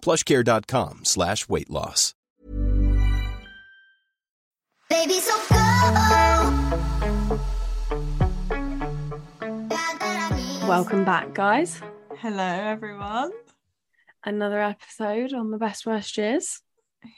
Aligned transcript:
plushcare.com 0.00 1.00
slash 1.04 1.48
weight 1.48 1.70
loss. 1.70 2.14
Baby, 4.90 5.14
so 5.20 5.36
go. 5.50 5.58
Welcome 10.66 11.04
back, 11.04 11.34
guys. 11.34 11.80
Hello, 12.18 12.42
everyone. 12.42 13.30
Another 14.24 14.60
episode 14.60 15.32
on 15.32 15.50
the 15.50 15.58
best 15.58 15.86
worst 15.86 16.16
years. 16.18 16.60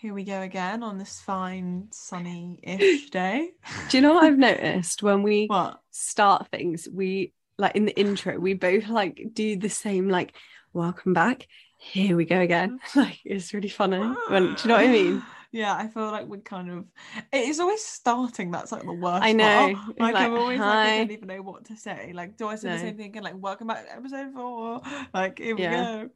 Here 0.01 0.12
we 0.14 0.25
go 0.25 0.41
again 0.42 0.83
on 0.83 0.98
this 0.98 1.20
fine, 1.20 1.89
sunny-ish 1.91 3.11
day. 3.11 3.51
Do 3.89 3.97
you 3.97 4.03
know 4.03 4.14
what 4.14 4.25
I've 4.25 4.39
noticed 4.39 5.03
when 5.03 5.23
we 5.23 5.47
What? 5.48 5.81
start 5.91 6.48
things? 6.51 6.86
We 6.92 7.33
like 7.58 7.75
in 7.77 7.86
the 7.86 7.98
intro, 7.98 8.39
we 8.39 8.55
both 8.55 8.89
like 8.89 9.20
do 9.33 9.56
the 9.56 9.70
same, 9.70 10.08
like, 10.08 10.34
welcome 10.73 11.12
back. 11.12 11.47
Here 11.81 12.14
we 12.14 12.25
go 12.27 12.41
again. 12.41 12.78
Like 12.95 13.19
it's 13.25 13.55
really 13.55 13.69
funny. 13.69 13.98
When, 14.28 14.55
do 14.55 14.62
you 14.62 14.69
know 14.69 14.77
what 14.77 14.84
I 14.84 14.89
mean? 14.89 15.23
Yeah, 15.53 15.75
I 15.75 15.89
feel 15.89 16.12
like 16.12 16.27
we're 16.28 16.39
kind 16.42 16.70
of. 16.70 16.84
It 17.33 17.48
is 17.48 17.59
always 17.59 17.84
starting. 17.84 18.53
That's 18.53 18.70
like 18.70 18.84
the 18.84 18.92
worst. 18.92 19.25
I 19.25 19.33
know. 19.33 19.75
part. 19.75 19.89
It's 19.91 19.98
Like, 19.98 20.14
I'm 20.14 20.33
like, 20.33 20.41
always 20.41 20.61
like 20.61 20.69
I 20.69 20.98
don't 20.98 21.11
even 21.11 21.27
know 21.27 21.42
what 21.42 21.64
to 21.64 21.77
say. 21.77 22.12
Like, 22.14 22.36
do 22.36 22.47
I 22.47 22.55
say 22.55 22.70
the 22.70 22.78
same 22.78 22.97
thing 22.97 23.06
again? 23.06 23.25
Like, 23.25 23.34
welcome 23.36 23.67
back 23.67 23.84
to 23.84 23.97
episode 23.97 24.33
four. 24.33 24.81
Like, 25.12 25.41
here 25.41 25.56
we 25.56 25.62
go. 25.62 26.08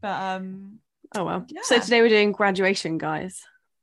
But 0.00 0.22
um, 0.22 0.78
Oh 1.14 1.24
well. 1.24 1.46
So 1.64 1.78
today 1.80 2.00
we're 2.00 2.08
doing 2.08 2.32
graduation, 2.32 2.96
guys. 2.96 3.42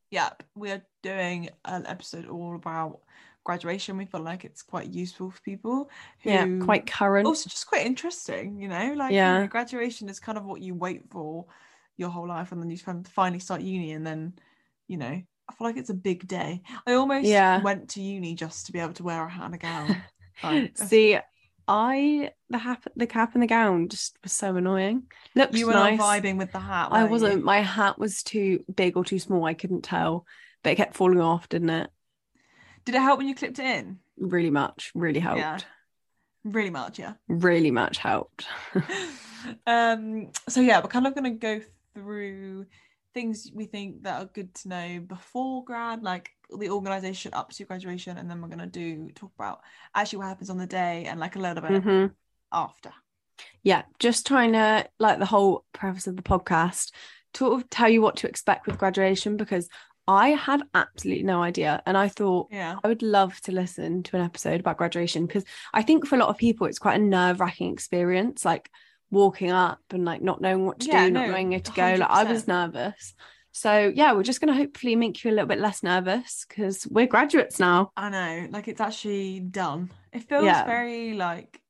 Yep, 0.09 0.41
we 0.55 0.71
are 0.71 0.81
doing 1.03 1.49
an 1.65 1.85
episode 1.85 2.25
all 2.27 2.55
about 2.55 3.01
graduation. 3.45 3.95
We 3.97 4.05
feel 4.05 4.21
like 4.21 4.43
it's 4.43 4.61
quite 4.61 4.87
useful 4.93 5.31
for 5.31 5.41
people. 5.41 5.89
Who 6.23 6.29
Yeah, 6.31 6.47
quite 6.59 6.85
current. 6.85 7.25
Also, 7.27 7.49
just 7.49 7.67
quite 7.67 7.85
interesting, 7.85 8.59
you 8.61 8.67
know. 8.67 8.93
Like, 8.93 9.13
you 9.13 9.21
Yeah. 9.21 9.41
know, 9.41 9.47
graduation 9.47 10.09
is 10.09 10.19
kind 10.19 10.37
of 10.37 10.43
what 10.45 10.61
you 10.61 10.75
wait 10.75 11.09
for 11.09 11.45
your 11.97 12.09
whole 12.09 12.27
life, 12.27 12.51
and 12.51 12.61
then 12.61 12.69
you 12.69 12.77
finally 12.77 13.39
start 13.39 13.61
uni, 13.61 13.93
and 13.93 14.05
then, 14.05 14.33
you 14.87 14.97
know, 14.97 15.05
I 15.47 15.53
feel 15.53 15.67
like 15.67 15.77
it's 15.77 15.89
a 15.89 15.93
big 15.93 16.27
day. 16.27 16.61
I 16.85 16.93
almost 16.93 17.29
Yeah. 17.29 17.61
went 17.61 17.91
to 17.91 18.01
uni 18.01 18.35
just 18.35 18.65
to 18.65 18.73
be 18.73 18.79
able 18.79 18.93
to 18.93 19.03
wear 19.03 19.23
a 19.23 19.29
hat 19.29 19.45
and 19.45 19.55
a 19.55 19.57
gown. 19.57 20.03
Like, 20.43 20.73
See, 20.75 21.17
I 21.67 22.31
the 22.49 22.57
hat, 22.57 22.83
the 22.95 23.07
cap 23.07 23.33
and 23.33 23.41
the 23.41 23.47
gown 23.47 23.87
just 23.89 24.17
was 24.21 24.31
so 24.33 24.55
annoying. 24.55 25.03
Looks 25.33 25.57
you 25.57 25.65
were 25.67 25.73
nice. 25.73 25.99
not 25.99 26.21
vibing 26.21 26.37
with 26.37 26.51
the 26.51 26.59
hat. 26.59 26.89
I 26.91 27.05
wasn't. 27.05 27.43
My 27.43 27.61
hat 27.61 27.97
was 27.97 28.21
too 28.21 28.63
big 28.73 28.97
or 28.97 29.03
too 29.05 29.17
small. 29.19 29.45
I 29.45 29.53
couldn't 29.53 29.81
tell, 29.83 30.25
but 30.63 30.71
it 30.73 30.75
kept 30.75 30.95
falling 30.95 31.21
off, 31.21 31.49
didn't 31.49 31.69
it? 31.71 31.89
Did 32.85 32.95
it 32.95 33.01
help 33.01 33.17
when 33.17 33.27
you 33.27 33.35
clipped 33.35 33.59
it 33.59 33.65
in? 33.65 33.99
Really 34.17 34.51
much. 34.51 34.91
Really 34.95 35.19
helped. 35.19 35.39
Yeah. 35.39 35.57
Really 36.43 36.69
much, 36.69 36.99
yeah. 36.99 37.13
Really 37.27 37.71
much 37.71 37.97
helped. 37.97 38.45
um 39.67 40.31
so 40.49 40.59
yeah 40.59 40.79
we're 40.81 40.87
kind 40.89 41.05
of 41.05 41.13
going 41.13 41.23
to 41.23 41.29
go 41.39 41.61
through 41.93 42.65
things 43.13 43.51
we 43.53 43.65
think 43.65 44.01
that 44.03 44.19
are 44.21 44.25
good 44.25 44.51
to 44.55 44.67
know 44.67 44.99
before 44.99 45.63
grad 45.63 46.01
like 46.01 46.31
the 46.59 46.69
organization 46.69 47.31
up 47.33 47.51
to 47.51 47.63
graduation 47.63 48.17
and 48.17 48.27
then 48.29 48.41
we're 48.41 48.47
going 48.47 48.57
to 48.57 48.65
do 48.65 49.09
talk 49.11 49.31
about 49.37 49.61
actually 49.93 50.17
what 50.17 50.27
happens 50.27 50.49
on 50.49 50.57
the 50.57 50.65
day 50.65 51.05
and 51.05 51.19
like 51.19 51.35
a 51.35 51.39
little 51.39 51.61
bit 51.61 51.83
Mhm. 51.83 52.11
after 52.51 52.91
Yeah, 53.63 53.83
just 53.99 54.25
trying 54.25 54.53
to 54.53 54.87
like 54.99 55.19
the 55.19 55.25
whole 55.25 55.63
preface 55.73 56.07
of 56.07 56.15
the 56.17 56.23
podcast, 56.23 56.91
sort 57.35 57.53
of 57.53 57.69
tell 57.69 57.89
you 57.89 58.01
what 58.01 58.15
to 58.17 58.27
expect 58.27 58.65
with 58.65 58.77
graduation 58.79 59.37
because 59.37 59.69
I 60.07 60.29
had 60.29 60.61
absolutely 60.73 61.23
no 61.23 61.41
idea, 61.41 61.81
and 61.85 61.97
I 61.97 62.07
thought 62.09 62.47
yeah 62.51 62.75
I 62.83 62.87
would 62.87 63.01
love 63.01 63.39
to 63.41 63.51
listen 63.51 64.03
to 64.03 64.15
an 64.17 64.21
episode 64.23 64.59
about 64.59 64.77
graduation 64.77 65.25
because 65.25 65.43
I 65.73 65.81
think 65.81 66.05
for 66.05 66.15
a 66.15 66.19
lot 66.19 66.29
of 66.29 66.37
people 66.37 66.67
it's 66.67 66.79
quite 66.79 66.99
a 66.99 67.03
nerve 67.03 67.39
wracking 67.39 67.73
experience, 67.73 68.45
like 68.45 68.69
walking 69.11 69.51
up 69.51 69.79
and 69.91 70.05
like 70.05 70.21
not 70.21 70.41
knowing 70.41 70.65
what 70.65 70.79
to 70.81 70.87
Yeah, 70.87 71.05
do, 71.05 71.11
not 71.11 71.27
knowing 71.29 71.49
where 71.49 71.59
to 71.59 71.71
go. 71.71 71.95
Like 71.99 72.09
I 72.09 72.23
was 72.23 72.47
nervous. 72.47 73.13
So 73.51 73.91
yeah, 73.95 74.11
we're 74.13 74.23
just 74.23 74.41
gonna 74.41 74.53
hopefully 74.53 74.95
make 74.95 75.23
you 75.23 75.31
a 75.31 75.33
little 75.33 75.47
bit 75.47 75.59
less 75.59 75.81
nervous 75.81 76.45
because 76.47 76.85
we're 76.87 77.07
graduates 77.07 77.59
now. 77.59 77.91
i 77.95 78.09
know 78.09 78.47
like 78.51 78.67
it's 78.67 78.81
actually 78.81 79.39
done 79.39 79.89
it 80.11 80.23
feels 80.27 80.43
Yeah. 80.45 80.65
very 80.65 81.13
like 81.13 81.61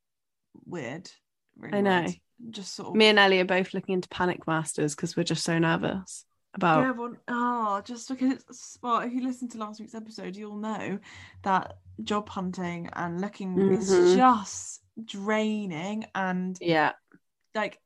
weird 0.64 1.10
really 1.56 1.78
I 1.78 1.80
know. 1.80 2.00
weird. 2.02 2.16
just 2.50 2.74
sort 2.74 2.88
of 2.88 2.94
Me 2.96 3.06
and 3.06 3.18
Ellie 3.18 3.40
are 3.40 3.44
both 3.44 3.72
looking 3.72 3.94
into 3.94 4.08
panic 4.08 4.46
masters 4.46 4.94
because 4.94 5.16
we're 5.16 5.22
just 5.24 5.44
so 5.44 5.58
nervous 5.58 6.24
about 6.56 6.80
Yeah, 6.82 6.90
well, 6.92 7.14
oh, 7.28 7.82
just 7.84 8.08
because 8.08 8.78
well, 8.82 9.00
if 9.00 9.12
you 9.12 9.22
listen 9.26 9.48
to 9.50 9.58
last 9.58 9.80
week's 9.80 9.94
episode, 9.94 10.36
you'll 10.36 10.56
know 10.56 10.98
that 11.42 11.78
job 12.02 12.28
hunting 12.28 12.88
and 12.94 13.20
looking 13.20 13.58
is 13.72 13.90
Mhm. 13.90 14.16
just 14.16 14.82
draining 15.04 16.06
and 16.14 16.58
yeah, 16.60 16.92
like 17.54 17.80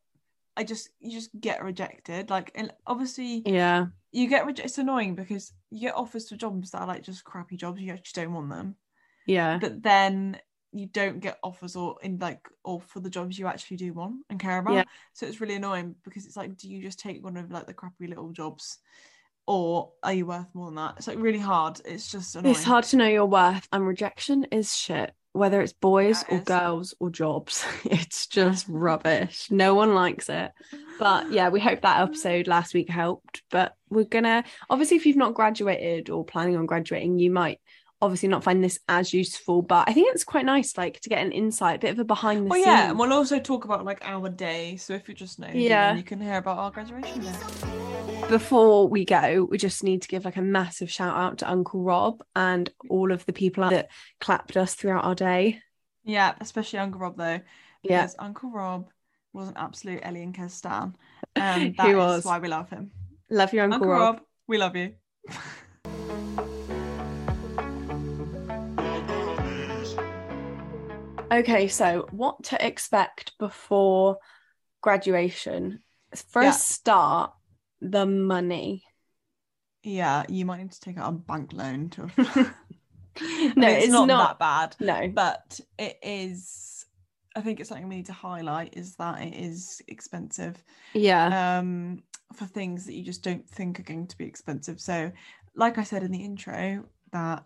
I 0.57 0.65
just 0.65 0.91
you 1.01 1.11
just 1.13 1.31
get 1.41 1.63
rejected. 1.63 2.31
Like 2.31 2.51
and 2.55 2.73
obviously 2.87 3.43
yeah, 3.47 3.87
you 4.13 4.29
get 4.29 4.47
rejected. 4.47 4.67
It's 4.67 4.79
annoying 4.79 5.15
because 5.15 5.53
you 5.71 5.81
get 5.81 5.95
offers 5.97 6.29
for 6.29 6.37
jobs 6.37 6.71
that 6.71 6.83
are 6.83 6.87
like 6.87 7.03
just 7.03 7.25
crappy 7.25 7.57
jobs. 7.57 7.81
You 7.81 7.93
actually 7.93 8.25
don't 8.25 8.35
want 8.35 8.51
them, 8.51 8.77
yeah. 9.27 9.59
but 9.59 9.83
then 9.83 10.39
you 10.73 10.87
don't 10.87 11.21
get 11.21 11.39
offers 11.43 11.77
or 11.77 11.97
in 12.03 12.19
like 12.19 12.49
or 12.65 12.81
for 12.81 13.01
the 13.01 13.11
jobs 13.11 13.39
you 13.39 13.47
actually 13.47 13.77
do 13.77 13.93
want 13.93 14.17
and 14.31 14.39
care 14.39 14.59
about. 14.59 14.75
Yeah. 14.75 14.85
So 15.13 15.27
it's 15.27 15.41
really 15.41 15.57
annoying 15.57 15.97
because 16.05 16.27
it's 16.27 16.37
like, 16.37 16.57
do 16.57 16.69
you 16.69 16.83
just 16.83 17.01
take 17.01 17.25
one 17.25 17.37
of 17.37 17.51
like 17.51 17.67
the 17.67 17.75
crappy 17.75 18.07
little 18.07 18.31
jobs, 18.31 18.79
or 19.47 19.91
are 20.03 20.13
you 20.13 20.27
worth 20.27 20.47
more 20.55 20.67
than 20.67 20.77
that? 20.77 20.95
It's 20.99 21.09
like 21.09 21.19
really 21.19 21.39
hard. 21.39 21.81
It's 21.85 22.11
just 22.11 22.37
annoying. 22.37 22.55
It's 22.55 22.65
hard 22.65 22.85
to 22.85 22.97
know 22.97 23.09
your 23.09 23.27
worth, 23.27 23.67
and 23.73 23.87
rejection 23.87 24.45
is 24.53 24.77
shit. 24.77 25.13
Whether 25.33 25.61
it's 25.61 25.73
boys 25.73 26.25
Yeah, 26.29 26.35
it 26.35 26.39
or 26.39 26.41
is. 26.41 26.45
girls 26.45 26.95
or 26.99 27.11
jobs, 27.11 27.65
it's 27.85 28.27
just 28.29 28.67
rubbish. 28.69 29.49
No 29.51 29.75
one 29.75 29.95
likes 29.95 30.29
it. 30.29 30.51
But 30.99 31.31
yeah, 31.33 31.49
we 31.51 31.61
hope 31.61 31.83
that 31.83 32.01
episode 32.01 32.47
last 32.47 32.75
week 32.75 32.91
helped. 32.91 33.43
But 33.51 33.75
we're 33.89 34.05
gonna 34.05 34.45
obviously, 34.69 34.97
if 34.97 35.07
you've 35.07 35.17
not 35.17 35.35
graduated 35.35 36.11
or 36.11 36.25
planning 36.25 36.57
on 36.57 36.67
graduating, 36.67 37.19
you 37.19 37.31
might 37.31 37.61
obviously 38.03 38.29
not 38.29 38.43
find 38.45 38.63
this 38.65 38.79
as 38.89 39.13
useful. 39.13 39.63
But 39.63 39.89
I 39.89 39.93
think 39.93 40.09
it's 40.15 40.25
quite 40.25 40.45
nice, 40.47 40.77
like 40.79 41.01
to 41.01 41.09
get 41.09 41.25
an 41.25 41.33
insight, 41.33 41.77
a 41.77 41.79
bit 41.79 41.91
of 41.91 41.99
a 41.99 42.05
behind 42.05 42.47
the 42.47 42.51
Well, 42.51 42.57
scenes. 42.57 42.67
yeah, 42.67 42.91
and 42.91 42.99
we'll 42.99 43.13
also 43.13 43.39
talk 43.39 43.65
about 43.65 43.85
like 43.85 44.01
our 44.05 44.29
day. 44.29 44.77
So 44.77 44.95
if 44.95 45.07
you're 45.09 45.15
just 45.15 45.39
nosy, 45.39 45.61
Yeah. 45.63 45.95
you 45.95 46.03
can 46.03 46.21
hear 46.21 46.37
about 46.39 46.59
our 46.59 46.71
graduation 46.71 47.21
day. 47.21 47.33
before 48.29 48.89
we 48.89 49.05
go, 49.05 49.47
we 49.51 49.59
just 49.59 49.83
need 49.85 50.03
to 50.03 50.09
give 50.09 50.25
like 50.25 50.37
a 50.37 50.43
massive 50.43 50.91
shout 50.91 51.17
out 51.17 51.39
to 51.39 51.51
Uncle 51.51 51.83
Rob 51.83 52.23
and 52.37 52.71
all 52.89 53.13
of 53.13 53.27
the 53.27 53.33
people 53.33 53.69
that 53.69 53.91
clapped 54.21 54.57
us 54.57 54.75
throughout 54.75 55.05
our 55.05 55.15
day. 55.15 55.61
Yeah, 56.05 56.35
especially 56.41 56.79
Uncle 56.79 57.01
Rob 57.01 57.17
though, 57.17 57.41
Yeah. 57.83 58.03
because 58.03 58.17
Uncle 58.19 58.51
Rob 58.51 58.89
was 59.33 59.49
an 59.49 59.55
absolute 59.57 60.01
Ellie 60.03 60.23
and 60.23 60.35
Kez 60.35 60.51
stan. 60.53 60.97
Um, 61.37 61.61
He 61.61 61.69
that 61.71 61.89
is 61.91 61.95
was. 61.97 62.25
why 62.25 62.39
we 62.41 62.49
love 62.49 62.71
him. 62.71 62.91
Love 63.31 63.53
you, 63.55 63.61
Uncle, 63.63 63.75
Uncle 63.77 63.89
Rob. 63.91 64.15
Rob, 64.17 64.25
we 64.49 64.59
love 64.59 64.75
you. 64.75 64.95
Okay, 71.31 71.69
so 71.69 72.07
what 72.11 72.43
to 72.45 72.67
expect 72.67 73.39
before 73.39 74.19
graduation? 74.81 75.81
For 76.31 76.43
Yeah. 76.43 76.51
a 76.51 76.53
start, 76.53 77.33
the 77.81 78.07
money. 78.07 78.85
Yeah, 79.83 80.25
you 80.29 80.45
might 80.45 80.61
need 80.61 80.73
to 80.73 80.81
take 80.81 80.99
out 80.99 81.09
a 81.09 81.13
bank 81.13 81.53
loan 81.53 81.91
to. 81.91 82.11
No, 83.21 83.67
mean, 83.67 83.77
it's, 83.77 83.89
not, 83.89 84.07
not. 84.07 84.39
that 84.39 84.39
bad, 84.39 84.77
No. 84.81 85.09
but 85.09 85.61
it 85.79 85.99
is. 86.03 86.87
I 87.37 87.41
think 87.43 87.61
it's 87.61 87.69
something 87.69 87.89
we 87.89 87.97
need 87.97 88.07
to 88.07 88.13
highlight 88.13 88.77
is 88.77 88.95
that 88.97 89.21
it 89.21 89.35
is 89.35 89.83
expensive. 89.89 90.63
Yeah. 90.95 91.59
Um, 91.59 92.03
for 92.35 92.47
things 92.47 92.87
that 92.87 92.95
you 92.95 93.05
just 93.05 93.23
don't 93.23 93.47
think 93.51 93.79
are 93.79 93.83
going 93.83 94.07
to 94.07 94.17
be 94.17 94.25
expensive. 94.25 94.81
So, 94.81 95.11
like 95.55 95.77
I 95.77 95.83
said 95.83 96.03
in 96.03 96.13
the 96.13 96.25
intro, 96.25 96.85
that 97.13 97.45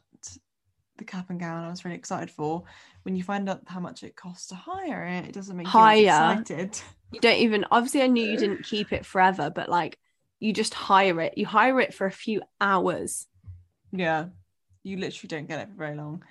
the 0.97 1.05
cap 1.05 1.31
and 1.31 1.41
gown 1.41 1.65
I 1.65 1.71
was 1.71 1.85
really 1.85 1.97
excited 1.97 2.31
for. 2.31 2.65
When 3.03 3.17
you 3.17 3.23
find 3.23 3.49
out 3.49 3.63
how 3.67 3.81
much 3.81 4.03
it 4.03 4.17
costs 4.17 4.47
to 4.49 4.55
hire 4.55 5.05
it, 5.05 5.27
it 5.27 5.33
doesn't 5.33 5.57
make 5.57 5.67
you 5.67 5.71
Hire. 5.71 6.09
as 6.09 6.41
excited. 6.41 6.81
You 7.13 7.21
don't 7.21 7.39
even 7.39 7.65
obviously 7.71 8.03
I 8.03 8.07
knew 8.09 8.25
you 8.25 8.37
didn't 8.37 8.65
keep 8.65 8.93
it 8.93 9.05
forever, 9.07 9.51
but 9.51 9.69
like 9.69 9.99
you 10.41 10.53
just 10.53 10.75
hire 10.75 11.21
it. 11.21 11.39
You 11.39 11.47
hire 11.47 11.81
it 11.81 11.95
for 11.95 12.07
a 12.07 12.13
few 12.13 12.43
hours. 12.61 13.27
Yeah, 13.93 14.27
you 14.83 14.97
literally 14.99 15.29
don't 15.29 15.49
get 15.49 15.61
it 15.61 15.69
for 15.69 15.75
very 15.77 15.97
long. 15.97 16.25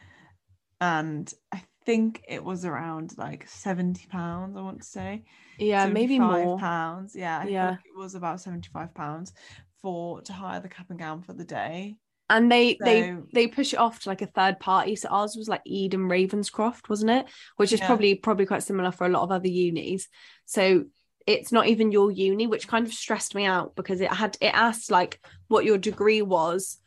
And 0.81 1.33
I 1.51 1.63
think 1.85 2.23
it 2.27 2.43
was 2.43 2.65
around 2.65 3.17
like 3.17 3.47
seventy 3.47 4.05
pounds. 4.07 4.57
I 4.57 4.61
want 4.61 4.81
to 4.81 4.87
say. 4.87 5.23
Yeah, 5.57 5.85
maybe 5.85 6.17
75 6.17 6.45
more. 6.45 6.59
pounds. 6.59 7.15
Yeah, 7.15 7.39
I 7.39 7.47
Yeah. 7.47 7.67
think 7.69 7.81
it 7.95 7.97
was 7.99 8.15
about 8.15 8.41
seventy-five 8.41 8.93
pounds 8.93 9.33
for 9.81 10.21
to 10.21 10.33
hire 10.33 10.59
the 10.59 10.69
cap 10.69 10.89
and 10.89 10.99
gown 10.99 11.21
for 11.21 11.33
the 11.33 11.45
day. 11.45 11.97
And 12.29 12.51
they 12.51 12.77
they 12.83 13.01
So- 13.01 13.27
they 13.33 13.47
push 13.47 13.73
it 13.73 13.79
off 13.79 13.99
to 14.01 14.09
like 14.09 14.21
a 14.21 14.27
third 14.27 14.59
party. 14.59 14.95
So 14.95 15.09
ours 15.09 15.35
was 15.35 15.47
like 15.49 15.61
Ede 15.65 15.93
& 15.93 15.93
Ravenscroft, 15.93 16.89
wasn't 16.89 17.11
it? 17.11 17.25
Which 17.57 17.73
is 17.73 17.79
Yeah. 17.79 17.87
probably 17.87 18.15
probably 18.15 18.45
quite 18.45 18.63
similar 18.63 18.91
for 18.91 19.05
a 19.05 19.09
lot 19.09 19.23
of 19.23 19.31
other 19.31 19.49
unis. 19.49 20.07
So 20.45 20.85
it's 21.27 21.51
not 21.51 21.67
even 21.67 21.91
your 21.91 22.11
uni, 22.11 22.47
which 22.47 22.67
kind 22.67 22.85
of 22.85 22.93
stressed 22.93 23.35
me 23.35 23.45
out 23.45 23.75
because 23.75 24.01
it 24.01 24.11
had 24.11 24.37
it 24.41 24.53
asked 24.53 24.89
like 24.91 25.19
what 25.47 25.65
your 25.65 25.77
degree 25.77 26.21
was 26.21 26.79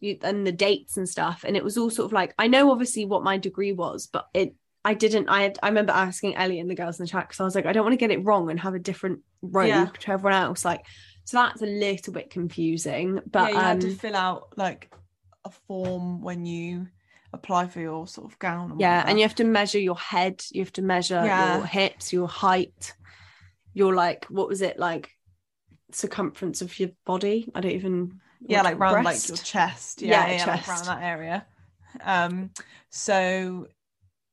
you, 0.00 0.18
and 0.22 0.46
the 0.46 0.52
dates 0.52 0.96
and 0.96 1.08
stuff. 1.08 1.44
And 1.46 1.56
it 1.56 1.64
was 1.64 1.76
all 1.78 1.90
sort 1.90 2.06
of 2.06 2.12
like 2.12 2.34
I 2.38 2.48
know 2.48 2.70
obviously 2.70 3.04
what 3.04 3.22
my 3.24 3.38
degree 3.38 3.72
was, 3.72 4.06
but 4.06 4.26
it 4.34 4.54
I 4.84 4.94
didn't 4.94 5.28
I 5.28 5.42
had, 5.42 5.58
I 5.62 5.68
remember 5.68 5.92
asking 5.92 6.36
Ellie 6.36 6.58
and 6.58 6.70
the 6.70 6.74
girls 6.74 6.98
in 6.98 7.04
the 7.04 7.10
chat 7.10 7.28
because 7.28 7.38
I 7.40 7.44
was 7.44 7.54
like, 7.54 7.66
I 7.66 7.72
don't 7.72 7.84
want 7.84 7.92
to 7.92 7.98
get 7.98 8.10
it 8.10 8.24
wrong 8.24 8.50
and 8.50 8.58
have 8.60 8.74
a 8.74 8.78
different 8.78 9.20
road 9.42 9.66
Yeah. 9.66 9.86
to 10.00 10.10
everyone 10.12 10.32
else. 10.40 10.64
Like 10.64 10.84
so 11.30 11.36
that's 11.38 11.62
a 11.62 11.66
little 11.66 12.12
bit 12.12 12.30
confusing. 12.30 13.20
But 13.30 13.52
yeah, 13.52 13.60
you 13.60 13.64
had 13.64 13.80
to 13.82 13.88
um 13.88 13.96
fill 13.96 14.16
out 14.16 14.48
like 14.56 14.92
a 15.44 15.50
form 15.50 16.22
when 16.22 16.44
you 16.44 16.88
apply 17.32 17.68
for 17.68 17.78
your 17.80 18.08
sort 18.08 18.32
of 18.32 18.38
gown. 18.40 18.72
And 18.72 18.80
Yeah, 18.80 18.96
whatever. 18.96 19.08
and 19.10 19.18
you 19.18 19.24
have 19.24 19.36
to 19.36 19.44
measure 19.44 19.78
your 19.78 19.96
head, 19.96 20.42
you 20.50 20.60
have 20.62 20.72
to 20.72 20.82
measure 20.82 21.24
Yeah. 21.24 21.56
your 21.58 21.66
hips, 21.66 22.12
your 22.12 22.26
height, 22.26 22.94
your 23.74 23.94
like 23.94 24.24
what 24.24 24.48
was 24.48 24.60
it 24.60 24.76
like 24.76 25.10
circumference 25.92 26.62
of 26.62 26.76
your 26.80 26.90
body? 27.04 27.48
I 27.54 27.60
don't 27.60 27.70
even 27.72 28.20
yeah, 28.40 28.62
like 28.62 28.80
round 28.80 29.04
like 29.04 29.28
your 29.28 29.36
chest. 29.36 30.02
Yeah, 30.02 30.26
Yeah, 30.26 30.32
yeah, 30.38 30.46
like 30.46 30.56
chest. 30.56 30.68
around 30.68 30.86
that 30.86 31.02
area. 31.04 31.46
Um, 32.02 32.50
so 32.90 33.68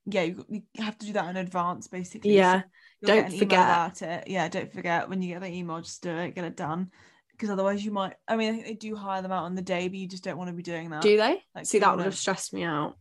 yeah, 0.07 0.23
you, 0.23 0.45
you 0.49 0.83
have 0.83 0.97
to 0.97 1.05
do 1.05 1.13
that 1.13 1.29
in 1.29 1.37
advance, 1.37 1.87
basically. 1.87 2.31
So 2.31 2.37
Yeah. 2.37 2.61
You'll 3.01 3.15
don't 3.15 3.33
forget. 3.33 3.59
about 3.59 4.01
it. 4.01 4.27
Yeah, 4.27 4.47
don't 4.49 4.71
forget 4.71 5.09
when 5.09 5.21
you 5.21 5.33
get 5.33 5.41
the 5.41 5.51
email, 5.51 5.81
just 5.81 6.01
do 6.03 6.09
it, 6.11 6.35
get 6.35 6.45
it 6.45 6.55
done. 6.55 6.91
Because 7.31 7.49
otherwise, 7.51 7.85
you 7.85 7.91
might. 7.91 8.15
I 8.27 8.35
mean, 8.35 8.49
I 8.49 8.53
think 8.53 8.65
they 8.65 8.73
do 8.73 8.95
hire 8.95 9.21
them 9.21 9.31
out 9.31 9.43
on 9.43 9.53
the 9.55 9.61
day, 9.61 9.87
but 9.87 9.97
you 9.97 10.07
just 10.07 10.23
don't 10.23 10.37
want 10.37 10.49
to 10.49 10.53
be 10.55 10.63
doing 10.63 10.89
that. 10.89 11.03
Do 11.03 11.17
they? 11.17 11.43
Like, 11.53 11.65
See 11.67 11.79
that 11.79 11.95
would 11.95 12.05
have 12.05 12.17
stressed 12.17 12.51
me 12.53 12.63
out. 12.63 12.97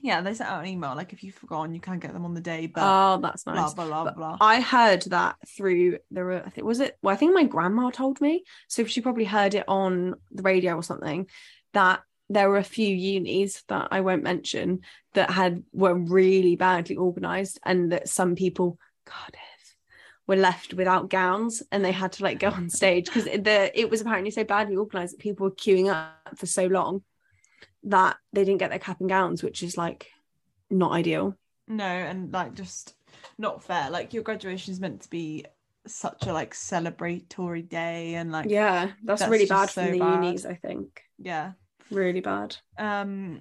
Yeah, 0.00 0.20
they 0.20 0.34
sent 0.34 0.48
out 0.48 0.62
an 0.62 0.68
email 0.68 0.94
like 0.94 1.12
if 1.12 1.24
you've 1.24 1.34
forgotten, 1.34 1.74
you 1.74 1.80
can 1.80 1.98
get 1.98 2.12
them 2.12 2.24
on 2.24 2.34
the 2.34 2.40
day, 2.40 2.66
but 2.66 2.82
oh, 2.84 3.20
that's 3.20 3.46
nice. 3.46 3.74
blah 3.74 3.86
blah 3.86 4.04
But 4.04 4.16
blah. 4.16 4.36
I 4.40 4.60
heard 4.60 5.02
that 5.02 5.36
through 5.56 5.98
the 6.12 6.42
I 6.44 6.50
think 6.50 6.66
was 6.66 6.78
it 6.80 6.96
well 7.02 7.12
I 7.12 7.16
think 7.16 7.34
my 7.34 7.44
grandma 7.44 7.90
told 7.90 8.20
me 8.20 8.44
so 8.68 8.84
she 8.84 9.00
probably 9.00 9.24
heard 9.24 9.54
it 9.54 9.64
on 9.66 10.14
the 10.30 10.42
radio 10.42 10.74
or 10.76 10.84
something 10.84 11.26
that 11.72 12.00
there 12.30 12.48
were 12.48 12.58
a 12.58 12.64
few 12.64 12.94
unis 12.94 13.64
that 13.68 13.88
I 13.90 14.00
won't 14.02 14.22
mention 14.22 14.80
that 15.14 15.30
had 15.30 15.64
were 15.72 15.94
really 15.94 16.54
badly 16.54 16.94
organized 16.96 17.58
and 17.64 17.90
that 17.90 18.08
some 18.08 18.36
people 18.36 18.78
Cardiff 19.08 19.76
were 20.26 20.36
left 20.36 20.74
without 20.74 21.10
gowns 21.10 21.62
and 21.72 21.84
they 21.84 21.92
had 21.92 22.12
to 22.12 22.22
like 22.22 22.38
go 22.38 22.48
on 22.50 22.68
stage 22.80 23.06
because 23.06 23.24
the 23.24 23.70
it 23.74 23.90
was 23.90 24.00
apparently 24.00 24.30
so 24.30 24.44
badly 24.44 24.76
organized 24.76 25.14
that 25.14 25.20
people 25.20 25.44
were 25.44 25.54
queuing 25.54 25.92
up 25.92 26.36
for 26.36 26.46
so 26.46 26.66
long 26.66 27.02
that 27.84 28.16
they 28.32 28.44
didn't 28.44 28.58
get 28.58 28.70
their 28.70 28.78
cap 28.78 29.00
and 29.00 29.08
gowns 29.08 29.42
which 29.42 29.62
is 29.62 29.76
like 29.76 30.10
not 30.70 30.92
ideal 30.92 31.34
No, 31.66 31.84
and 31.84 32.32
like 32.32 32.54
just 32.54 32.94
not 33.38 33.62
fair. 33.62 33.90
Like 33.90 34.14
your 34.14 34.22
graduation 34.22 34.72
is 34.72 34.80
meant 34.80 35.02
to 35.02 35.10
be 35.10 35.44
such 35.86 36.26
a 36.26 36.32
like 36.32 36.54
celebratory 36.54 37.66
day, 37.68 38.14
and 38.14 38.32
like 38.32 38.48
yeah 38.48 38.92
that's, 39.04 39.20
that's 39.20 39.30
really 39.30 39.46
bad 39.46 39.70
so 39.70 39.82
from 39.82 39.92
the 39.92 39.98
bad. 39.98 40.24
unis 40.24 40.46
I 40.46 40.54
think 40.54 41.02
yeah. 41.18 41.52
really 41.90 42.20
bad 42.20 42.56
Um. 42.76 43.40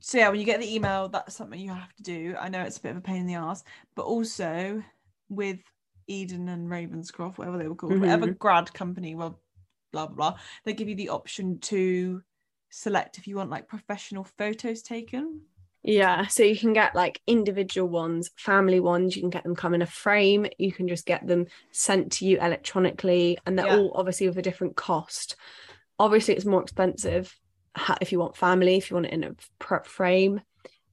So 0.00 0.18
yeah, 0.18 0.28
when 0.28 0.40
you 0.40 0.46
get 0.46 0.60
the 0.60 0.74
email, 0.74 1.08
that's 1.08 1.34
something 1.34 1.60
you 1.60 1.70
have 1.70 1.94
to 1.96 2.02
do. 2.02 2.34
I 2.38 2.48
know 2.48 2.62
it's 2.62 2.78
a 2.78 2.82
bit 2.82 2.90
of 2.92 2.96
a 2.98 3.00
pain 3.00 3.16
in 3.22 3.26
the 3.26 3.34
ass, 3.34 3.62
but 3.94 4.04
also 4.04 4.82
with 5.28 5.60
Ede 6.06 6.32
and 6.32 6.68
Ravenscroft, 6.68 7.38
whatever 7.38 7.58
they 7.58 7.68
were 7.68 7.74
called, 7.74 8.00
whatever 8.00 8.26
Mhm. 8.26 8.38
grad 8.38 8.72
company, 8.74 9.14
well, 9.14 9.40
blah 9.92 10.06
blah 10.06 10.14
blah, 10.32 10.38
they 10.64 10.72
give 10.72 10.88
you 10.88 10.96
the 10.96 11.10
option 11.10 11.58
to 11.60 12.22
select 12.70 13.18
if 13.18 13.26
you 13.26 13.36
want 13.36 13.50
like 13.50 13.68
professional 13.68 14.24
photos 14.24 14.82
taken. 14.82 15.42
Yeah, 15.84 16.28
so 16.28 16.44
you 16.44 16.56
can 16.56 16.72
get 16.72 16.94
like 16.94 17.20
individual 17.26 17.88
ones, 17.88 18.30
family 18.36 18.78
ones, 18.78 19.16
you 19.16 19.22
can 19.22 19.30
get 19.30 19.42
them 19.42 19.56
come 19.56 19.74
in 19.74 19.82
a 19.82 19.86
frame, 19.86 20.46
you 20.56 20.70
can 20.70 20.86
just 20.86 21.06
get 21.06 21.26
them 21.26 21.46
sent 21.72 22.12
to 22.12 22.24
you 22.26 22.38
electronically, 22.38 23.36
and 23.44 23.58
they're 23.58 23.66
Yeah. 23.66 23.76
all 23.76 23.92
obviously 23.96 24.28
with 24.28 24.38
a 24.38 24.42
different 24.42 24.76
cost. 24.76 25.34
Obviously, 25.98 26.34
it's 26.34 26.44
more 26.44 26.62
expensive 26.62 27.34
if 28.00 28.12
you 28.12 28.18
want 28.18 28.36
family, 28.36 28.76
if 28.76 28.90
you 28.90 28.94
want 28.94 29.06
it 29.06 29.12
in 29.12 29.24
a 29.24 29.34
prep 29.58 29.86
frame. 29.86 30.40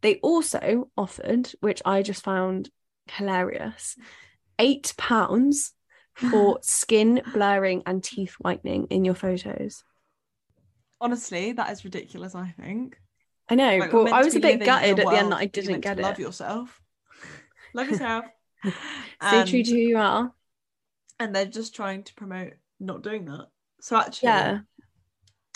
They 0.02 0.16
also 0.18 0.90
offered, 0.98 1.52
which 1.60 1.82
I 1.84 2.02
just 2.04 2.24
found 2.24 2.70
hilarious, 3.12 3.98
eight 4.58 4.94
pounds 4.98 5.74
for 6.14 6.60
skin 6.62 7.22
blurring 7.34 7.84
and 7.86 8.02
teeth 8.04 8.36
whitening 8.40 8.88
in 8.90 9.04
your 9.04 9.16
photos. 9.16 9.84
Honestly, 11.02 11.54
that 11.54 11.72
is 11.72 11.84
ridiculous. 11.84 12.36
I 12.36 12.54
think. 12.60 12.98
I 13.50 13.56
know, 13.56 13.78
Like, 13.78 13.92
but 13.92 14.14
I 14.14 14.24
was 14.24 14.36
a 14.36 14.40
bit 14.40 14.64
gutted 14.64 15.00
at 15.00 15.06
the 15.06 15.16
end 15.16 15.32
that 15.32 15.38
I 15.38 15.46
didn't 15.48 15.82
get 15.82 16.00
it. 16.00 16.04
Love 16.04 16.20
yourself. 16.20 16.82
love 17.74 17.90
yourself. 17.90 18.26
Stay 19.22 19.46
true 19.46 19.64
to 19.64 19.72
who 19.72 19.78
you 19.78 19.98
are. 19.98 20.32
and 21.20 21.36
they're 21.36 21.46
just 21.46 21.76
trying 21.76 22.04
to 22.04 22.14
promote 22.14 22.54
not 22.80 23.02
doing 23.02 23.26
that. 23.26 23.48
So 23.82 23.98
actually, 23.98 24.28
Yeah. 24.28 24.60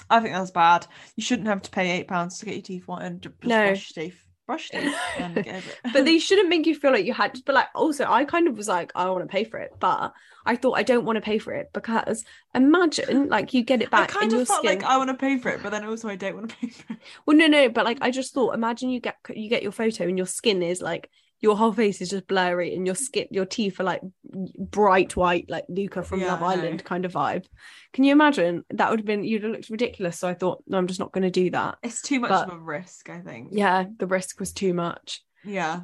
I 0.09 0.19
think 0.19 0.33
that's 0.35 0.51
bad. 0.51 0.88
You 1.15 1.23
shouldn't 1.23 1.47
have 1.47 1.61
to 1.63 1.71
pay 1.71 1.91
eight 1.91 2.07
pounds 2.07 2.39
to 2.39 2.45
get 2.45 2.55
your 2.55 2.61
teeth 2.63 2.85
whitened. 2.85 3.21
Just 3.23 3.35
No. 3.44 3.65
brush 3.67 3.91
teeth, 3.94 4.23
brush 4.45 4.69
teeth, 4.69 4.94
and 5.17 5.35
get 5.35 5.63
it. 5.65 5.79
but 5.94 6.05
they 6.05 6.19
shouldn't 6.25 6.50
make 6.50 6.65
you 6.65 6.75
feel 6.75 6.91
like 6.91 7.05
you 7.05 7.13
had 7.13 7.35
to 7.35 7.44
but 7.45 7.55
like 7.55 7.67
also 7.75 8.05
i 8.05 8.25
kind 8.25 8.47
of 8.47 8.57
was 8.57 8.67
like 8.67 8.91
i 8.95 9.09
want 9.09 9.21
to 9.23 9.27
pay 9.31 9.44
for 9.45 9.57
it 9.59 9.71
but 9.79 10.11
i 10.45 10.55
thought 10.55 10.73
i 10.73 10.83
don't 10.83 11.05
want 11.05 11.15
to 11.15 11.21
pay 11.21 11.38
for 11.39 11.53
it 11.53 11.69
because 11.73 12.25
imagine 12.53 13.29
like 13.29 13.53
you 13.53 13.63
get 13.63 13.81
it 13.81 13.89
back. 13.89 14.09
I 14.09 14.19
kind 14.19 14.25
in 14.25 14.31
your 14.31 14.41
of 14.41 14.47
felt 14.47 14.59
skin 14.59 14.79
like 14.79 14.83
I 14.83 14.97
want 14.97 15.09
to 15.09 15.15
pay 15.15 15.38
for 15.38 15.50
it, 15.50 15.61
but 15.63 15.69
then 15.71 15.85
also 15.85 16.09
I 16.09 16.15
don't 16.17 16.35
want 16.35 16.50
to 16.50 16.55
pay 16.57 16.67
for 16.69 16.94
it. 16.94 17.00
well 17.25 17.38
no 17.38 17.48
no 17.48 17.69
but 17.69 17.86
like 17.86 18.00
i 18.01 18.12
just 18.12 18.33
thought 18.33 18.53
imagine 18.53 18.89
you 18.89 19.00
get 19.00 19.15
you 19.33 19.50
get 19.50 19.63
your 19.63 19.72
photo 19.72 20.03
and 20.03 20.17
your 20.17 20.27
skin 20.27 20.62
is 20.62 20.81
like 20.81 21.10
your 21.43 21.55
whole 21.57 21.73
face 21.73 22.01
is 22.01 22.09
just 22.09 22.25
blurry 22.25 22.73
and 22.73 22.85
your 22.88 22.95
skin 22.95 23.27
your 23.29 23.45
teeth 23.45 23.79
are 23.79 23.83
like 23.83 24.01
bright 24.57 25.15
white 25.15 25.45
like 25.50 25.65
luca 25.69 26.01
from 26.01 26.21
Yeah, 26.21 26.27
love 26.33 26.41
island 26.43 26.83
kind 26.83 27.05
of 27.05 27.13
vibe. 27.13 27.45
Can 27.91 28.03
you 28.05 28.12
imagine? 28.13 28.63
That 28.71 28.89
would 28.89 29.00
have 29.01 29.05
been 29.05 29.23
you'd 29.23 29.43
have 29.43 29.51
looked 29.51 29.69
ridiculous. 29.69 30.17
So 30.17 30.27
i 30.27 30.33
thought 30.33 30.63
no 30.65 30.77
i'm 30.77 30.88
just 30.88 31.00
not 31.00 31.12
going 31.12 31.23
to 31.23 31.29
do 31.43 31.51
that. 31.51 31.77
It's 31.83 32.01
too 32.01 32.19
much 32.19 32.29
But- 32.29 32.47
of 32.47 32.55
a 32.55 32.59
risk, 32.59 33.09
I 33.09 33.19
think. 33.19 33.50
yeah 33.51 33.85
the 34.00 34.07
risk 34.07 34.39
was 34.39 34.51
too 34.53 34.73
much. 34.73 35.21
Yeah. 35.45 35.81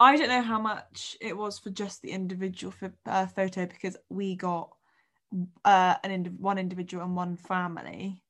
I 0.00 0.16
don't 0.16 0.28
know 0.28 0.42
how 0.42 0.60
much 0.60 1.16
it 1.20 1.36
was 1.36 1.58
for 1.60 1.70
just 1.70 2.02
the 2.02 2.10
individual 2.10 2.72
pho- 2.72 2.90
uh, 3.06 3.26
photo 3.26 3.66
because 3.66 3.96
we 4.08 4.34
got 4.34 4.70
uh, 5.64 5.94
an 6.02 6.10
ind- 6.10 6.40
one 6.40 6.58
individual 6.58 7.04
and 7.04 7.14
one 7.14 7.36
family 7.36 8.22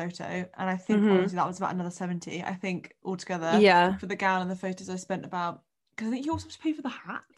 photo, 0.00 0.24
and 0.58 0.70
I 0.70 0.76
think 0.76 1.00
Mhm. 1.02 1.12
honestly 1.18 1.36
that 1.36 1.46
was 1.46 1.58
about 1.58 1.72
another 1.74 1.90
seventy. 2.02 2.42
I 2.42 2.54
think 2.54 2.80
altogether, 3.04 3.58
yeah 3.60 3.96
for 3.98 4.06
the 4.06 4.16
gown 4.26 4.42
and 4.42 4.50
the 4.50 4.56
photos, 4.56 4.88
I 4.88 4.96
spent 4.96 5.24
about 5.24 5.62
because 5.90 6.08
I 6.08 6.10
think 6.12 6.26
you 6.26 6.32
also 6.32 6.46
have 6.46 6.52
to 6.58 6.62
pay 6.66 6.72
for 6.72 6.82
the 6.82 6.88
hat. 7.08 7.36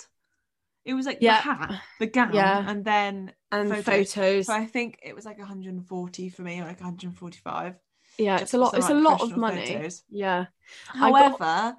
It 0.84 0.94
was 0.94 1.06
like 1.06 1.18
Yeah. 1.20 1.36
the 1.36 1.42
hat, 1.52 1.82
the 1.98 2.06
gown, 2.06 2.34
Yeah. 2.34 2.64
and 2.70 2.84
then 2.84 3.32
and 3.52 3.68
photos. 3.68 3.84
photos 4.14 4.46
So 4.46 4.54
I 4.54 4.66
think 4.66 4.98
it 5.02 5.14
was 5.14 5.24
like 5.26 5.38
140 5.38 6.28
for 6.30 6.42
me, 6.42 6.60
or 6.60 6.64
like 6.64 6.80
145. 6.80 7.76
yeah 8.18 8.38
it's 8.42 8.54
a 8.54 8.58
lot 8.58 8.74
it's 8.78 8.88
a 8.90 8.94
lot 9.08 9.20
of 9.22 9.36
money 9.36 9.66
photos. 9.66 10.02
yeah 10.08 10.46
I 10.94 11.10
got- 11.10 11.38
However, 11.38 11.76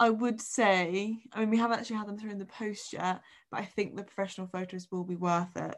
I 0.00 0.10
would 0.10 0.40
say, 0.40 1.18
I 1.32 1.40
mean, 1.40 1.50
we 1.50 1.58
haven't 1.58 1.78
actually 1.80 1.96
had 1.96 2.06
them 2.08 2.18
through 2.18 2.30
in 2.30 2.38
the 2.38 2.52
post 2.62 2.92
yet, 2.92 3.20
but 3.50 3.58
I 3.60 3.64
think 3.64 3.96
the 3.96 4.04
professional 4.04 4.46
photos 4.46 4.86
will 4.92 5.04
be 5.04 5.16
worth 5.16 5.56
it. 5.56 5.76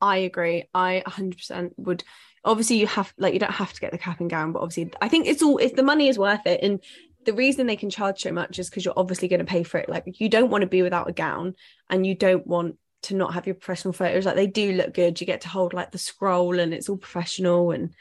I 0.00 0.18
agree. 0.18 0.68
I 0.74 1.02
100% 1.06 1.72
would. 1.76 2.04
Obviously, 2.44 2.76
you 2.76 2.86
have 2.86 3.12
like 3.18 3.34
you 3.34 3.40
don't 3.40 3.52
have 3.52 3.72
to 3.72 3.80
get 3.80 3.92
the 3.92 3.98
cap 3.98 4.20
and 4.20 4.30
gown, 4.30 4.52
but 4.52 4.62
obviously, 4.62 4.92
I 5.00 5.08
think 5.08 5.26
it's 5.26 5.42
all 5.42 5.58
if 5.58 5.76
the 5.76 5.82
money 5.82 6.08
is 6.08 6.18
worth 6.18 6.46
it. 6.46 6.60
And 6.62 6.82
the 7.26 7.34
reason 7.34 7.66
they 7.66 7.76
can 7.76 7.90
charge 7.90 8.20
so 8.20 8.32
much 8.32 8.58
is 8.58 8.70
because 8.70 8.84
you're 8.84 8.94
obviously 8.96 9.28
going 9.28 9.40
to 9.40 9.44
pay 9.44 9.62
for 9.62 9.78
it. 9.78 9.90
Like 9.90 10.04
you 10.20 10.28
don't 10.30 10.50
want 10.50 10.62
to 10.62 10.66
be 10.66 10.80
without 10.82 11.08
a 11.08 11.12
gown, 11.12 11.54
and 11.90 12.06
you 12.06 12.14
don't 12.14 12.46
want 12.46 12.76
to 13.02 13.14
not 13.14 13.34
have 13.34 13.46
your 13.46 13.54
professional 13.54 13.92
photos. 13.92 14.24
Like 14.24 14.36
they 14.36 14.46
do 14.46 14.72
look 14.72 14.94
good. 14.94 15.20
You 15.20 15.26
get 15.26 15.42
to 15.42 15.48
hold 15.48 15.74
like 15.74 15.92
the 15.92 15.98
scroll, 15.98 16.58
and 16.58 16.72
it's 16.72 16.88
all 16.88 16.96
professional, 16.96 17.72
and 17.72 17.94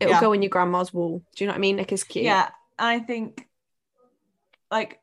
it'll 0.00 0.14
Yeah. 0.14 0.20
go 0.20 0.32
in 0.32 0.40
your 0.42 0.50
grandma's 0.50 0.94
wall. 0.94 1.22
Do 1.36 1.44
you 1.44 1.46
know 1.48 1.52
what 1.52 1.58
I 1.58 1.60
mean? 1.60 1.76
Like 1.76 1.92
it's 1.92 2.04
cute. 2.04 2.24
Yeah, 2.24 2.48
I 2.78 3.00
think 3.00 3.46
like 4.70 4.98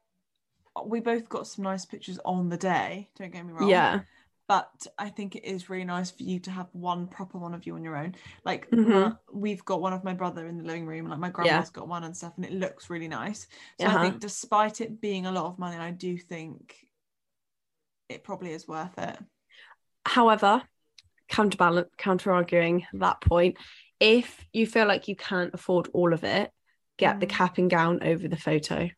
we 0.84 1.00
both 1.00 1.30
got 1.30 1.48
some 1.48 1.64
nice 1.64 1.86
pictures 1.86 2.20
on 2.26 2.50
the 2.50 2.58
day. 2.58 3.10
Don't 3.18 3.32
get 3.32 3.46
me 3.46 3.54
wrong. 3.54 3.70
Yeah. 3.70 4.02
But 4.48 4.86
I 4.98 5.10
think 5.10 5.36
it 5.36 5.44
is 5.46 5.70
really 5.70 5.86
nice 5.86 6.12
for 6.12 6.24
you 6.24 6.40
to 6.42 6.52
have 6.52 6.68
one 6.74 7.08
proper 7.08 7.38
one 7.38 7.54
of 7.54 7.66
you 7.66 7.76
on 7.76 7.84
your 7.84 7.98
own. 7.98 8.16
Like 8.44 8.70
Mhm. 8.70 8.88
my- 8.92 9.16
we've 9.34 9.66
got 9.66 9.82
one 9.82 9.94
of 9.94 10.04
my 10.04 10.14
brother 10.14 10.48
in 10.48 10.58
the 10.58 10.64
living 10.64 10.86
room, 10.86 11.08
like 11.08 11.20
my 11.20 11.30
grandma's 11.30 11.70
got 11.72 11.88
one 11.88 12.04
and 12.04 12.16
stuff, 12.16 12.34
and 12.36 12.46
it 12.46 12.52
looks 12.54 12.90
really 12.90 13.08
nice. 13.08 13.48
So 13.80 13.88
Uh-huh. 13.88 13.98
I 13.98 14.02
think 14.02 14.20
despite 14.20 14.82
it 14.82 15.02
being 15.02 15.26
a 15.26 15.32
lot 15.32 15.46
of 15.46 15.58
money, 15.60 15.78
I 15.78 15.92
do 15.92 16.18
think 16.18 16.88
it 18.08 18.24
probably 18.24 18.52
is 18.52 18.68
worth 18.68 18.98
it. 19.00 19.18
However, 20.06 20.62
counterbalance, 21.28 21.90
counter 21.98 22.32
arguing 22.32 22.86
that 22.94 23.22
point, 23.22 23.58
if 24.00 24.46
you 24.54 24.68
feel 24.68 24.86
like 24.86 25.08
you 25.08 25.16
can't 25.16 25.54
afford 25.56 25.90
all 25.94 26.14
of 26.14 26.24
it, 26.24 26.52
get 26.98 27.20
the 27.20 27.26
Mm. 27.26 27.30
cap 27.30 27.58
and 27.58 27.70
gown 27.70 28.04
over 28.04 28.28
the 28.28 28.38
photo. 28.38 28.90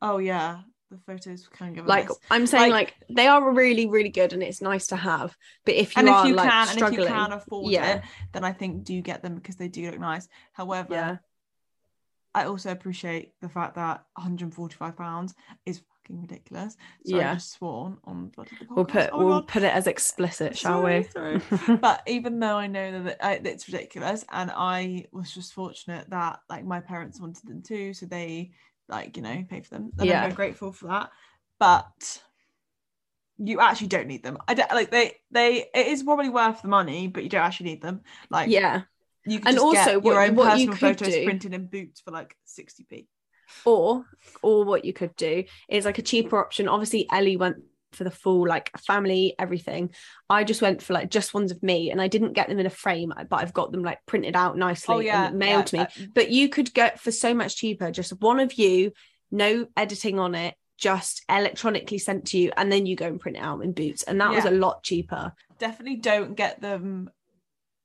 Oh 0.00 0.16
yeah, 0.16 0.62
the 0.90 0.98
photos 1.06 1.48
can 1.48 1.72
give 1.72 1.86
Like. 1.86 2.08
I'm 2.30 2.46
saying, 2.46 2.70
Like- 2.72 2.94
like, 2.98 3.16
they 3.16 3.26
are 3.28 3.52
really, 3.52 3.86
really 3.86 4.08
good, 4.08 4.32
and 4.32 4.42
it's 4.42 4.60
nice 4.60 4.88
to 4.88 4.96
have. 4.96 5.36
But 5.64 5.74
if 5.74 5.96
you 5.96 6.00
and 6.00 6.08
are 6.08 6.24
if 6.24 6.28
you 6.28 6.34
like 6.34 6.50
can, 6.50 6.60
and 6.62 6.70
if 6.70 6.76
struggling, 6.76 7.00
you 7.02 7.06
can 7.06 7.32
afford 7.32 7.72
yeah. 7.72 7.96
it, 7.96 8.02
then 8.32 8.44
I 8.44 8.52
think 8.52 8.84
do 8.84 9.00
get 9.00 9.22
them 9.22 9.34
because 9.36 9.56
they 9.56 9.68
do 9.68 9.90
look 9.90 10.00
nice. 10.00 10.28
However, 10.52 10.94
yeah, 10.94 11.16
I 12.34 12.44
also 12.44 12.70
appreciate 12.70 13.32
the 13.40 13.48
fact 13.48 13.74
that 13.76 14.04
145 14.14 14.96
pounds 14.96 15.34
is 15.66 15.78
fucking 15.78 16.20
ridiculous. 16.20 16.76
So 17.06 17.16
Yeah. 17.16 17.32
I 17.32 17.34
just 17.34 17.52
sworn 17.52 17.98
on 18.04 18.32
we'll 18.70 18.84
put 18.84 19.10
Oh 19.12 19.18
we'll 19.24 19.40
God. 19.40 19.48
put 19.48 19.62
it 19.62 19.72
as 19.74 19.86
explicit, 19.86 20.56
shall 20.56 20.80
Sorry, 20.80 21.00
we? 21.00 21.08
sorry. 21.08 21.76
but 21.80 22.02
even 22.06 22.38
though 22.38 22.56
I 22.56 22.66
know 22.66 23.02
that 23.04 23.24
I, 23.24 23.38
that 23.38 23.46
it's 23.46 23.68
ridiculous, 23.68 24.24
and 24.30 24.50
I 24.54 25.06
was 25.12 25.32
just 25.32 25.54
fortunate 25.54 26.08
that 26.10 26.40
like 26.48 26.64
my 26.64 26.80
parents 26.80 27.20
wanted 27.20 27.46
them 27.48 27.62
too, 27.62 27.94
so 27.94 28.06
they 28.06 28.52
like 28.90 29.16
you 29.16 29.22
know 29.22 29.44
pay 29.48 29.60
for 29.60 29.70
them. 29.70 29.90
And 29.98 30.06
Yeah. 30.08 30.18
I'm 30.18 30.22
very 30.30 30.34
grateful 30.34 30.72
for 30.72 30.88
that. 30.88 31.10
But 31.58 32.22
you 33.38 33.60
actually 33.60 33.86
don't 33.88 34.06
need 34.06 34.22
them. 34.22 34.38
I 34.48 34.54
don't 34.54 34.70
like 34.70 34.90
they 34.90 35.14
they. 35.30 35.66
It 35.74 35.86
is 35.88 36.02
probably 36.02 36.28
worth 36.28 36.62
the 36.62 36.68
money, 36.68 37.08
but 37.08 37.22
you 37.22 37.28
don't 37.30 37.42
actually 37.42 37.70
need 37.70 37.82
them. 37.82 38.00
Like 38.30 38.50
yeah. 38.50 38.82
you 39.24 39.38
can 39.40 39.48
And 39.48 39.58
also, 39.58 39.84
get 39.84 40.02
what- 40.02 40.12
your 40.12 40.22
own 40.22 40.34
what 40.34 40.50
personal 40.50 40.76
photos 40.76 41.08
do- 41.14 41.24
printed 41.24 41.54
in 41.54 41.66
boots 41.66 42.00
for 42.00 42.10
like 42.10 42.36
60p. 42.46 43.06
Or 43.64 44.04
or 44.42 44.64
what 44.64 44.84
you 44.84 44.92
could 44.92 45.16
do 45.16 45.44
is 45.68 45.84
like 45.84 45.98
a 45.98 46.02
cheaper 46.02 46.38
option. 46.38 46.68
Obviously, 46.68 47.08
Ellie 47.10 47.36
went 47.36 47.56
for 47.92 48.04
the 48.04 48.10
full 48.10 48.46
like 48.46 48.70
family 48.78 49.34
everything. 49.38 49.90
I 50.28 50.44
just 50.44 50.62
went 50.62 50.82
for 50.82 50.92
like 50.92 51.10
just 51.10 51.34
ones 51.34 51.50
of 51.50 51.62
me, 51.62 51.90
and 51.90 52.00
I 52.00 52.08
didn't 52.08 52.32
get 52.34 52.48
them 52.48 52.58
in 52.58 52.66
a 52.66 52.70
frame, 52.70 53.12
but 53.28 53.40
I've 53.40 53.52
got 53.52 53.72
them 53.72 53.82
like 53.82 53.98
printed 54.06 54.36
out 54.36 54.56
nicely 54.56 54.94
Oh 54.94 54.98
yeah, 55.00 55.28
and 55.28 55.38
mailed 55.38 55.66
to 55.68 55.76
me. 55.78 55.82
uh, 55.82 55.86
But 56.14 56.30
you 56.30 56.48
could 56.48 56.72
get 56.74 57.00
for 57.00 57.10
so 57.10 57.34
much 57.34 57.56
cheaper, 57.56 57.90
just 57.90 58.12
one 58.20 58.40
of 58.40 58.52
you, 58.54 58.92
no 59.30 59.66
editing 59.76 60.18
on 60.18 60.34
it, 60.34 60.54
just 60.78 61.22
electronically 61.28 61.98
sent 61.98 62.26
to 62.28 62.38
you, 62.38 62.52
and 62.56 62.70
then 62.72 62.86
you 62.86 62.96
go 62.96 63.06
and 63.06 63.20
print 63.20 63.36
it 63.36 63.42
out 63.42 63.60
in 63.62 63.72
boots, 63.72 64.02
and 64.04 64.20
that 64.20 64.30
was 64.30 64.44
a 64.44 64.50
lot 64.50 64.82
cheaper. 64.82 65.32
definitely 65.58 65.96
don't 65.96 66.34
get 66.36 66.60
them 66.60 67.10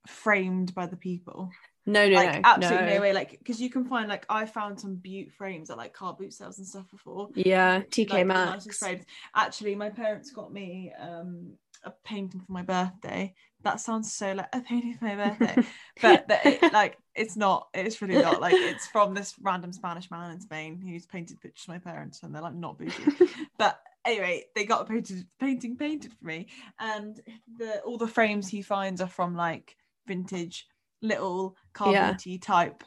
framed 0.08 0.74
by 0.76 0.86
the 0.86 0.96
people. 0.98 1.50
No, 1.86 2.08
no, 2.08 2.15
like 2.15 2.34
no, 2.34 2.42
absolutely 2.44 2.88
no. 2.88 2.96
no. 2.96 3.01
way. 3.01 3.13
Like 3.13 3.38
because 3.38 3.62
you 3.62 3.70
can 3.70 3.86
find 3.86 4.10
like 4.10 4.25
I 4.30 4.46
found 4.46 4.80
some 4.80 4.96
butte 4.96 5.32
frames 5.32 5.70
at 5.70 5.77
like 5.77 5.94
car 5.94 6.13
boot 6.13 6.34
sales 6.34 6.58
and 6.58 6.68
stuff 6.68 6.89
before. 6.89 7.30
Yeah, 7.36 7.82
TK 7.82 8.10
like, 8.10 8.27
Maxx. 8.27 8.77
frames. 8.77 9.06
Actually, 9.36 9.75
my 9.75 9.89
parents 9.89 10.32
got 10.32 10.51
me 10.51 10.92
um 11.00 11.54
a 11.84 11.92
painting 12.04 12.42
for 12.42 12.51
my 12.51 12.63
birthday. 12.63 13.34
That 13.62 13.80
sounds 13.80 14.12
so 14.12 14.34
like 14.34 14.50
a 14.54 14.62
painting 14.62 14.96
for 14.96 15.06
my 15.06 15.15
birthday, 15.15 15.63
but 16.01 16.27
the, 16.27 16.48
it, 16.48 16.74
like 16.74 16.98
it's 17.13 17.36
not. 17.36 17.68
It's 17.74 18.01
really 18.01 18.22
not. 18.22 18.42
Like 18.42 18.56
it's 18.56 18.88
from 18.88 19.13
this 19.13 19.36
random 19.42 19.72
Spanish 19.72 20.10
man 20.10 20.32
in 20.32 20.42
Spain 20.42 20.82
who's 20.82 21.06
painted 21.06 21.39
pictures 21.39 21.65
of 21.65 21.70
my 21.70 21.80
parents, 21.80 22.24
and 22.24 22.34
they're 22.34 22.42
like 22.42 22.56
not 22.56 22.80
bougie. 22.80 23.27
but 23.58 23.80
anyway, 24.04 24.44
they 24.56 24.65
got 24.65 24.82
a 24.82 24.86
painted 24.86 25.25
painting 25.39 25.77
painted 25.77 26.13
for 26.13 26.25
me, 26.25 26.48
and 26.80 27.20
the 27.58 27.80
all 27.82 27.98
the 27.98 28.08
frames 28.08 28.48
he 28.48 28.63
finds 28.63 29.01
are 29.01 29.08
from 29.08 29.36
like 29.36 29.75
vintage 30.08 30.68
little 31.02 31.56
car 31.74 31.92
Yeah. 31.94 32.18
type 32.42 32.84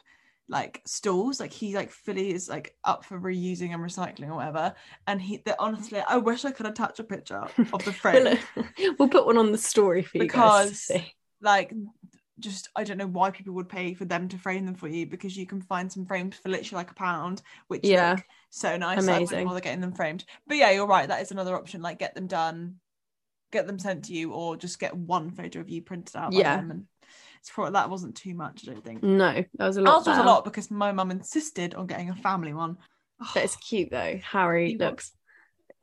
like 0.51 0.81
stalls 0.85 1.39
like 1.39 1.53
he 1.53 1.75
like 1.75 1.91
fully 1.91 2.33
is 2.33 2.49
like 2.49 2.75
up 2.83 3.05
for 3.05 3.19
reusing 3.19 3.71
and 3.71 3.83
recycling 3.83 4.29
or 4.29 4.35
whatever 4.35 4.73
and 5.05 5.21
he 5.21 5.37
that 5.45 5.55
honestly 5.59 5.99
i 6.07 6.17
wish 6.17 6.43
i 6.43 6.49
could 6.51 6.65
attach 6.65 6.97
a 6.99 7.03
picture 7.03 7.45
of 7.71 7.85
the 7.85 7.93
frame 8.01 8.35
We'll, 8.55 8.95
we'll 8.97 9.09
put 9.09 9.27
one 9.27 9.37
on 9.37 9.51
the 9.51 9.59
story 9.59 10.01
for 10.01 10.17
you 10.17 10.23
Because- 10.23 10.89
like 11.41 11.71
just 12.39 12.69
i 12.75 12.83
don't 12.83 12.97
know 12.97 13.05
why 13.05 13.29
people 13.29 13.53
would 13.53 13.69
pay 13.69 13.93
for 13.93 14.05
them 14.05 14.27
to 14.29 14.37
frame 14.39 14.65
them 14.65 14.73
for 14.73 14.87
you 14.87 15.05
because 15.05 15.37
you 15.37 15.45
can 15.45 15.61
find 15.61 15.91
some 15.91 16.05
frames 16.05 16.35
for 16.37 16.49
literally 16.49 16.79
like 16.79 16.91
a 16.91 16.95
pound 16.95 17.41
which 17.67 17.81
Yeah. 17.83 18.11
look 18.15 18.23
so 18.49 18.75
nice 18.75 19.03
Amazing. 19.03 19.25
wouldn't 19.25 19.47
bother 19.49 19.59
getting 19.61 19.81
them 19.81 19.93
framed 19.93 20.25
but 20.47 20.57
yeah 20.57 20.71
you're 20.71 20.87
right 20.87 21.07
that 21.09 21.21
is 21.21 21.31
another 21.31 21.55
option 21.55 21.81
like 21.83 21.99
get 21.99 22.15
them 22.15 22.25
done 22.27 22.77
get 23.51 23.67
them 23.67 23.77
sent 23.77 24.05
to 24.05 24.13
you 24.13 24.31
or 24.31 24.55
just 24.57 24.79
get 24.79 24.95
one 24.97 25.29
photo 25.31 25.59
of 25.59 25.69
you 25.69 25.81
printed 25.83 26.15
out 26.15 26.33
Yeah. 26.33 26.55
them 26.57 26.71
and 26.71 26.85
it's 27.39 27.49
probably 27.49 27.73
that 27.73 27.89
wasn't 27.89 28.15
too 28.15 28.35
much 28.35 28.67
i 28.67 28.71
don't 28.71 28.83
think 28.83 29.01
No, 29.01 29.33
that 29.57 29.67
was 29.67 29.77
a 29.77 29.81
lot. 29.81 29.95
Ours 29.95 30.07
was 30.07 30.17
a 30.17 30.23
lot 30.23 30.43
because 30.43 30.69
my 30.69 30.91
mum 30.91 31.09
insisted 31.11 31.73
on 31.75 31.87
getting 31.87 32.09
a 32.09 32.15
family 32.15 32.53
one. 32.53 32.77
But 33.33 33.43
it's 33.43 33.55
cute 33.57 33.89
though. 33.91 34.19
Harry 34.23 34.75
got- 34.75 34.91
looks 34.91 35.11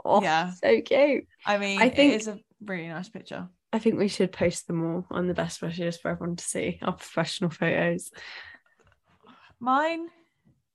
oh, 0.04 0.22
Yeah. 0.22 0.52
so 0.52 0.80
cute. 0.80 1.26
I 1.44 1.58
mean, 1.58 1.80
I 1.82 1.88
think- 1.90 2.12
it 2.14 2.20
is 2.20 2.28
a 2.28 2.38
really 2.64 2.88
nice 2.88 3.08
picture. 3.08 3.48
I 3.72 3.78
think 3.78 3.98
we 3.98 4.08
should 4.08 4.32
post 4.32 4.66
them 4.68 4.82
all 4.84 5.06
on 5.10 5.26
the 5.26 5.34
best 5.34 5.60
wishes 5.60 5.98
for 5.98 6.10
everyone 6.10 6.36
to 6.36 6.44
see 6.44 6.78
our 6.82 6.92
professional 6.92 7.50
photos. 7.50 8.10
Mine 9.60 10.08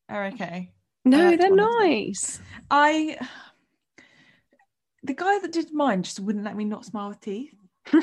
are 0.09 0.25
okay. 0.27 0.71
No, 1.05 1.17
they're 1.35 1.49
one 1.49 1.59
of 1.59 1.71
them. 1.71 1.79
nice. 1.89 2.39
I 2.69 3.17
the 5.03 5.13
guy 5.13 5.39
that 5.39 5.51
did 5.51 5.73
mine 5.73 6.03
just 6.03 6.19
wouldn't 6.19 6.45
let 6.45 6.55
me 6.55 6.65
not 6.65 6.85
smile 6.85 7.09
with 7.09 7.21
teeth. 7.21 7.53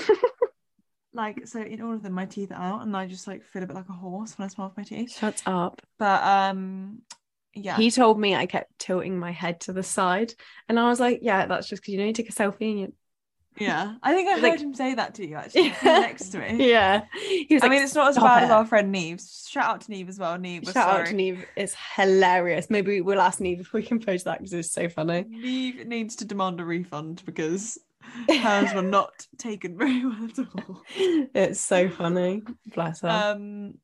like 1.14 1.46
so 1.46 1.60
in 1.60 1.80
all 1.82 1.94
of 1.94 2.02
them 2.02 2.12
my 2.12 2.26
teeth 2.26 2.52
are 2.52 2.54
out 2.54 2.82
and 2.82 2.96
I 2.96 3.06
just 3.06 3.26
like 3.26 3.42
feel 3.44 3.62
a 3.62 3.66
bit 3.66 3.74
like 3.76 3.88
a 3.88 3.92
horse 3.92 4.36
when 4.38 4.44
I 4.44 4.48
smile 4.48 4.68
with 4.68 4.76
my 4.76 4.82
teeth. 4.84 5.16
Shut 5.18 5.42
up. 5.46 5.80
But 5.98 6.22
um 6.22 7.02
yeah. 7.54 7.76
He 7.76 7.90
told 7.90 8.20
me 8.20 8.36
I 8.36 8.46
kept 8.46 8.78
tilting 8.78 9.18
my 9.18 9.32
head 9.32 9.60
to 9.62 9.72
the 9.72 9.82
side, 9.82 10.32
and 10.68 10.78
I 10.78 10.88
was 10.88 11.00
like, 11.00 11.20
"Yeah, 11.22 11.46
that's 11.46 11.68
just 11.68 11.82
because 11.82 11.92
you 11.92 11.98
know 11.98 12.04
you 12.04 12.12
take 12.12 12.28
a 12.28 12.32
selfie 12.32 12.70
and 12.70 12.78
you." 12.80 12.92
yeah. 13.58 13.94
I 14.00 14.14
think 14.14 14.28
I 14.28 14.34
heard 14.34 14.42
Like- 14.42 14.60
him 14.60 14.74
say 14.74 14.94
that 14.94 15.14
to 15.16 15.26
you 15.26 15.34
actually. 15.34 15.70
Was 15.70 15.82
next 15.82 16.28
to 16.30 16.38
me. 16.38 16.70
Yeah, 16.70 17.06
he 17.14 17.48
was 17.50 17.62
I 17.62 17.66
like, 17.66 17.70
mean, 17.72 17.82
it's 17.82 17.94
not 17.96 18.10
as 18.10 18.14
"Stop 18.14 18.26
bad 18.26 18.44
as 18.44 18.50
our 18.50 18.64
friend 18.64 18.92
Neve. 18.92 19.20
Shout 19.48 19.64
out 19.64 19.80
to 19.80 19.90
Neve 19.90 20.08
as 20.08 20.18
well. 20.20 20.38
Neve, 20.38 20.64
Shout 20.66 20.74
sorry. 20.74 21.00
out 21.00 21.06
to 21.08 21.14
Neve. 21.14 21.44
It's 21.56 21.74
hilarious. 21.96 22.70
Maybe 22.70 23.00
we'll 23.00 23.20
ask 23.20 23.40
Neve 23.40 23.58
if 23.60 23.72
we 23.72 23.82
can 23.82 23.98
post 23.98 24.26
that 24.26 24.38
because 24.38 24.52
it's 24.52 24.70
so 24.70 24.88
funny. 24.88 25.24
Neve 25.28 25.84
needs 25.86 26.16
to 26.16 26.26
demand 26.26 26.60
a 26.60 26.64
refund 26.64 27.22
because 27.24 27.76
hers 28.40 28.74
were 28.74 28.82
not 28.82 29.26
taken 29.38 29.76
very 29.76 30.04
well 30.04 30.24
at 30.24 30.38
all. 30.38 30.82
It's 31.34 31.60
so 31.60 31.88
funny. 31.88 32.42
Bless 32.74 33.00
her. 33.02 33.08
Um, 33.08 33.74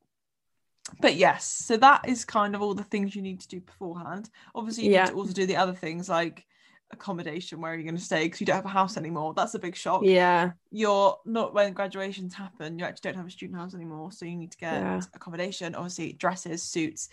but 1.00 1.16
yes, 1.16 1.44
so 1.46 1.76
that 1.78 2.08
is 2.08 2.24
kind 2.24 2.54
of 2.54 2.62
all 2.62 2.74
the 2.74 2.84
things 2.84 3.16
you 3.16 3.22
need 3.22 3.40
to 3.40 3.48
do 3.48 3.60
beforehand. 3.60 4.30
Obviously, 4.54 4.84
you 4.84 4.90
Yeah. 4.90 5.04
need 5.04 5.10
to 5.12 5.16
also 5.16 5.32
do 5.32 5.46
the 5.46 5.56
other 5.56 5.72
things 5.74 6.08
like 6.08 6.46
accommodation, 6.90 7.60
where 7.60 7.72
are 7.72 7.76
you 7.76 7.82
going 7.82 7.96
to 7.96 8.00
stay 8.02 8.24
because 8.24 8.40
you 8.40 8.46
don't 8.46 8.56
have 8.56 8.64
a 8.66 8.68
house 8.68 8.96
anymore. 8.96 9.34
That's 9.34 9.54
a 9.54 9.58
big 9.58 9.74
shock. 9.74 10.02
yeah, 10.04 10.52
You're 10.70 11.16
not 11.24 11.54
when 11.54 11.72
graduations 11.72 12.34
happen, 12.34 12.78
you 12.78 12.84
actually 12.84 13.10
don't 13.10 13.18
have 13.18 13.26
a 13.26 13.30
student 13.30 13.58
house 13.58 13.74
anymore, 13.74 14.12
so 14.12 14.26
you 14.26 14.36
need 14.36 14.52
to 14.52 14.58
get 14.58 14.74
Yeah. 14.74 15.00
accommodation. 15.14 15.74
Obviously, 15.74 16.12
dresses, 16.12 16.62
suits. 16.62 17.08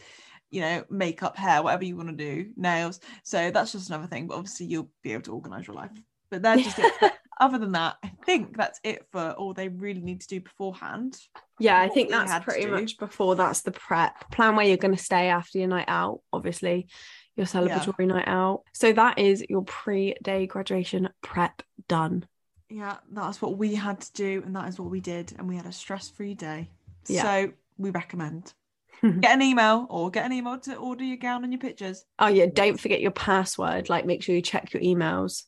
You 0.49 0.59
know, 0.59 0.83
makeup, 0.89 1.37
hair, 1.37 1.63
whatever 1.63 1.85
you 1.85 1.95
want 1.95 2.09
to 2.09 2.15
do, 2.15 2.51
nails. 2.57 2.99
So 3.23 3.51
that's 3.51 3.71
just 3.71 3.87
another 3.89 4.07
thing. 4.07 4.27
But 4.27 4.35
obviously, 4.35 4.65
you'll 4.65 4.89
be 5.01 5.13
able 5.13 5.23
to 5.23 5.33
organize 5.33 5.65
your 5.65 5.77
life. 5.77 5.91
But 6.31 6.41
that's 6.41 6.63
just 6.63 6.79
it. 6.79 7.13
Other 7.39 7.57
than 7.57 7.71
that, 7.71 7.97
I 8.03 8.11
think 8.23 8.55
that's 8.55 8.79
it 8.83 9.07
for 9.11 9.31
all 9.31 9.53
they 9.53 9.67
really 9.67 10.01
need 10.01 10.21
to 10.21 10.27
do 10.27 10.41
beforehand. 10.41 11.17
yeah. 11.59 11.79
I 11.79 11.89
think 11.89 12.11
that's 12.11 12.45
pretty 12.45 12.67
much 12.67 12.99
before. 12.99 13.35
That's 13.35 13.61
the 13.61 13.71
prep 13.71 14.31
plan 14.31 14.55
where 14.55 14.65
you're 14.65 14.77
going 14.77 14.95
to 14.95 15.03
stay 15.03 15.29
after 15.29 15.57
your 15.57 15.67
night 15.67 15.85
out. 15.87 16.21
Obviously, 16.31 16.87
your 17.35 17.47
celebratory 17.47 18.05
night 18.07 18.27
out. 18.27 18.63
So 18.73 18.93
that 18.93 19.17
is 19.17 19.43
your 19.49 19.63
pre-day 19.63 20.45
graduation 20.45 21.09
prep 21.21 21.63
done. 21.87 22.27
Yeah, 22.69 22.97
that's 23.11 23.41
what 23.41 23.57
we 23.57 23.75
had 23.75 23.99
to 24.01 24.13
do, 24.13 24.43
and 24.45 24.55
that 24.55 24.69
is 24.69 24.79
what 24.79 24.89
we 24.89 25.01
did, 25.01 25.33
and 25.37 25.47
we 25.49 25.55
had 25.55 25.65
a 25.65 25.73
stress-free 25.73 26.35
day. 26.35 26.69
Yeah. 27.07 27.23
So 27.23 27.51
we 27.77 27.89
recommend 27.89 28.53
get 29.01 29.31
an 29.31 29.41
email 29.41 29.87
or 29.89 30.11
get 30.11 30.25
an 30.25 30.31
email 30.31 30.59
to 30.59 30.75
order 30.75 31.03
your 31.03 31.17
gown 31.17 31.43
and 31.43 31.51
your 31.51 31.59
pictures. 31.59 32.05
Oh 32.19 32.27
yeah, 32.27 32.45
don't 32.53 32.79
forget 32.79 33.01
your 33.01 33.11
password. 33.11 33.89
Like, 33.89 34.05
make 34.05 34.21
sure 34.21 34.35
you 34.35 34.41
check 34.41 34.73
your 34.73 34.83
emails. 34.83 35.43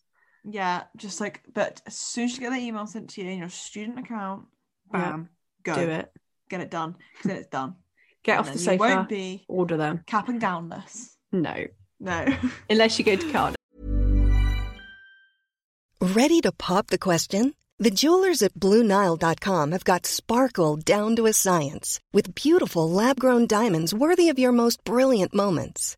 Yeah, 0.45 0.83
just 0.97 1.21
like, 1.21 1.41
but 1.53 1.81
as 1.87 1.95
soon 1.95 2.25
as 2.25 2.33
you 2.35 2.41
get 2.41 2.51
the 2.51 2.57
email 2.57 2.85
sent 2.85 3.09
to 3.11 3.21
you 3.21 3.29
in 3.29 3.39
your 3.39 3.49
student 3.49 3.99
account, 3.99 4.45
Yeah. 4.93 5.11
bam, 5.11 5.29
go 5.63 5.75
Do 5.75 5.81
it. 5.89 6.11
get 6.49 6.59
it 6.61 6.69
done, 6.69 6.93
'cause 6.93 7.23
then 7.23 7.37
it's 7.37 7.47
done. 7.47 7.75
Get 8.23 8.37
And 8.37 8.39
off 8.39 8.45
the 8.53 8.59
then 8.59 8.73
you 8.73 8.79
sofa. 8.79 8.95
won't 8.95 9.09
be 9.09 9.45
Order 9.47 9.77
them. 9.77 10.03
cap 10.05 10.27
and 10.29 10.41
gownless. 10.41 11.15
No, 11.31 11.65
No. 11.99 12.25
unless 12.69 12.99
you 12.99 13.05
go 13.05 13.15
to 13.15 13.31
Cardiff. 13.31 13.55
Ready 16.01 16.41
to 16.41 16.51
pop 16.51 16.87
the 16.87 16.99
question? 16.99 17.55
The 17.79 17.89
jewelers 17.91 18.41
at 18.43 18.53
BlueNile.com 18.53 19.71
have 19.71 19.83
got 19.83 20.05
sparkle 20.05 20.75
down 20.77 21.15
to 21.15 21.25
a 21.25 21.33
science 21.33 21.99
with 22.13 22.35
beautiful 22.35 22.89
lab 22.89 23.19
grown 23.19 23.47
diamonds 23.47 23.93
worthy 23.93 24.29
of 24.29 24.37
your 24.37 24.51
most 24.51 24.83
brilliant 24.83 25.33
moments. 25.33 25.97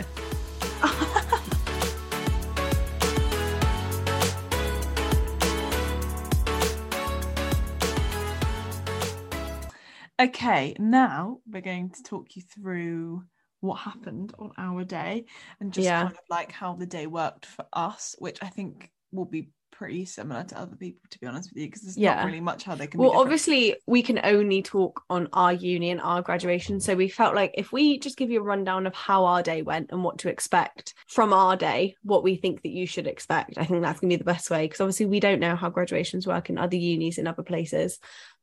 Okay, 10.21 10.75
now 10.81 11.39
we're 11.49 11.63
going 11.63 11.91
to 11.91 12.03
talk 12.03 12.35
you 12.35 12.43
through 12.43 13.23
what 13.61 13.77
happened 13.77 14.33
on 14.41 14.51
our 14.59 14.85
day 14.85 15.27
and 15.61 15.73
just 15.73 15.87
Yeah. 15.87 16.03
kind 16.03 16.13
of 16.13 16.25
like 16.29 16.51
how 16.51 16.75
the 16.75 16.87
day 16.87 17.07
worked 17.07 17.47
for 17.47 17.65
us, 17.73 18.17
which 18.19 18.39
I 18.43 18.49
think 18.49 18.91
will 19.13 19.27
be 19.27 19.51
pretty 19.79 20.05
similar 20.05 20.43
to 20.43 20.59
other 20.59 20.75
people, 20.75 21.01
to 21.09 21.21
be 21.21 21.27
honest 21.29 21.51
with 21.51 21.59
you, 21.63 21.67
because 21.69 21.83
there's 21.83 21.97
Yeah. 21.97 22.17
not 22.17 22.27
really 22.27 22.41
much 22.41 22.65
how 22.65 22.75
they 22.75 22.89
can 22.89 22.99
Well, 22.99 23.13
obviously, 23.13 23.77
we 23.87 24.03
can 24.03 24.19
only 24.25 24.61
talk 24.61 25.05
on 25.09 25.29
our 25.33 25.53
uni 25.53 25.91
and 25.91 26.01
our 26.01 26.21
graduation. 26.21 26.81
So 26.81 26.97
we 26.97 27.09
felt 27.09 27.37
like 27.37 27.53
if 27.55 27.71
we 27.71 28.01
just 28.01 28.17
give 28.17 28.29
you 28.29 28.41
a 28.41 28.43
rundown 28.43 28.89
of 28.89 28.95
how 28.95 29.25
our 29.25 29.41
day 29.41 29.63
went 29.63 29.93
and 29.93 30.03
what 30.03 30.19
to 30.19 30.29
expect 30.29 30.95
from 31.07 31.33
our 31.33 31.57
day, 31.57 31.95
what 32.03 32.25
we 32.25 32.35
think 32.35 32.63
that 32.63 32.71
you 32.71 32.89
should 32.89 33.07
expect, 33.07 33.57
I 33.57 33.65
think 33.67 33.83
that's 33.83 34.01
going 34.01 34.11
to 34.11 34.17
be 34.17 34.19
the 34.19 34.25
best 34.25 34.51
way. 34.51 34.65
Because 34.67 34.81
obviously, 34.81 35.07
we 35.07 35.21
don't 35.21 35.39
know 35.39 35.55
how 35.55 35.71
graduations 35.71 36.27
work 36.27 36.51
in 36.51 36.59
other 36.59 36.77
unis 36.77 37.17
in 37.17 37.29
other 37.29 37.45
places. 37.45 38.01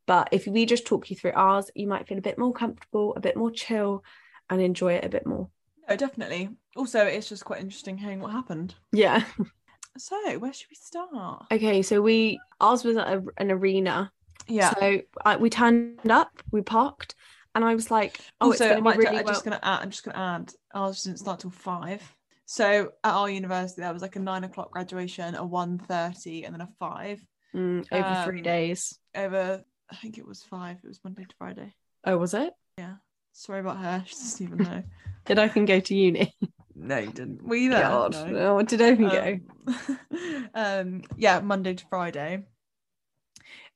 But 0.08 0.30
if 0.32 0.48
we 0.48 0.66
just 0.66 0.88
talk 0.88 1.10
you 1.10 1.18
through 1.18 1.34
ours, 1.34 1.70
you 1.76 1.88
might 1.88 2.08
feel 2.08 2.18
a 2.18 2.22
bit 2.22 2.38
more 2.38 2.54
comfortable, 2.54 3.14
a 3.18 3.20
bit 3.20 3.36
more 3.36 3.52
chill, 3.52 4.06
and 4.50 4.62
enjoy 4.62 4.94
it 4.94 5.04
a 5.04 5.10
bit 5.10 5.26
more. 5.28 5.50
No, 5.90 5.98
definitely. 5.98 6.50
Also, 6.78 7.04
it's 7.06 7.28
just 7.28 7.44
quite 7.44 7.60
interesting 7.60 7.98
hearing 7.98 8.22
what 8.22 8.32
happened. 8.32 8.76
Yeah. 8.94 9.24
So, 9.98 10.38
where 10.40 10.54
should 10.54 10.68
we 10.70 10.76
start? 10.76 11.46
Okay. 11.52 11.82
So 11.82 12.02
we, 12.02 12.40
ours 12.60 12.84
was 12.84 12.98
at 12.98 13.08
a, 13.08 13.24
an 13.38 13.52
arena. 13.52 14.12
Yeah. 14.48 14.74
So 14.80 15.02
I, 15.26 15.38
we 15.38 15.50
turned 15.50 16.12
up, 16.12 16.32
we 16.52 16.62
parked, 16.62 17.16
and 17.56 17.64
I 17.64 17.74
was 17.74 17.90
like, 17.90 18.20
oh, 18.42 18.48
also, 18.48 18.66
it's 18.66 18.74
going 18.74 18.84
to 18.84 18.92
be 18.92 18.98
really." 19.06 19.18
I'm 19.20 19.26
just 19.26 19.46
well- 19.46 19.60
gonna 19.60 19.74
add. 19.76 19.82
I'm 19.82 19.90
just 19.90 20.04
gonna 20.04 20.18
add. 20.18 20.54
Ours 20.74 21.04
didn't 21.04 21.20
start 21.20 21.40
till 21.40 21.52
five. 21.52 22.02
So 22.46 22.92
at 23.04 23.12
our 23.14 23.30
university, 23.30 23.82
there 23.82 23.92
was 23.94 24.02
like 24.04 24.18
a 24.18 24.20
nine 24.20 24.44
o'clock 24.44 24.72
graduation, 24.72 25.34
a 25.36 25.44
one 25.44 25.80
thirty, 25.80 26.44
and 26.46 26.54
then 26.54 26.62
a 26.62 26.70
five. 26.80 27.20
Mm, 27.56 27.88
over 27.92 28.24
three 28.26 28.40
Um, 28.40 28.44
days. 28.44 29.00
Over, 29.16 29.64
I 29.90 29.96
think 29.96 30.18
it 30.18 30.28
was 30.28 30.44
five. 30.44 30.78
It 30.84 30.88
was 30.88 31.00
Monday 31.04 31.24
to 31.24 31.36
Friday. 31.38 31.74
Oh, 32.04 32.18
was 32.18 32.34
it? 32.34 32.54
Yeah. 32.78 32.96
Sorry 33.32 33.62
about 33.62 33.78
her. 33.78 34.04
She 34.06 34.14
doesn't 34.16 34.46
even 34.46 34.58
know. 34.64 34.84
Did 35.26 35.40
I 35.40 35.48
can 35.48 35.66
go 35.66 35.80
to 35.80 35.96
uni? 35.96 36.36
No, 36.76 36.98
you 36.98 37.12
didn't. 37.12 37.44
Were 37.48 37.56
you 37.56 37.70
there? 37.72 37.82
God, 37.84 38.14
No. 38.14 38.58
no, 38.58 38.62
did 38.64 38.82
I 38.82 38.92
even 38.92 39.10
go? 39.10 39.40
Um, 39.68 40.50
um, 40.56 41.02
yeah, 41.18 41.40
Monday 41.40 41.74
to 41.74 41.86
Friday. 41.88 42.44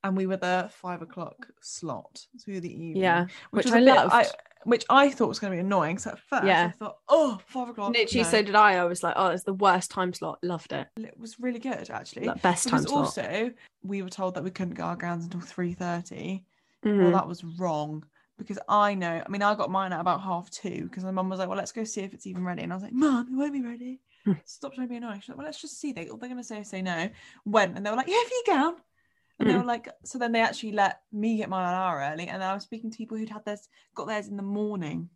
And 0.03 0.15
we 0.15 0.27
were 0.27 0.37
the 0.37 0.69
five 0.71 1.01
o'clock 1.01 1.47
slot. 1.61 2.25
through 2.43 2.61
the 2.61 2.71
evening. 2.71 3.03
Yeah, 3.03 3.27
which 3.51 3.65
was 3.65 3.73
I 3.73 3.79
bit- 3.79 3.85
loved. 3.95 4.31
which 4.63 4.85
I 4.89 5.09
thought 5.09 5.27
was 5.27 5.39
going 5.39 5.51
to 5.51 5.55
be 5.57 5.59
annoying. 5.59 5.97
So 5.97 6.11
at 6.11 6.19
first 6.19 6.45
Yeah. 6.45 6.67
I 6.67 6.71
thought, 6.71 6.97
oh, 7.09 7.37
five 7.47 7.67
o'clock. 7.69 7.93
Literally, 7.93 8.23
no. 8.23 8.29
so 8.29 8.41
did 8.41 8.55
I. 8.55 8.75
I 8.75 8.85
was 8.85 9.03
like, 9.03 9.15
oh, 9.17 9.27
it's 9.27 9.43
the 9.43 9.53
worst 9.53 9.91
time 9.91 10.13
slot. 10.13 10.39
Loved 10.41 10.71
it. 10.71 10.87
it 10.97 11.19
was 11.19 11.37
really 11.39 11.59
good 11.59 11.89
actually. 11.89 12.27
Like, 12.27 12.41
best 12.41 12.69
time 12.69 12.83
slot. 12.83 13.05
also 13.05 13.51
we 13.83 14.01
were 14.01 14.09
told 14.09 14.35
that 14.35 14.43
we 14.43 14.51
couldn't 14.51 14.75
get 14.75 14.83
our 14.83 14.95
grounds 14.95 15.25
until 15.25 15.41
three 15.41 15.73
thirty. 15.73 16.43
Mhm. 16.85 17.03
Well, 17.03 17.11
that 17.11 17.27
was 17.27 17.43
wrong 17.43 18.05
because 18.39 18.57
I 18.67 18.95
know. 18.95 19.21
I 19.23 19.29
mean, 19.29 19.43
I 19.43 19.53
got 19.53 19.69
mine 19.69 19.93
at 19.93 19.99
about 19.99 20.21
half 20.21 20.49
two 20.49 20.85
because 20.85 21.03
my 21.03 21.11
mum 21.11 21.29
was 21.29 21.37
like, 21.39 21.47
"Well, 21.47 21.57
let's 21.57 21.71
go 21.71 21.83
see 21.83 22.01
if 22.01 22.13
it's 22.13 22.25
even 22.25 22.43
ready," 22.43 22.63
and 22.63 22.73
I 22.73 22.75
was 22.75 22.83
like, 22.83 22.93
"Mum, 22.93 23.27
it 23.31 23.35
won't 23.35 23.53
be 23.53 23.61
ready." 23.61 24.01
Stop 24.45 24.73
trying 24.73 24.87
to 24.87 24.91
be 24.91 24.97
annoying. 24.97 25.19
She's 25.19 25.29
like, 25.29 25.37
"Well, 25.37 25.45
let's 25.45 25.61
just 25.61 25.79
see." 25.79 25.91
They 25.93 26.09
all 26.09 26.17
they're 26.17 26.29
gonna 26.29 26.43
say 26.43 26.63
say 26.63 26.81
no. 26.81 27.09
Went 27.45 27.77
and 27.77 27.85
they 27.85 27.91
were 27.91 27.97
like, 27.97 28.07
"Yeah, 28.07 28.17
have 28.17 28.31
you 28.31 28.43
gown." 28.47 28.75
And 29.39 29.49
they 29.49 29.53
Hmm. 29.53 29.59
were 29.59 29.65
like, 29.65 29.87
so 30.03 30.17
then 30.17 30.33
they 30.33 30.41
actually 30.41 30.73
let 30.73 31.01
me 31.13 31.37
get 31.37 31.49
mine 31.49 31.67
an 31.69 31.73
hour 31.73 31.99
early, 31.99 32.27
and 32.27 32.41
then 32.41 32.49
I 32.49 32.53
was 32.53 32.63
speaking 32.63 32.91
to 32.91 32.97
people 32.97 33.17
who'd 33.17 33.29
had 33.29 33.45
theirs, 33.45 33.69
got 33.95 34.07
theirs 34.07 34.27
in 34.27 34.35
the 34.35 34.43
morning. 34.43 35.09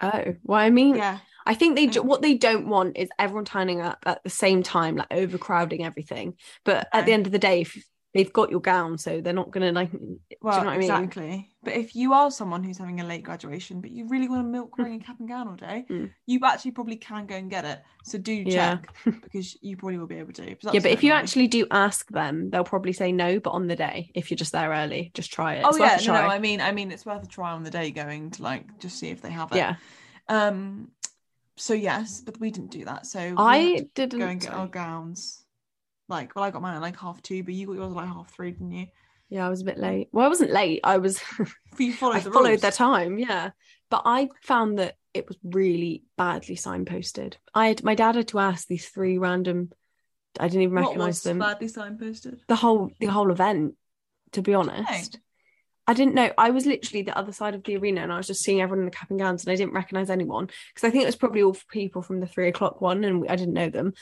Oh, 0.00 0.36
well, 0.44 0.60
I 0.60 0.70
mean, 0.70 0.96
Yeah, 0.96 1.18
I 1.44 1.54
think 1.54 1.76
they 1.76 1.86
Mm. 1.86 2.04
what 2.04 2.22
they 2.22 2.34
don't 2.34 2.68
want 2.68 2.96
is 2.96 3.08
everyone 3.18 3.44
turning 3.44 3.80
up 3.80 3.98
at 4.06 4.22
the 4.22 4.30
same 4.30 4.62
time, 4.62 4.96
like 4.96 5.08
overcrowding 5.10 5.84
everything. 5.84 6.34
But 6.64 6.88
at 6.92 7.04
the 7.06 7.12
end 7.12 7.26
of 7.26 7.32
the 7.32 7.38
day, 7.38 7.62
if 7.62 7.76
they've 8.14 8.32
got 8.32 8.50
your 8.50 8.60
gown, 8.60 8.98
so 8.98 9.20
they're 9.20 9.32
not 9.32 9.50
gonna 9.50 9.72
like. 9.72 9.92
do 9.92 10.18
well, 10.40 10.58
you 10.58 10.64
know 10.64 10.66
what 10.70 10.74
I 10.74 10.78
mean? 10.78 10.90
exactly. 10.90 11.48
But 11.62 11.74
if 11.74 11.94
you 11.96 12.12
are 12.14 12.30
someone 12.30 12.62
who's 12.64 12.78
having 12.78 13.00
a 13.00 13.04
late 13.04 13.22
graduation, 13.24 13.80
but 13.80 13.90
you 13.90 14.06
really 14.08 14.28
want 14.28 14.40
a 14.40 14.48
milk 14.48 14.78
ring 14.78 14.92
and 14.94 15.04
cap 15.04 15.18
and 15.18 15.28
gown 15.28 15.48
all 15.48 15.56
day, 15.56 15.84
Mm. 15.90 16.10
you 16.26 16.40
actually 16.44 16.70
probably 16.70 16.96
can 16.96 17.26
go 17.26 17.34
and 17.34 17.50
get 17.50 17.64
it. 17.64 17.82
So 18.04 18.16
do 18.16 18.32
Yeah. 18.32 18.76
check 18.78 18.94
because 19.22 19.56
you 19.60 19.76
probably 19.76 19.98
will 19.98 20.06
be 20.06 20.18
able 20.18 20.32
to. 20.34 20.48
Yeah, 20.50 20.80
but 20.80 20.86
if 20.92 21.02
you 21.02 21.12
actually 21.12 21.48
do 21.48 21.66
ask 21.70 22.08
them, 22.10 22.50
they'll 22.50 22.64
probably 22.64 22.92
say 22.92 23.12
no. 23.12 23.40
But 23.40 23.50
on 23.50 23.66
the 23.66 23.76
day, 23.76 24.10
if 24.14 24.30
you're 24.30 24.36
just 24.36 24.52
there 24.52 24.70
early, 24.70 25.10
just 25.14 25.32
try 25.32 25.54
it. 25.56 25.64
Oh 25.64 25.70
It's 25.70 25.78
worth 25.80 26.00
yeah, 26.06 26.12
no, 26.12 26.22
no. 26.22 26.28
I 26.28 26.38
mean, 26.38 26.60
I 26.60 26.72
mean, 26.72 26.90
it's 26.92 27.04
worth 27.04 27.24
a 27.24 27.26
try 27.26 27.50
on 27.52 27.64
the 27.64 27.70
day 27.70 27.90
going 27.90 28.30
to 28.32 28.42
like 28.42 28.78
just 28.78 28.98
see 28.98 29.08
if 29.08 29.20
they 29.20 29.30
have 29.30 29.52
it. 29.52 29.56
yeah, 29.56 29.74
Um. 30.28 30.90
So 31.56 31.74
yes, 31.74 32.22
but 32.24 32.38
we 32.38 32.52
didn't 32.52 32.70
do 32.70 32.84
that. 32.84 33.04
So 33.06 33.34
I 33.36 33.84
didn't. 33.94 34.20
go 34.20 34.26
and 34.26 34.40
get 34.40 34.52
our 34.54 34.68
gowns. 34.68 35.44
Like, 36.08 36.34
well, 36.34 36.44
I 36.44 36.50
got 36.50 36.62
mine 36.62 36.74
at 36.74 36.82
like 36.82 36.98
half 36.98 37.22
two, 37.22 37.42
but 37.42 37.54
you 37.54 37.66
got 37.66 37.76
yours 37.76 37.90
at 37.90 37.96
like 37.96 38.08
half 38.08 38.30
three, 38.32 38.52
didn't 38.52 38.72
you? 38.72 38.86
Yeah, 39.28 39.46
I 39.46 39.50
was 39.50 39.60
a 39.60 39.64
bit 39.64 39.78
late. 39.78 40.08
Well, 40.10 40.24
I 40.24 40.28
wasn't 40.28 40.52
late. 40.52 40.80
I 40.84 40.98
was. 40.98 41.20
You 41.78 41.92
followed 41.92 42.16
I 42.16 42.20
the 42.20 42.32
followed 42.32 42.48
rules. 42.48 42.60
their 42.62 42.72
time, 42.72 43.18
yeah. 43.18 43.50
But 43.88 44.02
I 44.04 44.30
found 44.42 44.80
that 44.80 44.96
it 45.14 45.28
was 45.28 45.36
really 45.44 46.02
badly 46.16 46.56
signposted. 46.56 47.34
I 47.54 47.68
had 47.68 47.84
my 47.84 47.94
dad 47.94 48.16
had 48.16 48.26
to 48.28 48.40
ask 48.40 48.66
these 48.66 48.88
three 48.88 49.16
random. 49.16 49.70
I 50.40 50.48
didn't 50.48 50.62
even 50.62 50.74
was 50.96 51.22
them. 51.22 51.38
badly 51.38 51.68
signposted? 51.68 52.40
The 52.48 52.56
whole 52.56 52.90
the 52.98 53.06
whole 53.06 53.30
event. 53.30 53.74
To 54.32 54.42
be 54.42 54.54
honest, 54.54 55.20
I 55.86 55.94
didn't 55.94 56.14
know. 56.14 56.30
I 56.36 56.50
was 56.50 56.66
literally 56.66 57.02
the 57.02 57.16
other 57.16 57.32
side 57.32 57.54
of 57.54 57.62
the 57.62 57.76
arena, 57.76 58.02
and 58.02 58.12
I 58.12 58.16
was 58.16 58.26
just 58.26 58.42
seeing 58.42 58.60
everyone 58.60 58.80
in 58.80 58.84
the 58.86 58.90
cap 58.90 59.08
and 59.08 59.18
gowns, 59.20 59.44
and 59.44 59.52
I 59.52 59.56
didn't 59.56 59.72
recognize 59.72 60.10
anyone 60.10 60.46
because 60.74 60.86
I 60.86 60.90
think 60.90 61.04
it 61.04 61.06
was 61.06 61.16
probably 61.16 61.42
all 61.42 61.56
people 61.70 62.02
from 62.02 62.20
the 62.20 62.26
three 62.26 62.48
o'clock 62.48 62.80
one, 62.80 63.04
and 63.04 63.24
I 63.28 63.36
didn't 63.36 63.54
know 63.54 63.70
them. 63.70 63.94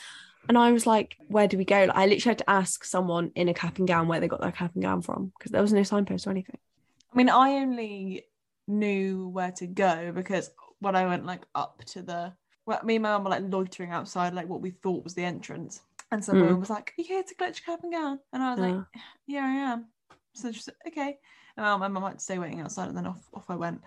And 0.48 0.56
I 0.56 0.72
was 0.72 0.86
like, 0.86 1.16
where 1.28 1.48
do 1.48 1.58
we 1.58 1.64
go? 1.64 1.84
Like, 1.86 1.96
I 1.96 2.06
literally 2.06 2.30
had 2.30 2.38
to 2.38 2.50
ask 2.50 2.84
someone 2.84 3.32
in 3.34 3.48
a 3.48 3.54
cap 3.54 3.78
and 3.78 3.88
gown 3.88 4.08
where 4.08 4.20
they 4.20 4.28
got 4.28 4.40
their 4.40 4.52
cap 4.52 4.72
and 4.74 4.82
gown 4.82 5.02
from 5.02 5.32
because 5.38 5.50
there 5.52 5.62
was 5.62 5.72
no 5.72 5.82
signpost 5.82 6.26
or 6.26 6.30
anything. 6.30 6.58
I 7.12 7.16
mean, 7.16 7.28
I 7.28 7.54
only 7.54 8.26
knew 8.68 9.28
where 9.28 9.52
to 9.52 9.66
go 9.66 10.12
because 10.14 10.50
when 10.80 10.96
I 10.96 11.06
went 11.06 11.24
like 11.24 11.42
up 11.54 11.82
to 11.86 12.02
the, 12.02 12.32
well, 12.66 12.80
me 12.84 12.96
and 12.96 13.02
my 13.02 13.12
mum 13.12 13.24
were 13.24 13.30
like 13.30 13.44
loitering 13.46 13.90
outside 13.92 14.34
like 14.34 14.48
what 14.48 14.60
we 14.60 14.70
thought 14.70 15.04
was 15.04 15.14
the 15.14 15.24
entrance, 15.24 15.80
and 16.12 16.24
someone 16.24 16.48
Mm. 16.56 16.60
was 16.60 16.70
like, 16.70 16.90
"Are 16.90 17.02
you 17.02 17.04
here 17.04 17.22
to 17.22 17.34
your 17.40 17.52
cap 17.52 17.80
and 17.82 17.92
gown?" 17.92 18.20
And 18.32 18.42
I 18.42 18.50
was 18.50 18.60
like, 18.60 18.76
"Yeah, 19.26 19.44
I 19.44 19.72
am." 19.72 19.86
So 20.34 20.52
she 20.52 20.60
said, 20.60 20.74
"Okay." 20.86 21.18
And 21.56 21.80
my 21.80 21.88
mum 21.88 22.02
had 22.02 22.18
to 22.18 22.24
stay 22.24 22.38
waiting 22.38 22.60
outside, 22.60 22.88
and 22.88 22.96
then 22.96 23.06
off 23.06 23.28
off 23.34 23.48
I 23.48 23.56
went. 23.56 23.80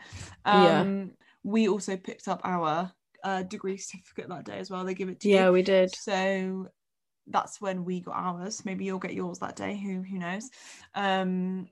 Yeah. 0.45 0.81
Um, 0.81 1.11
We 1.43 1.69
also 1.69 1.95
picked 1.95 2.27
up 2.27 2.41
our 2.43 2.91
uh, 3.23 3.43
degree 3.43 3.77
certificate 3.77 4.29
that 4.29 4.45
day 4.45 4.59
as 4.59 4.69
well. 4.69 4.83
They 4.83 4.93
give 4.93 5.09
it 5.09 5.19
to 5.21 5.29
you. 5.29 5.35
Yeah, 5.35 5.49
we 5.49 5.61
did. 5.61 5.95
So 5.95 6.67
that's 7.27 7.61
when 7.61 7.85
we 7.85 8.01
got 8.01 8.15
ours. 8.15 8.63
Maybe 8.65 8.85
you'll 8.85 8.99
get 8.99 9.13
yours 9.13 9.39
that 9.39 9.55
day. 9.55 9.77
Who 9.77 10.01
who 10.01 10.17
knows? 10.17 10.49
Um, 10.95 11.67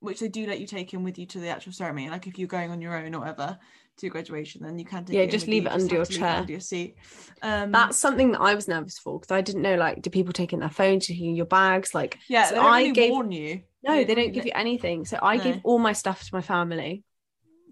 which 0.00 0.20
they 0.20 0.28
do 0.28 0.46
let 0.46 0.60
you 0.60 0.66
take 0.66 0.92
in 0.92 1.02
with 1.02 1.18
you 1.18 1.24
to 1.26 1.40
the 1.40 1.48
actual 1.48 1.72
ceremony. 1.72 2.10
Like 2.10 2.26
if 2.26 2.38
you're 2.38 2.46
going 2.46 2.70
on 2.70 2.82
your 2.82 2.94
own 2.96 3.14
or 3.14 3.20
whatever 3.20 3.58
to 3.96 4.08
graduation, 4.10 4.62
then 4.62 4.78
you 4.78 4.84
can 4.84 5.04
take 5.04 5.16
Yeah, 5.16 5.24
just 5.26 5.46
leave 5.46 5.62
you. 5.62 5.68
it 5.68 5.72
under 5.72 5.94
your 5.94 6.04
to 6.04 6.12
leave 6.12 6.20
it 6.20 6.24
chair. 6.24 6.36
under 6.36 6.52
your 6.52 6.60
seat. 6.60 6.96
Um, 7.42 7.72
That's 7.72 7.96
something 7.96 8.32
that 8.32 8.40
I 8.40 8.54
was 8.54 8.68
nervous 8.68 8.98
for 8.98 9.18
because 9.18 9.34
I 9.34 9.40
didn't 9.40 9.62
know 9.62 9.76
like 9.76 10.02
do 10.02 10.10
people 10.10 10.32
take 10.34 10.52
in 10.52 10.60
their 10.60 10.68
phones, 10.68 11.06
taking 11.06 11.34
your 11.34 11.46
bags? 11.46 11.94
Like 11.94 12.18
yeah. 12.28 12.44
so 12.44 12.56
they 12.56 12.60
don't 12.60 12.72
I 12.72 12.80
really 12.80 12.92
gave 12.92 13.12
warn 13.12 13.32
you. 13.32 13.62
no, 13.82 14.04
they 14.04 14.14
don't 14.14 14.32
give 14.32 14.44
you 14.44 14.52
anything. 14.54 15.06
So 15.06 15.18
I 15.22 15.38
gave 15.38 15.60
all 15.64 15.78
my 15.78 15.92
stuff 15.92 16.22
to 16.22 16.34
my 16.34 16.42
family, 16.42 17.02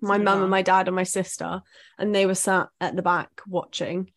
my 0.02 0.18
did 0.18 0.24
mum 0.24 0.42
and 0.42 0.50
my 0.50 0.62
dad 0.62 0.88
and 0.88 0.96
my 0.96 1.04
sister, 1.04 1.62
and 1.98 2.14
they 2.14 2.26
were 2.26 2.34
sat 2.34 2.68
at 2.80 2.96
the 2.96 3.02
back 3.02 3.40
watching. 3.46 4.10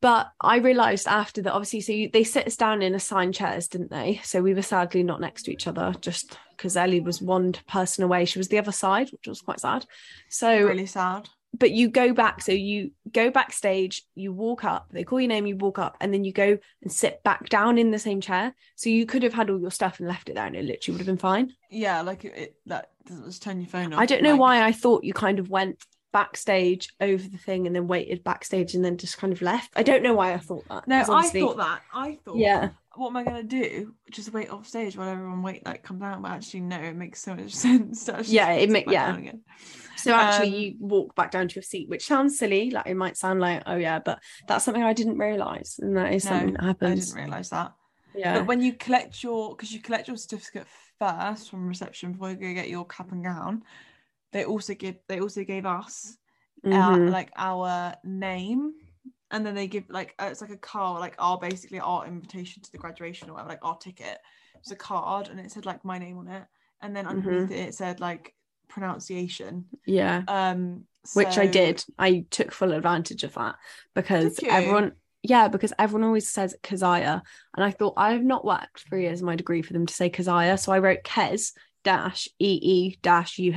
But 0.00 0.28
I 0.40 0.58
realised 0.58 1.08
after 1.08 1.42
that, 1.42 1.52
obviously, 1.52 1.80
so 1.80 1.92
you, 1.92 2.08
they 2.12 2.22
sit 2.22 2.46
us 2.46 2.56
down 2.56 2.82
in 2.82 2.94
assigned 2.94 3.34
chairs, 3.34 3.66
didn't 3.66 3.90
they? 3.90 4.20
So 4.22 4.40
we 4.40 4.54
were 4.54 4.62
sadly 4.62 5.02
not 5.02 5.20
next 5.20 5.42
to 5.44 5.52
each 5.52 5.66
other, 5.66 5.92
just 6.00 6.38
because 6.56 6.76
Ellie 6.76 7.00
was 7.00 7.20
one 7.20 7.52
person 7.66 8.04
away. 8.04 8.24
She 8.24 8.38
was 8.38 8.48
the 8.48 8.58
other 8.58 8.70
side, 8.70 9.10
which 9.10 9.26
was 9.26 9.40
quite 9.40 9.58
sad. 9.58 9.86
So 10.28 10.62
Really 10.62 10.86
sad. 10.86 11.28
But 11.56 11.70
you 11.70 11.88
go 11.88 12.12
back 12.12 12.42
so 12.42 12.52
you 12.52 12.90
go 13.12 13.30
backstage 13.30 14.02
you 14.14 14.32
walk 14.32 14.64
up 14.64 14.86
they 14.92 15.02
call 15.04 15.18
your 15.20 15.28
name 15.28 15.46
you 15.46 15.56
walk 15.56 15.78
up 15.78 15.96
and 16.00 16.12
then 16.12 16.22
you 16.24 16.32
go 16.32 16.58
and 16.82 16.92
sit 16.92 17.22
back 17.22 17.48
down 17.48 17.78
in 17.78 17.90
the 17.90 17.98
same 17.98 18.20
chair 18.20 18.54
so 18.76 18.90
you 18.90 19.06
could 19.06 19.22
have 19.22 19.32
had 19.32 19.48
all 19.50 19.58
your 19.60 19.70
stuff 19.70 19.98
and 19.98 20.08
left 20.08 20.28
it 20.28 20.34
there 20.34 20.46
and 20.46 20.54
it 20.56 20.64
literally 20.64 20.94
would 20.94 21.00
have 21.00 21.06
been 21.06 21.16
fine 21.16 21.50
Yeah, 21.70 22.02
like 22.02 22.24
it, 22.24 22.32
it 22.36 22.56
that 22.66 22.90
doesn't 23.06 23.24
just 23.24 23.42
turn 23.42 23.60
your 23.60 23.68
phone 23.68 23.92
off. 23.92 24.00
i 24.00 24.06
don't 24.06 24.22
know 24.22 24.32
like- 24.32 24.40
why 24.40 24.62
i 24.62 24.72
thought 24.72 25.04
you 25.04 25.14
kind 25.14 25.38
of 25.38 25.48
went 25.48 25.82
backstage 26.12 26.88
over 27.00 27.22
the 27.28 27.38
thing 27.38 27.66
and 27.66 27.76
then 27.76 27.86
waited 27.86 28.24
backstage 28.24 28.74
and 28.74 28.84
then 28.84 28.96
just 28.96 29.18
kind 29.18 29.32
of 29.32 29.42
left 29.42 29.70
i 29.76 29.82
don't 29.82 30.02
know 30.02 30.14
why 30.14 30.32
i 30.32 30.38
thought 30.38 30.66
that 30.68 30.86
No, 30.88 30.96
I 31.08 31.28
thought 31.28 31.56
that. 31.58 31.82
I 31.92 32.18
thought, 32.24 32.36
Yeah. 32.36 32.70
What 32.96 33.10
am 33.10 33.16
I 33.16 33.22
gonna 33.22 33.44
do? 33.44 33.94
Just 34.10 34.32
wait 34.32 34.50
off 34.50 34.66
stage 34.66 34.96
while 34.96 35.08
everyone 35.08 35.40
wait 35.44 35.64
like 35.64 35.84
comes 35.84 36.02
out? 36.02 36.20
But 36.20 36.32
actually, 36.32 36.62
no, 36.62 36.78
it 36.80 36.96
makes 36.96 37.20
so 37.22 37.32
much 37.36 37.54
sense. 37.66 38.08
actually 38.08 38.34
Yeah, 38.34 38.50
it 38.54 38.62
sit 38.62 38.70
make- 38.70 38.86
back 38.86 39.22
yeah. 39.22 39.32
so 39.96 40.12
actually 40.14 40.48
Um, 40.48 40.54
you 40.54 40.74
walk 40.80 41.14
back 41.14 41.30
down 41.30 41.46
to 41.46 41.54
your 41.54 41.62
seat 41.62 41.88
which 41.88 42.06
sounds 42.06 42.36
silly 42.38 42.70
like 42.72 42.86
it 42.88 42.96
might 42.96 43.16
sound 43.16 43.38
like 43.38 43.62
oh 43.66 43.76
yeah 43.76 44.00
but 44.00 44.18
that's 44.48 44.64
something 44.64 44.82
i 44.82 44.92
didn't 44.92 45.18
realize 45.18 45.78
and 45.80 45.96
that 45.96 46.12
is 46.12 46.24
something 46.24 46.54
that 46.54 46.64
happens. 46.64 47.12
I 47.12 47.16
didn't 47.18 47.24
realise 47.30 47.48
that. 47.50 47.72
yeah 48.16 48.38
But 48.38 48.46
when 48.48 48.60
you 48.62 48.72
collect 48.72 49.22
your, 49.22 49.54
because 49.54 49.72
you 49.72 49.80
collect 49.80 50.08
your 50.08 50.16
certificate 50.16 50.66
first 50.98 51.50
from 51.50 51.68
reception 51.68 52.12
before 52.12 52.30
you 52.30 52.36
go 52.36 52.52
get 52.52 52.68
your 52.68 52.84
cap 52.84 53.12
and 53.12 53.22
gown, 53.22 53.62
they 54.32 54.44
also 54.44 54.74
give 54.74 54.96
they 55.08 55.20
also 55.20 55.44
gave 55.44 55.66
us 55.66 56.16
our, 56.66 56.98
Mhm. 56.98 57.10
like 57.10 57.30
our 57.36 57.94
name, 58.04 58.72
and 59.30 59.44
then 59.46 59.54
they 59.54 59.66
give 59.66 59.84
like 59.88 60.14
uh, 60.18 60.28
it's 60.30 60.40
like 60.40 60.50
a 60.50 60.56
card, 60.56 61.00
like 61.00 61.14
our 61.18 61.38
basically 61.38 61.80
our 61.80 62.06
invitation 62.06 62.62
to 62.62 62.72
the 62.72 62.78
graduation 62.78 63.30
or 63.30 63.34
whatever, 63.34 63.50
like 63.50 63.64
our 63.64 63.78
ticket. 63.78 64.18
It's 64.56 64.70
a 64.70 64.76
card, 64.76 65.28
and 65.28 65.38
it 65.38 65.52
said 65.52 65.66
like 65.66 65.84
my 65.84 65.98
name 65.98 66.18
on 66.18 66.28
it, 66.28 66.44
and 66.82 66.94
then 66.94 67.06
underneath 67.06 67.50
it 67.50 67.68
it 67.68 67.74
said 67.74 68.00
like 68.00 68.34
pronunciation. 68.68 69.66
yeah 69.86 70.22
Um, 70.28 70.84
which 71.14 71.38
I 71.38 71.46
did. 71.46 71.84
I 71.98 72.26
took 72.30 72.52
full 72.52 72.72
advantage 72.72 73.24
of 73.24 73.34
that 73.34 73.56
because 73.94 74.38
everyone, 74.44 74.92
yeah, 75.22 75.48
because 75.48 75.72
everyone 75.78 76.06
always 76.06 76.28
says 76.28 76.54
Keziah, 76.62 77.22
and 77.56 77.64
I 77.64 77.70
thought 77.70 77.94
I 77.96 78.12
have 78.12 78.24
not 78.24 78.44
worked 78.44 78.84
three 78.88 79.02
years 79.04 79.20
of 79.20 79.26
my 79.26 79.36
degree 79.36 79.62
for 79.62 79.72
them 79.72 79.86
to 79.86 79.94
say 79.94 80.10
Keziah, 80.10 80.58
so 80.58 80.72
I 80.72 80.80
wrote 80.80 81.04
Kez 81.04 81.52
dash 81.84 82.28
E 82.38 82.58
E 82.62 82.98
dash 83.00 83.38
U 83.38 83.52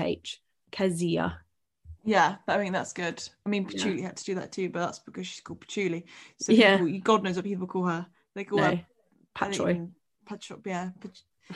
H 0.74 0.78
Kezia. 0.78 1.40
Yeah, 2.04 2.38
I 2.48 2.58
mean 2.58 2.74
that's 2.74 2.94
good. 2.94 3.22
I 3.46 3.50
mean, 3.50 3.64
Yeah. 3.64 3.70
Patchouli 3.72 4.02
had 4.02 4.18
to 4.18 4.24
do 4.24 4.36
that 4.36 4.52
too, 4.52 4.70
but 4.70 4.80
that's 4.80 5.00
because 5.00 5.28
she's 5.28 5.42
called 5.42 5.62
Patchouli. 5.62 6.06
So 6.40 6.52
Yeah. 6.52 6.78
people, 6.78 7.00
God 7.04 7.24
knows 7.24 7.36
what 7.36 7.46
people 7.46 7.68
call 7.68 7.86
her. 7.86 8.08
They 8.34 8.44
call 8.44 8.58
No, 8.60 8.64
her 8.64 8.70
I 8.72 8.76
don't 8.76 8.86
Patroy, 9.36 9.70
even- 9.72 9.96
Patcho, 10.30 10.62
yeah, 10.66 10.90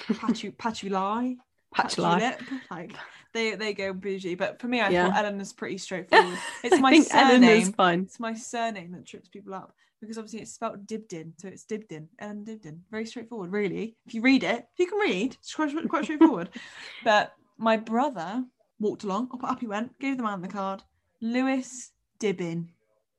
Pachu, 0.10 0.56
Patchouli, 0.58 1.38
Patchouli. 1.74 2.32
Like 2.70 2.92
they 3.34 3.56
they 3.56 3.74
go 3.74 3.92
bougie, 3.94 4.36
but 4.36 4.60
for 4.60 4.68
me, 4.68 4.82
I 4.82 4.90
Yeah. 4.90 5.08
thought 5.08 5.18
Ellen 5.26 5.42
is 5.42 5.54
pretty 5.54 5.78
straightforward. 5.78 6.38
It's 6.64 6.76
I 6.76 6.80
my 6.80 6.92
think 6.92 7.08
Ellen 7.12 7.44
is 7.44 7.50
surname. 7.66 7.74
fine. 7.74 8.00
It's 8.02 8.20
my 8.20 8.34
surname 8.34 8.92
that 8.92 9.06
trips 9.06 9.30
people 9.30 9.54
up 9.54 9.74
because 10.00 10.18
obviously 10.18 10.42
it's 10.42 10.52
spelled 10.54 10.86
Dibdin, 10.86 11.34
so 11.40 11.48
it's 11.48 11.66
Dibdin, 11.66 12.08
Ellen 12.20 12.46
Dibdin. 12.46 12.82
Very 12.92 13.06
straightforward, 13.06 13.52
really. 13.52 13.96
If 14.06 14.14
you 14.14 14.22
read 14.22 14.44
it, 14.44 14.68
if 14.74 14.80
you 14.80 14.88
can 14.88 15.00
read, 15.00 15.34
it's 15.40 15.56
quite, 15.56 15.74
quite 15.90 16.04
straightforward. 16.04 16.50
but 17.04 17.34
my 17.58 17.78
brother 17.78 18.44
walked 18.80 19.04
along, 19.04 19.30
up, 19.34 19.44
up 19.44 19.60
he 19.60 19.68
went, 19.68 19.98
gave 20.00 20.18
the 20.18 20.24
man 20.24 20.42
the 20.42 20.48
card, 20.48 20.84
Lewis 21.22 21.92
Dibbin. 22.20 22.70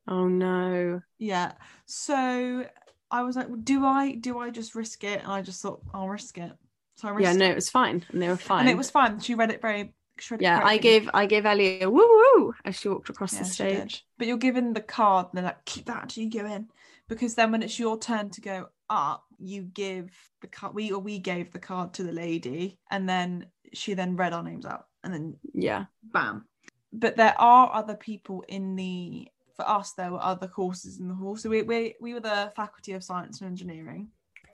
Oh 0.09 0.29
no, 0.29 1.01
Yeah. 1.19 1.53
So 1.87 2.66
I 3.11 3.23
was 3.23 3.37
like, 3.37 3.49
do 3.64 3.85
I 3.85 4.14
do 4.14 4.38
I 4.38 4.51
just 4.51 4.75
risk 4.75 5.05
it? 5.05 5.23
And 5.23 5.33
I 5.33 5.42
just 5.42 5.62
thought 5.62 5.83
I'll 5.95 6.09
risk 6.09 6.38
it. 6.38 6.53
So 6.97 7.09
I 7.09 7.11
risked 7.12 7.37
it. 7.37 7.38
yeah, 7.40 7.47
no, 7.47 7.47
it. 7.47 7.53
it 7.53 7.55
was 7.55 7.71
fine, 7.71 8.05
and 8.11 8.23
they 8.23 8.29
were 8.29 8.37
fine. 8.37 8.61
and 8.62 8.69
it 8.69 8.77
was 8.77 8.90
fine. 8.90 9.21
She 9.21 9.35
read 9.35 9.51
it 9.51 9.61
very. 9.61 9.95
Read 10.31 10.40
it 10.40 10.45
yeah. 10.45 10.61
I 10.64 10.79
gave 10.79 11.11
I 11.12 11.27
gave 11.27 11.45
Ellie 11.45 11.83
a 11.83 11.90
woo 11.90 12.07
woo 12.37 12.55
as 12.64 12.77
she 12.81 12.88
walked 12.88 13.11
across 13.11 13.35
Yeah, 13.35 13.40
the 13.40 13.45
stage. 13.45 14.07
But 14.19 14.27
you're 14.29 14.38
given 14.38 14.73
the 14.73 14.81
card, 14.81 15.27
and 15.27 15.38
they're 15.38 15.45
like, 15.45 15.64
keep 15.66 15.87
that 15.87 16.05
until 16.05 16.25
you 16.25 16.31
go 16.31 16.47
in, 16.47 16.69
because 17.09 17.35
then 17.35 17.53
when 17.53 17.62
it's 17.62 17.79
your 17.79 17.99
turn 17.99 18.31
to 18.31 18.40
go 18.40 18.69
up, 18.88 19.25
you 19.38 19.62
give 19.62 20.11
the 20.40 20.47
card. 20.47 20.75
We 20.75 20.90
or 20.92 21.01
we 21.01 21.19
gave 21.19 21.53
the 21.53 21.59
card 21.59 21.92
to 21.95 22.03
the 22.03 22.12
lady, 22.12 22.79
and 22.90 23.09
then 23.09 23.47
she 23.75 23.95
then 23.95 24.16
read 24.16 24.33
our 24.33 24.42
names 24.42 24.64
out, 24.64 24.87
and 25.07 25.14
then 25.14 25.37
Yeah, 25.55 25.87
bam. 26.03 26.45
But 26.92 27.16
there 27.16 27.35
are 27.40 27.71
other 27.73 27.95
people 27.95 28.45
in 28.49 28.77
the. 28.77 29.29
For 29.57 29.66
us, 29.66 29.92
there 29.92 30.12
were 30.12 30.23
other 30.23 30.49
courses 30.49 31.01
in 31.01 31.09
the 31.09 31.14
hall. 31.14 31.35
So 31.37 31.49
we 31.49 31.62
we, 31.62 31.95
we 32.01 32.12
were 32.12 32.21
the 32.21 32.53
Faculty 32.55 32.92
of 32.92 33.03
Science 33.03 33.40
and 33.40 33.49
Engineering. 33.49 34.09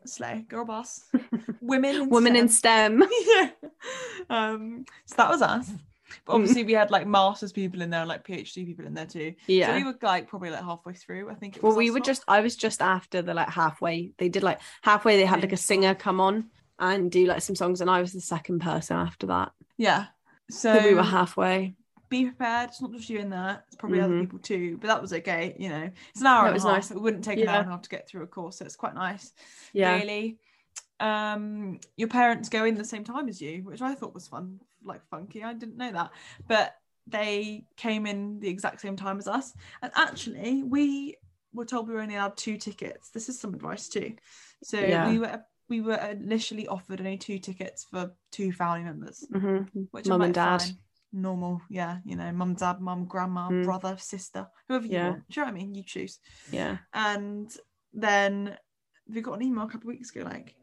Slay, 0.05 0.45
girl 0.49 0.65
boss. 0.65 1.05
Women 1.61 1.95
in 2.03 2.09
women 2.09 2.37
in 2.37 2.49
STEM. 2.49 3.03
Yeah. 3.27 3.49
Um, 4.31 4.85
so 5.07 5.15
that 5.17 5.29
was 5.31 5.43
us. 5.43 5.71
But 6.27 6.35
obviously, 6.35 6.63
we 6.65 6.73
had 6.75 6.91
like 6.91 7.07
masters 7.07 7.53
people 7.53 7.81
in 7.83 7.91
there 7.91 8.01
and 8.01 8.09
like 8.09 8.27
PhD 8.27 8.67
people 8.67 8.87
in 8.87 8.95
there 8.95 9.07
too. 9.07 9.33
So 9.39 9.45
Yeah. 9.53 9.75
we 9.77 9.85
were 9.85 9.97
like 10.03 10.29
probably 10.29 10.51
like 10.51 10.63
halfway 10.63 10.93
through. 10.95 11.31
I 11.31 11.35
think. 11.35 11.57
It 11.57 11.63
was 11.63 11.71
Well, 11.71 11.79
we 11.79 11.91
were 11.91 11.99
lot. 11.99 12.07
just, 12.07 12.23
I 12.29 12.41
was 12.41 12.55
just 12.57 12.83
after 12.83 13.23
the 13.23 13.33
like 13.35 13.49
halfway. 13.49 14.13
They 14.19 14.29
did 14.29 14.43
like 14.43 14.61
halfway, 14.83 15.17
they 15.17 15.25
had 15.25 15.41
like 15.41 15.53
a 15.53 15.57
singer 15.57 15.95
come 15.95 16.21
on 16.21 16.51
and 16.79 17.11
do 17.11 17.27
like 17.27 17.43
some 17.43 17.57
songs, 17.57 17.81
and 17.81 17.89
I 17.91 18.01
was 18.01 18.13
the 18.13 18.21
second 18.21 18.61
person 18.61 18.97
after 18.97 19.27
that. 19.29 19.53
yeah. 19.79 20.07
So, 20.53 20.83
we 20.83 20.95
were 20.95 21.03
halfway. 21.03 21.75
Be 22.09 22.27
prepared. 22.27 22.69
It's 22.71 22.83
not 22.83 22.93
just 22.93 23.09
you 23.09 23.19
in 23.21 23.31
there. 23.31 23.65
It's 23.69 23.77
probably 23.77 24.01
other 24.01 24.15
Mhm. 24.15 24.21
people 24.21 24.39
too. 24.39 24.77
But 24.79 24.89
that 24.89 25.01
was 25.01 25.13
okay. 25.15 25.57
You 25.59 25.71
know, 25.71 25.91
it's 26.11 26.21
an 26.21 26.27
hour. 26.27 26.43
That 26.43 26.49
and 26.49 26.55
was 26.55 26.63
half. 26.65 26.73
nice. 26.73 26.91
It 26.91 27.01
wouldn't 27.01 27.25
take 27.25 27.39
an 27.39 27.49
hour 27.49 27.61
and 27.61 27.69
a 27.69 27.73
half 27.73 27.83
to 27.83 27.89
get 27.89 28.07
through 28.09 28.23
a 28.23 28.27
course, 28.27 28.59
so 28.59 28.65
it's 28.67 28.77
quite 28.77 28.95
nice. 28.95 29.33
Yeah. 29.73 29.95
Really. 29.97 30.39
Um, 31.01 31.81
your 31.97 32.09
parents 32.09 32.49
go 32.49 32.65
in 32.65 32.75
the 32.77 32.85
same 32.85 33.03
time 33.03 33.29
as 33.29 33.41
you, 33.41 33.63
which 33.65 33.81
I 33.83 33.95
thought 33.95 34.15
was 34.15 34.29
fun, 34.29 34.61
like 34.85 35.05
funky. 35.07 35.43
I 35.43 35.53
didn't 35.55 35.77
know 35.77 35.91
that, 35.91 36.11
but 36.47 36.75
they 37.07 37.67
came 37.77 38.07
in 38.07 38.39
the 38.41 38.49
exact 38.49 38.81
same 38.83 38.95
time 38.97 39.19
as 39.19 39.27
us. 39.27 39.55
And 39.81 39.91
actually, 39.97 40.63
we 40.63 41.17
were 41.53 41.65
told 41.65 41.89
we 41.89 41.95
were 41.95 42.01
only 42.01 42.15
allowed 42.15 42.37
two 42.37 42.57
tickets. 42.57 43.11
This 43.11 43.29
is 43.29 43.41
some 43.41 43.55
advice 43.55 43.89
too. 43.89 44.15
So 44.63 44.79
Yeah. 44.79 45.09
we 45.11 45.19
were 45.19 45.43
we 45.69 45.81
were 45.81 45.95
initially 45.95 46.67
offered 46.69 47.01
only 47.01 47.17
two 47.19 47.39
tickets 47.39 47.85
for 47.85 48.13
two 48.31 48.53
family 48.53 48.85
members, 48.85 49.25
hmm 49.33 49.59
which 49.91 50.07
Mum 50.07 50.23
and 50.23 50.35
dad. 50.35 50.61
fine. 50.63 50.79
Normal, 51.15 51.61
yeah, 51.69 51.99
you 52.07 52.17
know, 52.17 52.33
mum, 52.33 52.55
dad, 52.55 52.81
mum, 52.81 53.05
grandma, 53.05 53.51
Mm. 53.51 53.65
brother, 53.65 53.97
sister, 53.99 54.47
whoever 54.69 54.87
you 54.87 54.93
Yeah. 54.95 55.09
want. 55.11 55.29
Do 55.29 55.41
you 55.41 55.47
know 55.47 55.53
what 55.53 55.61
I 55.61 55.63
mean? 55.65 55.75
You 55.75 55.83
choose. 55.83 56.19
Yeah. 56.51 56.79
And 56.95 57.55
then 57.93 58.57
we 59.07 59.21
got 59.21 59.35
an 59.35 59.43
email 59.43 59.65
a 59.65 59.69
couple 59.69 59.91
of 59.91 59.97
weeks 59.97 60.11
ago, 60.11 60.23
like 60.25 60.57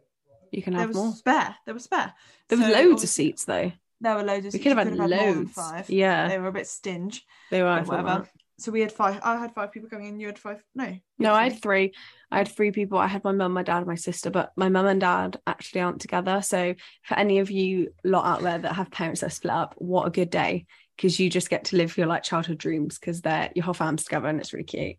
You 0.52 0.64
can 0.64 0.74
there 0.74 0.82
have 0.82 0.90
was 0.90 0.98
more. 0.98 1.12
spare. 1.14 1.56
There 1.66 1.74
was 1.76 1.84
spare. 1.84 2.14
There 2.48 2.58
was 2.58 2.68
loads 2.68 3.04
of 3.04 3.10
seats 3.10 3.46
though. 3.46 3.72
There 4.02 4.16
were 4.16 4.24
loads 4.24 4.46
of. 4.48 4.54
We 4.54 4.60
seats. 4.60 4.64
could 4.64 4.78
have 4.78 4.88
had 4.88 4.98
more 4.98 5.08
than 5.08 5.36
loads. 5.36 5.52
five. 5.52 5.90
Yeah. 5.90 6.28
they 6.28 6.40
were 6.40 6.48
a 6.48 6.52
bit 6.54 6.68
stingy. 6.68 7.22
They 7.52 7.62
were. 7.62 7.68
I 7.70 7.80
but 7.82 7.88
thought 7.88 8.04
whatever. 8.06 8.30
So 8.60 8.72
we 8.72 8.82
had 8.82 8.92
five. 8.92 9.20
I 9.24 9.38
had 9.38 9.54
five 9.54 9.72
people 9.72 9.90
coming 9.90 10.08
in. 10.08 10.20
You 10.20 10.28
had 10.28 10.40
five. 10.40 10.64
No. 10.76 10.98
No, 11.18 11.34
I 11.34 11.50
had 11.50 11.62
three. 11.62 11.94
I 12.32 12.40
had 12.40 12.48
three 12.48 12.72
people. 12.72 12.98
I 12.98 13.08
had 13.08 13.24
my 13.24 13.32
mum, 13.32 13.54
my 13.54 13.64
dad, 13.64 13.78
and 13.78 13.88
my 13.88 13.96
sister, 13.96 14.30
but 14.30 14.52
my 14.56 14.70
mum 14.70 14.86
and 14.86 15.02
dad 15.02 15.40
actually 15.48 15.82
aren't 15.82 16.02
together. 16.02 16.42
So 16.42 16.76
for 17.04 17.18
any 17.18 17.40
of 17.40 17.50
you 17.50 17.94
lot 18.04 18.26
out 18.26 18.42
there 18.42 18.60
that 18.60 18.74
have 18.74 18.92
parents 18.92 19.22
that 19.22 19.34
split 19.34 19.54
up, 19.54 19.76
what 19.78 20.08
a 20.08 20.12
good 20.12 20.30
day 20.30 20.66
because 21.00 21.18
you 21.18 21.30
just 21.30 21.50
get 21.50 21.64
to 21.64 21.78
live 21.78 21.98
your 21.98 22.08
like 22.08 22.24
childhood 22.24 22.58
dreams 22.58 23.00
because 23.00 23.22
they're 23.22 23.50
your 23.56 23.64
whole 23.64 23.74
fam's 23.74 24.04
together 24.04 24.28
and 24.28 24.40
it's 24.40 24.52
really 24.52 24.66
cute. 24.66 24.98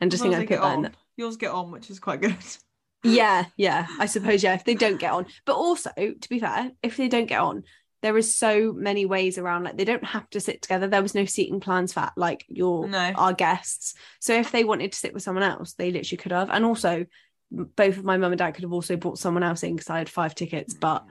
And 0.00 0.10
just 0.10 0.22
think 0.22 0.34
I 0.34 0.40
put 0.40 0.48
get 0.48 0.60
that 0.60 0.74
in. 0.74 0.82
The, 0.82 0.92
yours 1.16 1.36
get 1.36 1.50
on, 1.50 1.72
which 1.72 1.90
is 1.90 1.98
quite 1.98 2.20
good. 2.20 2.36
Yeah, 3.02 3.44
yeah. 3.56 3.86
I 3.98 4.06
suppose 4.06 4.42
yeah. 4.42 4.54
If 4.54 4.64
they 4.64 4.74
don't 4.74 4.98
get 4.98 5.12
on, 5.12 5.26
but 5.44 5.56
also 5.56 5.90
to 5.96 6.28
be 6.28 6.38
fair, 6.38 6.70
if 6.82 6.96
they 6.96 7.08
don't 7.08 7.26
get 7.26 7.40
on, 7.40 7.64
there 8.04 8.18
is 8.18 8.36
so 8.36 8.74
many 8.74 9.06
ways 9.06 9.38
around. 9.38 9.64
Like 9.64 9.78
they 9.78 9.86
don't 9.86 10.04
have 10.04 10.28
to 10.30 10.38
sit 10.38 10.60
together. 10.60 10.86
There 10.86 11.00
was 11.00 11.14
no 11.14 11.24
seating 11.24 11.58
plans 11.58 11.94
for 11.94 12.10
like 12.18 12.44
your 12.48 12.86
No. 12.86 13.12
our 13.16 13.32
guests. 13.32 13.94
So 14.20 14.34
if 14.34 14.52
they 14.52 14.62
wanted 14.62 14.92
to 14.92 14.98
sit 14.98 15.14
with 15.14 15.22
someone 15.22 15.42
else, 15.42 15.72
they 15.72 15.90
literally 15.90 16.18
could 16.18 16.32
have. 16.32 16.50
And 16.50 16.66
also, 16.66 17.06
both 17.50 17.96
of 17.96 18.04
my 18.04 18.18
mum 18.18 18.32
and 18.32 18.38
dad 18.38 18.50
could 18.50 18.64
have 18.64 18.74
also 18.74 18.96
brought 18.96 19.18
someone 19.18 19.42
else 19.42 19.62
in 19.62 19.74
because 19.74 19.88
I 19.88 19.96
had 19.96 20.10
five 20.10 20.34
tickets, 20.34 20.74
but 20.74 20.98
mm. 20.98 21.06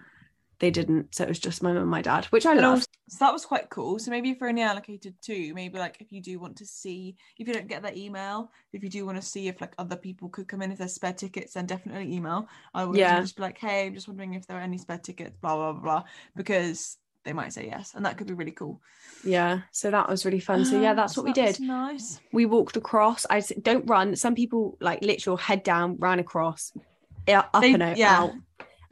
They 0.60 0.72
didn't. 0.72 1.14
So 1.16 1.24
it 1.24 1.30
was 1.30 1.40
just 1.40 1.62
my 1.64 1.74
mum 1.74 1.82
and 1.84 1.92
my 1.92 2.02
dad, 2.02 2.26
which 2.26 2.46
I 2.46 2.52
And 2.54 2.62
love. 2.62 2.84
so 3.10 3.18
that 3.26 3.34
was 3.34 3.46
quite 3.46 3.70
cool. 3.70 4.00
So 4.00 4.12
maybe 4.12 4.30
if 4.30 4.40
you're 4.40 4.50
only 4.50 4.62
allocated 4.62 5.16
two, 5.22 5.54
maybe 5.54 5.78
like 5.80 5.98
if 6.00 6.12
you 6.12 6.22
do 6.22 6.40
want 6.40 6.56
to 6.58 6.66
see, 6.66 7.16
if 7.38 7.48
you 7.48 7.54
don't 7.54 7.68
get 7.68 7.82
that 7.84 7.98
email, 7.98 8.52
if 8.72 8.84
you 8.84 8.90
do 8.90 9.06
want 9.06 9.18
to 9.20 9.22
see 9.28 9.48
if 9.48 9.60
like 9.60 9.74
other 9.78 9.96
people 9.98 10.30
could 10.30 10.48
come 10.48 10.62
in, 10.62 10.72
if 10.72 10.78
there's 10.78 10.94
spare 10.94 11.14
tickets, 11.14 11.54
then 11.54 11.66
definitely 11.66 12.14
email. 12.14 12.48
I 12.74 12.86
would 12.86 12.98
Yeah. 12.98 13.20
just 13.20 13.36
be 13.36 13.42
like, 13.42 13.58
hey, 13.58 13.88
I'm 13.88 13.94
just 13.94 14.08
wondering 14.08 14.34
if 14.36 14.48
there 14.48 14.58
are 14.58 14.62
any 14.62 14.78
spare 14.78 15.00
tickets, 15.00 15.36
blah 15.42 15.56
blah 15.56 15.74
blah, 15.74 15.82
blah 15.82 16.04
because 16.36 16.98
they 17.26 17.32
might 17.34 17.54
say 17.54 17.66
yes, 17.68 17.94
and 17.96 18.06
that 18.06 18.18
could 18.18 18.28
be 18.28 18.34
really 18.34 18.52
cool. 18.52 18.82
Yeah, 19.24 19.62
so 19.72 19.90
that 19.92 20.10
was 20.10 20.26
really 20.26 20.42
fun. 20.42 20.66
So 20.66 20.80
yeah, 20.82 20.94
that's 21.00 21.16
what 21.16 21.26
we 21.26 21.32
that 21.34 21.46
was 21.48 21.58
did. 21.58 21.68
nice. 21.68 22.20
We 22.34 22.46
walked 22.46 22.76
across. 22.76 23.26
i 23.30 23.40
don't 23.62 23.86
run. 23.90 24.16
Some 24.18 24.36
people 24.36 24.78
like 24.82 25.02
literal 25.02 25.38
head 25.38 25.64
down, 25.64 25.96
ran 26.00 26.20
across, 26.20 26.74
yeah, 27.28 27.46
up 27.54 27.62
They- 27.62 27.74
and 27.74 27.82
out. 27.84 27.98
yeah. 27.98 28.20
out. 28.24 28.34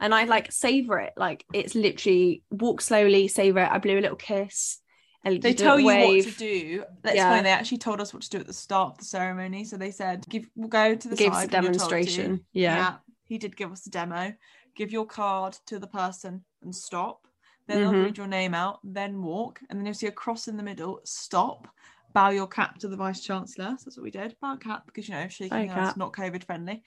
And 0.02 0.12
I 0.14 0.24
like 0.24 0.50
savor 0.52 0.98
it. 0.98 1.12
Like 1.16 1.44
it's 1.54 1.74
literally 1.74 2.42
walk 2.50 2.80
slowly, 2.80 3.28
savor 3.28 3.60
it. 3.60 3.70
I 3.70 3.78
blew 3.78 3.98
a 3.98 4.02
little 4.02 4.16
kiss. 4.16 4.78
And 5.24 5.40
They 5.40 5.54
tell 5.54 5.78
you 5.78 5.86
wave. 5.86 6.26
what 6.26 6.32
to 6.34 6.38
do. 6.38 6.84
That's 7.02 7.16
Yeah. 7.16 7.30
funny. 7.30 7.42
They 7.44 7.50
actually 7.50 7.78
told 7.78 8.00
us 8.00 8.12
what 8.12 8.24
to 8.24 8.28
do 8.30 8.38
at 8.40 8.46
the 8.48 8.52
start 8.52 8.94
of 8.94 8.98
the 8.98 9.04
ceremony. 9.04 9.64
So 9.64 9.76
they 9.76 9.92
said, 9.92 10.26
"Give, 10.28 10.50
we'll 10.56 10.68
go 10.68 10.96
to 10.96 11.08
the 11.08 11.14
Gave 11.14 11.30
us 11.30 11.42
side." 11.42 11.54
a 11.54 11.56
when 11.56 11.62
to." 11.62 11.68
demonstration. 11.78 12.44
Yeah. 12.52 12.96
he 13.24 13.38
did 13.38 13.56
give 13.56 13.72
us 13.72 13.86
a 13.86 13.90
demo. 13.90 14.34
Give 14.74 14.90
your 14.92 15.06
card 15.06 15.56
to 15.66 15.78
the 15.78 15.86
person 15.86 16.44
and 16.62 16.74
stop. 16.74 17.26
Then 17.66 17.80
they'll 17.80 17.92
Mhm. 17.92 18.04
read 18.04 18.18
your 18.18 18.26
name 18.26 18.52
out. 18.54 18.80
Then 18.84 19.22
walk, 19.22 19.60
and 19.70 19.78
then 19.78 19.86
you'll 19.86 19.94
see 19.94 20.08
a 20.08 20.12
cross 20.12 20.48
in 20.48 20.56
the 20.58 20.62
middle. 20.62 21.00
Stop. 21.04 21.68
Bow 22.12 22.28
your 22.28 22.46
cap 22.48 22.78
to 22.80 22.88
the 22.88 22.96
vice 22.96 23.22
chancellor. 23.22 23.70
So 23.78 23.84
that's 23.86 23.96
what 23.96 24.02
we 24.04 24.10
did. 24.10 24.36
Bow 24.40 24.56
cap 24.56 24.84
because 24.84 25.08
you 25.08 25.14
know 25.14 25.28
shaking 25.28 25.68
hands 25.70 25.96
not 25.96 26.12
COVID 26.12 26.44
friendly. 26.44 26.82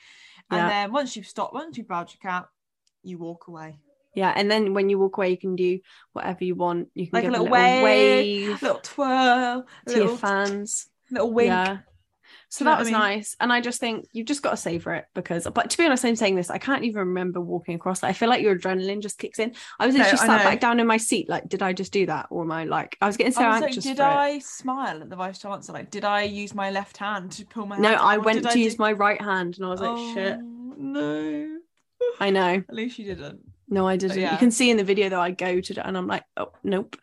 And 0.51 0.57
Yeah. 0.59 0.69
then 0.69 0.91
once 0.91 1.15
you've 1.15 1.25
stopped, 1.25 1.53
once 1.53 1.77
you've 1.77 1.87
bowed 1.87 2.11
your 2.13 2.19
cap, 2.19 2.49
you 3.05 3.17
walk 3.17 3.47
away. 3.47 3.77
Yeah, 4.13 4.31
and 4.35 4.49
then 4.49 4.73
when 4.73 4.89
you 4.89 4.97
walk 4.97 5.17
away, 5.17 5.31
you 5.31 5.37
can 5.37 5.55
do 5.57 5.79
whatever 6.13 6.43
you 6.45 6.55
want. 6.55 6.87
You 6.93 7.07
can 7.07 7.17
Like 7.17 7.25
a 7.25 7.31
little, 7.31 7.47
a 7.47 7.49
little 7.49 7.53
wave, 7.53 7.83
wave 7.83 8.61
little 8.61 8.79
twirl, 8.79 9.65
to 9.87 9.93
little, 9.93 10.07
your 10.07 10.17
fans. 10.17 10.87
little 11.11 11.31
wink. 11.33 11.47
Yeah. 11.49 11.77
So 12.47 12.59
Do 12.59 12.63
you 12.63 12.65
know 12.65 12.71
that 12.71 12.71
what 12.71 12.75
I 12.75 12.79
was 12.79 12.85
mean? 12.87 12.99
nice. 12.99 13.35
And 13.41 13.51
I 13.51 13.59
just 13.59 13.79
think 13.81 14.07
you've 14.13 14.27
just 14.27 14.41
got 14.41 14.51
to 14.51 14.57
savor 14.57 14.93
it 14.93 15.05
because, 15.13 15.47
but 15.53 15.69
to 15.69 15.77
be 15.77 15.83
honest, 15.85 16.05
I'm 16.05 16.15
saying 16.15 16.35
this, 16.35 16.49
I 16.49 16.57
can't 16.59 16.83
even 16.85 16.99
remember 16.99 17.41
walking 17.41 17.75
across. 17.75 18.01
Like, 18.03 18.11
I 18.11 18.13
feel 18.13 18.29
like 18.29 18.41
your 18.41 18.57
adrenaline 18.57 19.01
just 19.01 19.17
kicks 19.17 19.39
in. 19.39 19.53
I 19.79 19.85
was 19.87 19.95
No, 19.95 20.03
literally 20.03 20.19
I 20.23 20.27
sat 20.37 20.43
back 20.43 20.59
down 20.61 20.79
in 20.79 20.87
my 20.87 20.97
seat. 20.97 21.27
Like, 21.27 21.49
did 21.49 21.61
I 21.61 21.73
just 21.73 21.91
do 21.91 22.05
that? 22.05 22.27
Or 22.29 22.43
am 22.43 22.51
I 22.51 22.63
like, 22.65 22.97
I 23.01 23.07
was 23.07 23.17
getting 23.17 23.33
so 23.33 23.41
I 23.43 23.49
was 23.49 23.61
like, 23.61 23.67
anxious. 23.69 23.83
did 23.83 23.97
for 23.97 24.03
it. 24.03 24.05
I 24.07 24.39
smile 24.39 25.01
at 25.01 25.09
the 25.09 25.15
vice 25.17 25.39
chancellor? 25.39 25.73
Like, 25.79 25.91
did 25.91 26.05
I 26.05 26.21
use 26.21 26.53
my 26.55 26.71
left 26.71 26.97
hand 26.97 27.31
to 27.33 27.45
pull 27.45 27.65
my? 27.65 27.77
No, 27.77 27.93
I 27.95 28.17
went 28.17 28.43
to 28.43 28.49
I 28.51 28.53
use 28.53 28.79
my 28.79 28.93
right 28.93 29.21
hand 29.21 29.57
and 29.57 29.65
I 29.65 29.69
was 29.69 29.81
like, 29.81 29.97
shit. 30.15 30.37
Oh, 30.39 30.75
No, 30.77 31.54
I 32.19 32.29
know. 32.29 32.63
at 32.67 32.73
least 32.75 32.97
you 32.99 33.05
didn't. 33.05 33.39
No, 33.67 33.87
I 33.87 33.97
didn't. 33.97 34.19
yeah. 34.19 34.31
You 34.33 34.37
can 34.37 34.51
see 34.51 34.69
in 34.69 34.77
the 34.77 34.83
video 34.83 35.09
though, 35.09 35.21
I 35.21 35.31
go 35.31 35.59
to 35.59 35.73
it 35.73 35.77
and 35.83 35.97
I'm 35.97 36.07
like, 36.07 36.23
oh, 36.37 36.51
nope. 36.63 36.95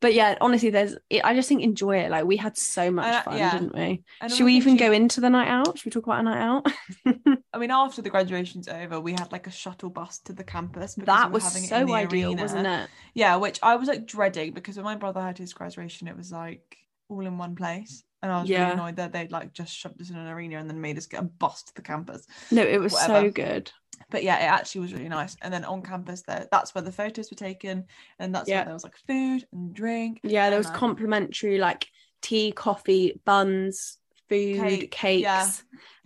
But 0.00 0.12
yeah, 0.14 0.36
honestly, 0.40 0.68
there's, 0.70 0.96
I 1.24 1.34
just 1.34 1.48
think 1.48 1.62
enjoy 1.62 1.98
it. 1.98 2.10
Like, 2.10 2.24
we 2.24 2.36
had 2.36 2.58
so 2.58 2.90
much 2.90 3.06
Uh, 3.06 3.22
fun, 3.22 3.38
yeah. 3.38 3.52
didn't 3.52 3.74
we? 3.74 4.02
Should 4.28 4.44
we 4.44 4.54
even 4.56 4.74
she- 4.74 4.78
go 4.84 4.92
into 4.92 5.20
the 5.20 5.30
night 5.30 5.48
out? 5.48 5.78
Should 5.78 5.86
we 5.86 5.90
talk 5.92 6.04
about 6.06 6.20
a 6.20 6.22
night 6.24 6.42
out? 6.42 6.66
I 7.54 7.58
mean, 7.58 7.70
after 7.70 8.02
the 8.02 8.10
graduation's 8.10 8.68
over, 8.68 9.00
we 9.00 9.12
had 9.12 9.32
like 9.32 9.46
a 9.46 9.50
shuttle 9.50 9.88
bus 9.90 10.18
to 10.20 10.32
the 10.32 10.44
campus. 10.44 10.94
that 10.96 11.32
was 11.32 11.44
having 11.44 11.62
it 11.62 11.72
in 11.72 11.88
so 11.88 11.94
ideal, 11.94 12.30
arena. 12.30 12.42
wasn't 12.42 12.66
it? 12.66 12.90
Yeah, 13.14 13.36
which 13.36 13.58
I 13.62 13.76
was 13.76 13.88
like 13.88 14.06
dreading 14.06 14.52
because 14.52 14.76
when 14.76 14.84
my 14.84 14.96
brother 14.96 15.20
had 15.22 15.38
his 15.38 15.54
graduation, 15.54 16.06
it 16.06 16.16
was 16.16 16.30
like 16.32 16.76
all 17.08 17.24
in 17.24 17.38
one 17.38 17.54
place. 17.56 18.02
And 18.24 18.32
I 18.32 18.40
was 18.40 18.48
Yeah. 18.48 18.60
really 18.60 18.72
annoyed 18.72 18.96
that 18.96 19.12
they'd 19.12 19.30
like 19.30 19.52
just 19.52 19.76
shoved 19.76 20.00
us 20.00 20.08
in 20.08 20.16
an 20.16 20.28
arena 20.28 20.58
and 20.58 20.68
then 20.68 20.80
made 20.80 20.96
us 20.96 21.04
get 21.04 21.20
a 21.20 21.24
bus 21.24 21.62
to 21.64 21.74
the 21.74 21.82
campus. 21.82 22.26
No, 22.50 22.62
it 22.62 22.80
was 22.80 22.98
so 22.98 23.30
good. 23.30 23.70
But 24.10 24.24
yeah, 24.24 24.38
it 24.38 24.48
actually 24.48 24.80
was 24.80 24.94
really 24.94 25.10
nice. 25.10 25.36
And 25.42 25.52
then 25.52 25.62
on 25.66 25.82
campus 25.82 26.22
there, 26.22 26.48
that's 26.50 26.74
where 26.74 26.80
the 26.80 26.90
photos 26.90 27.30
were 27.30 27.36
taken. 27.36 27.84
And 28.18 28.34
that's 28.34 28.48
Yeah. 28.48 28.60
where 28.60 28.64
there 28.64 28.74
was 28.74 28.82
like 28.84 28.96
food 29.06 29.46
and 29.52 29.74
drink. 29.74 30.20
Yeah, 30.22 30.48
there 30.48 30.58
was 30.58 30.66
like, 30.68 30.74
complimentary 30.74 31.58
like 31.58 31.86
tea, 32.22 32.50
coffee, 32.52 33.20
buns, 33.26 33.98
food, 34.28 34.60
Cake, 34.60 34.90
cakes. 34.90 35.22
yeah. 35.22 35.50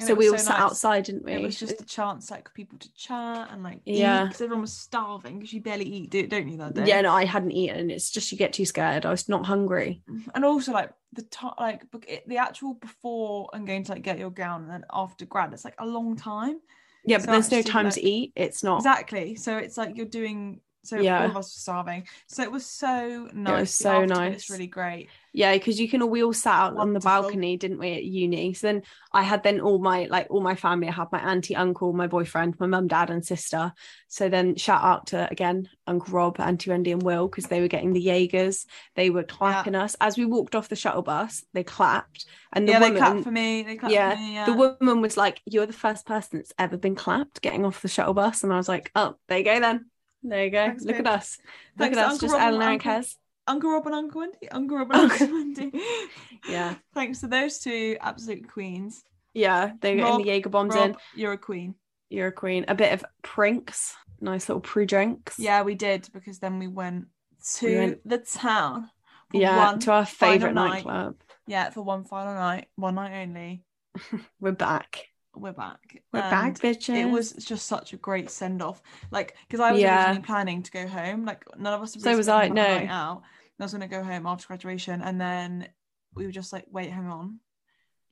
So 0.01 0.15
we 0.15 0.29
all 0.29 0.39
so 0.39 0.45
sat 0.45 0.53
nice. 0.55 0.61
outside, 0.63 1.05
didn't 1.05 1.25
we? 1.25 1.33
It 1.33 1.43
was 1.43 1.59
just 1.59 1.81
a 1.81 1.85
chance 1.85 2.31
like 2.31 2.49
for 2.49 2.55
people 2.55 2.79
to 2.79 2.95
chat 2.95 3.49
and 3.51 3.63
like 3.65 3.81
Yeah. 3.85 4.25
because 4.25 4.41
everyone 4.41 4.61
was 4.63 4.73
starving 4.73 5.39
because 5.39 5.53
you 5.53 5.61
barely 5.61 5.87
eat, 5.87 6.11
do- 6.11 6.27
don't 6.29 6.49
you? 6.49 6.57
That 6.59 6.75
day. 6.75 6.85
yeah, 6.87 7.01
no, 7.01 7.13
I 7.13 7.25
hadn't 7.25 7.51
eaten. 7.53 7.91
It's 7.91 8.11
just 8.11 8.31
you 8.31 8.39
get 8.39 8.53
too 8.53 8.65
scared. 8.65 9.05
I 9.05 9.11
was 9.11 9.29
not 9.29 9.45
hungry. 9.47 10.03
Mm-hmm. 10.09 10.31
and 10.35 10.45
also 10.45 10.73
like 10.73 10.91
the 11.13 11.23
time 11.23 11.55
like 11.59 11.83
it- 12.07 12.29
the 12.29 12.37
actual 12.39 12.75
before 12.75 13.51
and 13.53 13.67
going 13.67 13.83
to 13.85 13.93
like 13.93 14.03
get 14.03 14.19
your 14.19 14.31
gown 14.31 14.63
and 14.63 14.71
then 14.71 14.85
after 14.93 15.25
grad 15.25 15.53
it's 15.53 15.65
like 15.65 15.75
a 15.81 15.87
long 15.87 16.15
time 16.17 16.61
Yeah, 17.05 17.19
but 17.19 17.27
there's 17.27 17.51
no 17.51 17.63
time 17.63 17.87
like- 17.87 17.95
to 17.95 18.07
eat. 18.07 18.33
It's 18.37 18.63
not. 18.63 18.79
exactly 18.79 19.35
so 19.35 19.57
it's 19.57 19.77
like 19.77 19.97
you're 19.97 20.07
doing 20.07 20.61
so 20.85 20.97
Yeah. 20.97 21.23
all 21.23 21.31
of 21.31 21.37
us 21.37 21.47
were 21.57 21.61
starving 21.61 22.07
so 22.27 22.43
it 22.43 22.51
was 22.53 22.65
so 22.67 23.29
nice 23.33 23.61
was 23.61 23.75
so 23.75 24.05
nice. 24.05 24.35
it's 24.35 24.51
really 24.51 24.67
great 24.67 25.09
Yeah, 25.33 25.53
because 25.53 25.79
you 25.79 25.89
can 25.89 26.03
all 26.03 26.09
we 26.09 26.25
all 26.25 26.33
sat 26.33 26.55
out 26.55 26.77
on 26.79 26.95
the 26.95 27.01
balcony, 27.01 27.57
didn't 27.57 27.79
we, 27.79 27.93
at 27.93 28.03
uni? 28.05 28.55
So 28.55 28.67
then 28.69 28.83
I 29.13 29.23
had 29.23 29.43
then 29.43 29.61
all 29.61 29.79
my 29.79 30.07
like 30.11 30.27
all 30.31 30.41
my 30.41 30.57
family. 30.57 30.89
I 30.89 30.93
had 30.93 31.13
my 31.13 31.21
auntie, 31.21 31.55
uncle, 31.55 31.93
my 31.93 32.07
boyfriend, 32.09 32.59
my 32.59 32.67
mum, 32.67 32.89
dad, 32.89 33.11
and 33.11 33.25
sister. 33.25 33.73
So 34.09 34.29
then 34.29 34.57
shout 34.57 34.83
out 34.83 35.07
to 35.09 35.29
again 35.31 35.69
Uncle 35.87 36.13
Rob, 36.15 36.41
Auntie 36.41 36.71
Wendy, 36.71 36.93
and 36.93 37.03
Will 37.03 37.29
because 37.29 37.47
they 37.47 37.61
were 37.61 37.69
getting 37.69 37.93
the 37.93 38.01
Jaegers. 38.01 38.67
They 38.97 39.11
were 39.11 39.23
clapping 39.23 39.75
us 39.75 39.95
as 40.01 40.17
we 40.17 40.25
walked 40.25 40.55
off 40.55 40.71
the 40.71 40.77
shuttle 40.77 41.03
bus. 41.03 41.45
They 41.53 41.63
clapped, 41.63 42.25
and 42.53 42.67
the 42.67 42.73
yeah 42.73 42.79
woman, 42.81 42.95
they 42.95 43.01
clapped 43.01 43.23
for 43.23 43.31
me 43.31 43.63
they 43.63 43.77
clapped 43.77 43.93
yeah, 43.95 44.15
for 44.15 44.21
me 44.21 44.35
yeah 44.35 44.47
the 44.47 44.55
woman 44.55 45.01
was 45.03 45.17
like, 45.17 45.41
"You're 45.45 45.67
the 45.67 45.73
first 45.73 46.07
person 46.07 46.39
that's 46.39 46.55
ever 46.59 46.77
been 46.79 46.95
clapped 46.97 47.43
getting 47.43 47.65
off 47.65 47.83
the 47.83 47.89
shuttle 47.89 48.15
bus," 48.15 48.43
and 48.43 48.53
I 48.53 48.57
was 48.57 48.69
like, 48.69 48.91
"Oh, 48.97 49.17
there 49.29 49.39
you 49.39 49.45
go 49.45 49.61
then. 49.61 49.87
There 50.23 50.45
you 50.45 50.51
go. 50.51 50.67
Thanks, 50.67 50.85
Look 50.85 50.97
babe. 50.97 51.07
at 51.07 51.13
us. 51.15 51.39
Look 51.77 51.79
Thanks 51.79 51.99
at 51.99 52.05
us, 52.07 52.13
Uncle 52.13 52.29
just 52.29 52.35
Rob 52.39 52.43
Eleanor 52.43 52.63
and 52.65 52.73
Uncle- 52.87 52.93
Kez." 52.93 53.17
uncle 53.47 53.71
rob 53.73 53.87
and 53.87 53.95
uncle 53.95 54.21
wendy 54.21 54.47
uncle 54.51 54.77
rob 54.77 54.91
and 54.93 55.11
uncle 55.11 55.27
wendy 55.27 55.73
Yeah, 56.51 56.75
thanks 56.93 57.21
to 57.21 57.29
those 57.29 57.59
two 57.61 57.97
absolute 57.99 58.47
queens 58.53 59.03
yeah. 59.33 59.73
They're 59.81 59.97
getting 59.97 60.19
the 60.19 60.25
Jaeger 60.25 60.51
bombs 60.51 60.75
in. 60.75 60.97
You're 61.15 61.33
a 61.33 61.39
queen 61.39 61.75
You're 62.11 62.27
a 62.27 62.33
queen. 62.33 62.65
A 62.69 62.75
bit 62.75 62.93
of 62.93 63.05
prinks. 63.23 63.95
Nice 64.21 64.49
little 64.51 64.61
pre 64.61 64.85
drinks. 64.85 65.39
yeah 65.39 65.63
we 65.63 65.75
did 65.77 66.09
because 66.13 66.41
then 66.41 66.59
we 66.59 66.67
went 66.67 67.07
to 67.55 67.67
We 67.67 67.75
went- 67.77 68.09
the 68.09 68.19
town 68.19 68.91
Yeah. 69.33 69.77
To 69.81 69.93
our 69.93 70.05
favourite 70.05 70.55
night. 70.55 70.85
nightclub. 70.85 71.15
Yeah, 71.47 71.71
for 71.71 71.81
one 71.83 72.05
final 72.05 72.35
night, 72.35 72.67
one 72.77 72.97
night 72.97 73.23
only. 73.23 73.63
We're 74.41 74.53
back. 74.53 75.07
We're 75.41 75.53
back. 75.53 76.03
We're 76.13 76.21
And 76.21 76.55
back, 76.55 76.63
bitches. 76.63 76.97
It 76.97 77.07
was 77.07 77.33
just 77.33 77.67
such 77.67 77.93
a 77.93 77.97
great 77.97 78.31
send 78.31 78.63
off. 78.63 78.83
Like, 79.11 79.37
because 79.47 79.61
I 79.61 79.73
was 79.73 79.81
Yeah. 79.81 79.97
originally 80.07 80.27
planning 80.27 80.63
to 80.63 80.71
go 80.71 80.87
home. 80.87 81.25
Like, 81.25 81.45
none 81.59 81.75
of 81.75 81.83
us. 81.83 81.95
So 81.95 82.17
was 82.17 82.29
I, 82.29 82.49
no. 82.49 82.63
Out. 82.89 83.23
I 83.61 83.65
was 83.65 83.73
going 83.73 83.81
to 83.81 83.89
go 83.89 84.05
home 84.05 84.27
after 84.27 84.47
graduation, 84.47 85.03
and 85.03 85.21
then 85.21 85.69
we 86.15 86.27
were 86.27 86.33
just 86.33 86.53
like, 86.53 86.67
"Wait, 86.71 86.91
hang 86.91 87.07
on." 87.09 87.41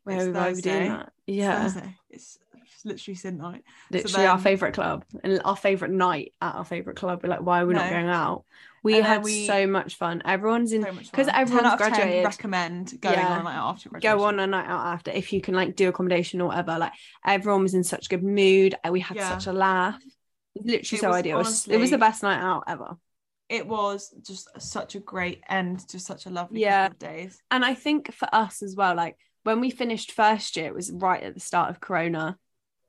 Where 0.03 0.17
It's 0.17 0.25
were 0.27 0.33
we 0.33 0.39
doing 0.39 0.55
Thursday. 0.55 0.89
that? 0.89 1.13
It's 1.27 1.37
Yeah. 1.37 1.63
Thursday. 1.63 1.97
Literally 2.87 3.17
sin 3.17 3.37
night. 3.39 3.65
So 3.91 3.99
Literally 3.99 4.27
our 4.27 4.39
favourite 4.39 4.75
club. 4.75 5.05
And 5.25 5.41
our 5.45 5.57
favourite 5.57 5.93
night 5.93 6.33
at 6.41 6.55
our 6.55 6.65
favourite 6.65 6.97
club. 6.97 7.21
We're 7.23 7.29
like, 7.31 7.43
why 7.43 7.61
are 7.63 7.67
we 7.67 7.75
not 7.75 7.91
going 7.91 8.09
out? 8.09 8.45
We 8.85 8.99
And 8.99 9.05
had 9.07 9.25
we- 9.25 9.47
so 9.47 9.67
much 9.67 9.97
fun. 9.97 10.23
Everyone's 10.25 10.73
in 10.73 10.83
So 10.85 10.93
much 10.93 11.11
because 11.11 11.27
fun. 11.27 11.35
10 11.35 11.43
everyone's 11.43 11.67
out 11.67 11.73
of 11.75 11.79
10 11.81 11.91
graduated. 11.91 12.25
recommend 12.25 13.01
going 13.01 13.19
Yeah. 13.19 13.29
on 13.33 13.41
a 13.41 13.43
night 13.43 13.57
out 13.57 13.69
after 13.75 13.89
graduation. 13.89 14.19
Go 14.19 14.25
on 14.25 14.39
a 14.39 14.47
night 14.47 14.67
out 14.67 14.87
after 14.87 15.11
if 15.11 15.33
you 15.33 15.41
can 15.41 15.55
like 15.55 15.75
do 15.75 15.89
accommodation 15.89 16.41
or 16.41 16.49
whatever. 16.49 16.79
Like 16.79 16.93
everyone 17.25 17.63
was 17.63 17.75
in 17.75 17.83
such 17.83 18.09
good 18.09 18.23
mood. 18.23 18.77
and 18.85 18.93
We 18.93 19.01
had 19.01 19.17
Yeah. 19.17 19.29
such 19.31 19.49
a 19.49 19.53
laugh. 19.53 20.01
Literally 20.55 20.79
It 20.79 21.01
so 21.01 21.09
was 21.09 21.17
ideal. 21.17 21.37
It 21.37 21.39
was, 21.39 21.69
it 21.69 21.77
was 21.79 21.91
the 21.91 21.99
best 21.99 22.23
night 22.23 22.39
out 22.41 22.63
ever. 22.69 22.97
It 23.49 23.67
was 23.67 24.15
just 24.23 24.49
such 24.61 24.95
a 24.95 25.01
great 25.01 25.43
end 25.49 25.81
to 25.89 25.99
such 25.99 26.27
a 26.27 26.31
lovely 26.31 26.61
Yeah. 26.61 26.89
days. 26.99 27.43
And 27.51 27.65
I 27.65 27.75
think 27.75 28.13
for 28.13 28.29
us 28.33 28.63
as 28.63 28.75
well, 28.77 28.95
like 28.95 29.17
when 29.43 29.61
we 29.61 29.71
finished 29.71 30.13
first 30.13 30.57
year, 30.57 30.67
it 30.67 30.75
was 30.75 30.91
right 30.93 31.23
at 31.23 31.35
the 31.35 31.41
start 31.41 31.71
of 31.71 31.81
Corona. 31.81 32.39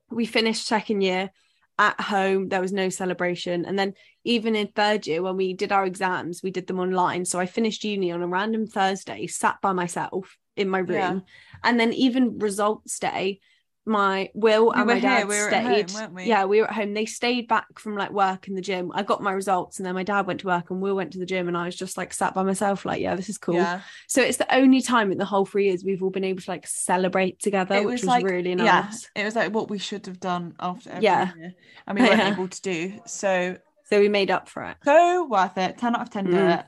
We 0.09 0.25
finished 0.25 0.65
second 0.65 1.01
year 1.01 1.31
at 1.79 1.99
home. 1.99 2.49
There 2.49 2.61
was 2.61 2.73
no 2.73 2.89
celebration. 2.89 3.65
And 3.65 3.77
then 3.77 3.93
even 4.23 4.55
in 4.55 4.67
third 4.67 5.05
year, 5.07 5.21
when 5.21 5.37
we 5.37 5.53
did 5.53 5.71
our 5.71 5.85
exams, 5.85 6.41
we 6.41 6.51
did 6.51 6.67
them 6.67 6.79
online. 6.79 7.25
So 7.25 7.39
I 7.39 7.45
finished 7.45 7.83
uni 7.83 8.11
on 8.11 8.23
a 8.23 8.27
random 8.27 8.67
Thursday, 8.67 9.27
sat 9.27 9.57
by 9.61 9.73
myself 9.73 10.37
in 10.55 10.69
my 10.69 10.79
room. 10.79 10.89
Yeah. 10.89 11.19
And 11.63 11.79
then 11.79 11.93
even 11.93 12.39
results 12.39 12.99
day, 12.99 13.39
my 13.87 14.29
Will 14.33 14.67
We 14.67 14.71
and 14.75 14.85
my 14.87 14.99
dad 14.99 15.17
here, 15.19 15.27
we 15.27 15.35
stayed. 15.35 15.89
home, 15.91 16.01
weren't 16.01 16.13
we? 16.13 16.23
Yeah, 16.25 16.45
we 16.45 16.59
were 16.61 16.67
at 16.67 16.73
home. 16.73 16.93
They 16.93 17.05
stayed 17.05 17.47
back 17.47 17.79
from 17.79 17.95
like 17.95 18.11
work 18.11 18.47
in 18.47 18.55
the 18.55 18.61
gym. 18.61 18.91
I 18.93 19.03
got 19.03 19.23
my 19.23 19.31
results, 19.31 19.79
and 19.79 19.85
then 19.85 19.95
my 19.95 20.03
dad 20.03 20.27
went 20.27 20.41
to 20.41 20.47
work, 20.47 20.69
and 20.69 20.81
Will 20.81 20.95
went 20.95 21.13
to 21.13 21.19
the 21.19 21.25
gym, 21.25 21.47
and 21.47 21.57
I 21.57 21.65
was 21.65 21.75
just 21.75 21.97
like 21.97 22.13
sat 22.13 22.33
by 22.33 22.43
myself, 22.43 22.85
like, 22.85 23.01
yeah, 23.01 23.15
this 23.15 23.29
is 23.29 23.37
cool. 23.37 23.55
Yeah. 23.55 23.81
So 24.07 24.21
it's 24.21 24.37
the 24.37 24.53
only 24.55 24.81
time 24.81 25.11
in 25.11 25.17
the 25.17 25.25
whole 25.25 25.45
three 25.45 25.65
years 25.67 25.83
we've 25.83 26.03
all 26.03 26.09
been 26.09 26.23
able 26.23 26.41
to 26.41 26.51
like 26.51 26.67
celebrate 26.67 27.39
together, 27.39 27.75
it 27.75 27.85
which 27.85 27.93
was 27.93 28.01
was 28.01 28.07
like 28.09 28.25
really 28.25 28.49
yeah, 28.51 28.81
nice. 28.81 29.09
it 29.15 29.23
was 29.23 29.35
like 29.35 29.53
what 29.53 29.69
we 29.69 29.77
should 29.79 30.05
have 30.05 30.19
done 30.19 30.53
after 30.59 30.89
every 30.91 31.03
Yeah. 31.03 31.31
year, 31.35 31.53
and 31.87 31.97
we 31.97 32.05
weren't 32.05 32.17
Yeah. 32.19 32.33
able 32.33 32.47
to 32.47 32.61
do. 32.61 32.93
So 33.05 33.57
So 33.89 33.99
we 34.01 34.09
made 34.09 34.29
up 34.31 34.49
for 34.49 34.63
it. 34.63 34.77
so 34.83 35.25
worth 35.27 35.57
it. 35.57 35.77
Ten 35.77 35.95
out 35.95 36.01
of 36.01 36.09
ten. 36.09 36.25
do 36.25 36.31
Mm. 36.33 36.59
it. 36.59 36.65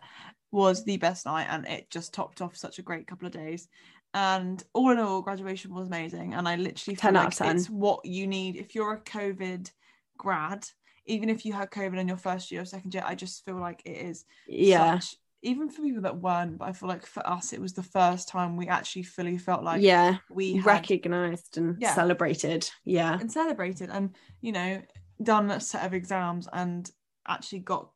Was 0.51 0.83
the 0.83 0.97
best 0.97 1.25
night, 1.25 1.47
and 1.49 1.67
it 1.67 1.89
just 1.89 2.13
topped 2.13 2.41
off 2.41 2.55
such 2.55 2.79
a 2.79 2.83
great 2.83 3.07
couple 3.07 3.27
of 3.27 3.33
days. 3.33 3.67
And 4.13 4.63
all 4.73 4.91
in 4.91 4.99
all, 4.99 5.21
graduation 5.21 5.73
was 5.73 5.87
amazing, 5.87 6.33
and 6.33 6.47
I 6.47 6.55
literally 6.55 6.95
feel 6.95 7.11
10 7.11 7.15
out 7.15 7.23
like 7.25 7.33
of 7.33 7.37
10. 7.37 7.55
it's 7.57 7.69
what 7.69 8.03
you 8.05 8.25
need 8.27 8.55
if 8.55 8.73
you're 8.75 8.93
a 8.93 9.01
COVID 9.01 9.71
grad. 10.17 10.65
Even 11.05 11.29
if 11.29 11.45
you 11.45 11.53
had 11.53 11.71
COVID 11.71 11.97
in 11.99 12.07
your 12.07 12.17
first 12.17 12.51
year 12.51 12.61
or 12.61 12.65
second 12.65 12.93
year, 12.93 13.03
I 13.05 13.15
just 13.15 13.43
feel 13.45 13.59
like 13.59 13.81
it 13.85 13.97
is 13.97 14.25
Yeah. 14.47 14.99
such 14.99 15.15
even 15.41 15.69
for 15.69 15.81
people 15.81 16.01
that 16.01 16.19
weren't, 16.19 16.57
but 16.57 16.67
I 16.67 16.73
feel 16.73 16.89
like 16.89 17.05
for 17.05 17.25
us 17.25 17.53
it 17.53 17.61
was 17.61 17.71
the 17.73 17.81
first 17.81 18.27
time 18.27 18.57
we 18.57 18.67
actually 18.67 19.03
fully 19.03 19.37
felt 19.37 19.63
like 19.63 19.81
yeah. 19.81 20.17
we 20.29 20.57
had 20.57 20.65
recognized 20.65 21.57
and 21.57 21.77
Yeah. 21.81 21.95
celebrated. 21.95 22.69
Yeah. 22.83 23.17
and 23.17 23.31
celebrated 23.31 23.89
and 23.89 24.13
you 24.41 24.51
know 24.51 24.81
done 25.23 25.49
a 25.49 25.59
set 25.61 25.85
of 25.85 25.93
exams 25.93 26.47
and 26.51 26.89
actually 27.27 27.59
got 27.59 27.89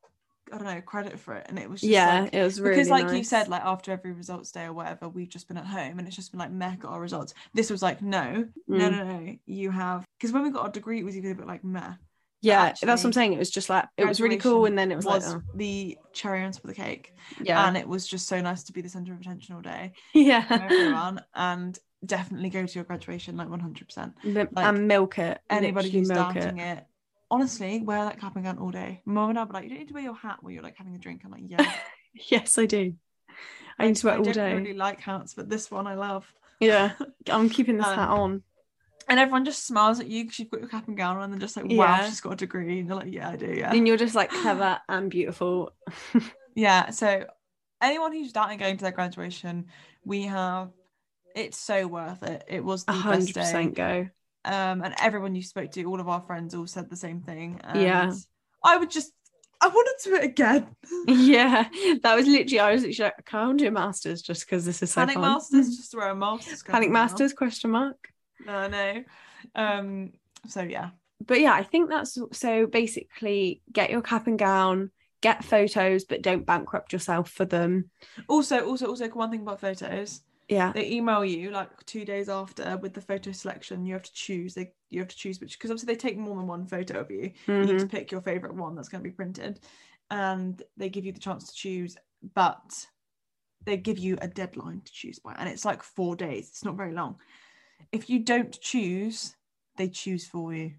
I 0.53 0.57
don't 0.57 0.67
know 0.67 0.81
credit 0.81 1.19
for 1.19 1.33
it 1.35 1.45
and 1.49 1.57
it 1.57 1.69
was 1.69 1.81
just 1.81 1.89
Yeah, 1.91 2.21
like, 2.21 2.33
it 2.33 2.43
was 2.43 2.61
really 2.61 2.75
because 2.75 2.89
like 2.89 3.09
you 3.11 3.23
said 3.23 3.47
like 3.47 3.63
after 3.63 3.91
every 3.91 4.11
results 4.11 4.51
day 4.51 4.65
or 4.65 4.73
whatever 4.73 5.09
we've 5.09 5.29
just 5.29 5.47
been 5.47 5.57
at 5.57 5.65
home 5.65 5.97
and 5.99 6.07
it's 6.07 6.15
just 6.15 6.31
been 6.31 6.39
like 6.39 6.51
meh 6.51 6.75
got 6.75 6.91
our 6.91 7.01
results 7.01 7.33
this 7.53 7.69
was 7.69 7.81
like 7.81 8.01
no 8.01 8.45
no 8.67 8.89
Mm. 8.89 8.91
no 8.91 9.03
no 9.03 9.35
you 9.45 9.71
have 9.71 10.05
because 10.19 10.31
when 10.31 10.43
we 10.43 10.51
got 10.51 10.63
our 10.63 10.69
degree 10.69 10.99
it 10.99 11.05
was 11.05 11.17
even 11.17 11.31
a 11.31 11.35
bit 11.35 11.47
like 11.47 11.63
meh 11.63 11.93
Yeah. 12.41 12.73
that's 12.81 12.81
what 12.81 13.05
I'm 13.05 13.13
saying. 13.13 13.33
It 13.33 13.39
was 13.39 13.49
just 13.49 13.69
like 13.69 13.85
it 13.97 14.05
was 14.05 14.19
really 14.21 14.37
cool, 14.37 14.65
and 14.65 14.77
then 14.77 14.91
it 14.91 14.95
was, 14.97 15.05
was 15.05 15.25
like, 15.27 15.37
oh. 15.37 15.41
the 15.55 15.97
cherry 16.11 16.43
on 16.43 16.51
top 16.51 16.63
of 16.65 16.69
the 16.69 16.75
cake 16.75 17.13
yeah, 17.41 17.67
and 17.67 17.77
it 17.77 17.87
was 17.87 18.05
just 18.07 18.27
so 18.27 18.41
nice 18.41 18.63
to 18.63 18.73
be 18.73 18.81
the 18.81 18.89
center 18.89 19.13
of 19.13 19.19
attention 19.21 19.55
all 19.55 19.61
day 19.61 19.93
yeah. 20.13 20.45
everyone 20.49 21.21
and 21.33 21.79
definitely 22.05 22.49
go 22.49 22.65
to 22.65 22.73
your 22.75 22.83
graduation 22.83 23.37
like 23.37 23.47
100% 23.47 24.13
Mi- 24.25 24.33
like, 24.33 24.49
and 24.57 24.87
milk 24.89 25.17
it. 25.19 25.39
anybody 25.49 25.87
literally 25.87 25.99
who's 25.99 26.09
milk 26.09 26.33
doubting 26.33 26.57
it. 26.59 26.85
Honestly 27.31 27.81
wear 27.81 28.05
that 28.05 28.19
cap 28.19 28.35
and 28.35 28.45
gown 28.45 28.57
all 28.57 28.71
day 28.71 29.01
mum 29.05 29.29
and 29.31 29.39
i'll 29.39 29.45
be 29.45 29.53
like 29.53 29.63
you 29.63 29.69
don't 29.69 29.79
need 29.79 29.87
to 29.87 29.93
wear 29.93 30.03
your 30.03 30.15
hat 30.15 30.37
while 30.41 30.51
you're 30.51 30.63
like 30.63 30.77
having 30.77 30.95
a 30.95 30.99
drink 30.99 31.21
i'm 31.25 31.31
like 31.31 31.41
yeah 31.45 31.73
Yes, 32.29 32.59
I 32.59 32.67
do. 32.67 32.93
I 33.79 33.87
need 33.87 33.95
to 33.95 34.05
wear 34.05 34.15
it 34.15 34.19
all 34.19 34.23
don't 34.25 34.33
day. 34.35 34.53
really 34.53 34.73
like 34.73 34.99
hats 34.99 35.33
but 35.33 35.49
this 35.49 35.71
one 35.71 35.87
i 35.87 35.95
love 35.95 36.31
Yeah, 36.59 36.91
I'm 37.29 37.49
keeping 37.49 37.77
this 37.77 37.87
Um, 37.93 37.95
hat 37.95 38.09
on. 38.09 38.43
and 39.09 39.19
everyone 39.19 39.45
just 39.45 39.65
smiles 39.65 39.99
at 39.99 40.07
you 40.07 40.23
because 40.23 40.37
you've 40.39 40.51
got 40.51 40.59
your 40.59 40.69
cap 40.69 40.87
and 40.87 40.95
gown 40.95 41.17
on 41.17 41.23
and 41.23 41.33
they're 41.33 41.39
just 41.39 41.57
like 41.57 41.65
wow 41.65 41.71
Yeah. 41.97 42.05
she's 42.07 42.21
got 42.21 42.33
a 42.33 42.35
degree 42.35 42.77
and 42.79 42.87
you're 42.87 42.95
like 42.97 43.11
yeah 43.11 43.29
i 43.29 43.35
do 43.35 43.47
yeah 43.47 43.71
And 43.73 43.87
you're 43.87 43.97
just 43.97 44.13
like 44.15 44.29
clever 44.41 44.79
and 44.87 45.09
beautiful. 45.09 45.71
yeah 46.55 46.91
so 46.91 47.25
anyone 47.81 48.13
who's 48.13 48.31
doubting 48.31 48.59
going 48.59 48.77
to 48.77 48.83
their 48.83 48.91
graduation 48.91 49.65
we 50.05 50.21
have 50.23 50.69
it's 51.35 51.57
so 51.57 51.87
worth 51.87 52.21
it 52.21 52.43
it 52.47 52.63
was 52.63 52.83
A 52.83 52.85
the 52.87 52.93
hundred 52.93 53.33
best 53.33 53.53
day 53.53 53.65
go. 53.67 54.07
Um 54.45 54.81
and 54.83 54.93
everyone 55.01 55.35
you 55.35 55.41
spoke 55.43 55.71
to 55.71 55.83
all 55.85 55.99
of 55.99 56.07
our 56.09 56.21
friends 56.21 56.53
all 56.53 56.67
said 56.67 56.89
the 56.89 56.95
same 56.95 57.21
thing 57.21 57.59
Yeah. 57.73 58.11
i 58.63 58.77
would 58.77 58.91
just 58.91 59.11
i 59.61 59.67
want 59.67 59.87
to 59.99 60.09
do 60.09 60.15
it 60.15 60.23
again 60.25 60.67
Yeah, 61.07 61.67
that 62.01 62.15
was 62.15 62.27
literally. 62.27 62.59
I 62.59 62.73
was 62.73 62.83
literally 62.83 63.11
like, 63.15 63.25
"Can 63.25 63.39
I 63.39 63.53
do 63.57 63.71
masters 63.71 64.21
just 64.21 64.45
because 64.45 64.65
this 64.65 64.81
is 64.83 64.91
so 64.91 65.01
panic 65.01 65.15
fun?" 65.15 65.21
masters 65.23 65.75
just 65.77 65.95
wear 65.95 66.09
a 66.09 66.15
master's 66.15 66.63
Panic 66.63 66.89
masters? 66.91 67.33
Question 67.33 67.71
mark. 67.71 67.97
no 68.45 68.67
no 68.67 69.03
um 69.55 70.11
so 70.47 70.61
yeah 70.61 70.89
But 71.25 71.39
yeah, 71.39 71.53
I 71.53 71.63
think 71.63 71.89
that's 71.89 72.17
so. 72.33 72.67
Basically, 72.67 73.61
get 73.71 73.89
your 73.89 74.01
cap 74.01 74.27
and 74.27 74.37
gown, 74.37 74.91
get 75.21 75.43
photos, 75.45 76.03
but 76.03 76.21
don't 76.21 76.45
bankrupt 76.45 76.91
yourself 76.91 77.29
for 77.29 77.45
them. 77.45 77.89
also 78.27 78.65
also 78.67 78.87
also 78.87 79.07
one 79.09 79.31
thing 79.31 79.41
about 79.41 79.61
photos 79.61 80.21
Yeah, 80.49 80.71
they 80.73 80.91
email 80.91 81.23
you 81.23 81.51
like 81.51 81.69
two 81.85 82.03
days 82.05 82.27
after 82.29 82.77
with 82.77 82.93
the 82.93 83.01
photo 83.01 83.31
selection 83.31 83.85
you 83.85 83.93
have 83.93 84.03
to 84.03 84.13
choose 84.13 84.53
they 84.53 84.73
you 84.89 84.99
have 84.99 85.07
to 85.07 85.15
choose 85.15 85.39
which 85.39 85.57
because 85.57 85.71
obviously 85.71 85.93
they 85.93 85.97
take 85.97 86.17
more 86.17 86.35
than 86.35 86.47
one 86.47 86.67
photo 86.67 86.99
of 86.99 87.09
you. 87.09 87.31
You 87.47 87.65
need 87.65 87.79
to 87.79 87.85
Mhm. 87.85 87.89
pick 87.89 88.11
your 88.11 88.21
favorite 88.21 88.53
one 88.55 88.75
that's 88.75 88.89
going 88.89 89.03
to 89.03 89.09
be 89.09 89.15
printed 89.15 89.59
and 90.11 90.61
they 90.77 90.89
give 90.89 91.05
you 91.05 91.11
the 91.13 91.19
chance 91.19 91.47
to 91.47 91.53
choose 91.55 91.95
but 92.35 92.87
they 93.65 93.77
give 93.77 93.97
you 93.97 94.17
a 94.21 94.27
deadline 94.27 94.81
to 94.81 94.91
choose 94.91 95.19
by 95.19 95.33
and 95.37 95.47
it's 95.47 95.65
like 95.65 95.81
four 95.81 96.15
days 96.15 96.49
it's 96.49 96.65
not 96.65 96.75
very 96.75 96.93
long. 96.93 97.15
If 97.91 98.09
you 98.09 98.19
don't 98.19 98.59
choose 98.59 99.35
they 99.77 99.87
choose 99.87 100.27
for 100.27 100.53
you 100.53 100.73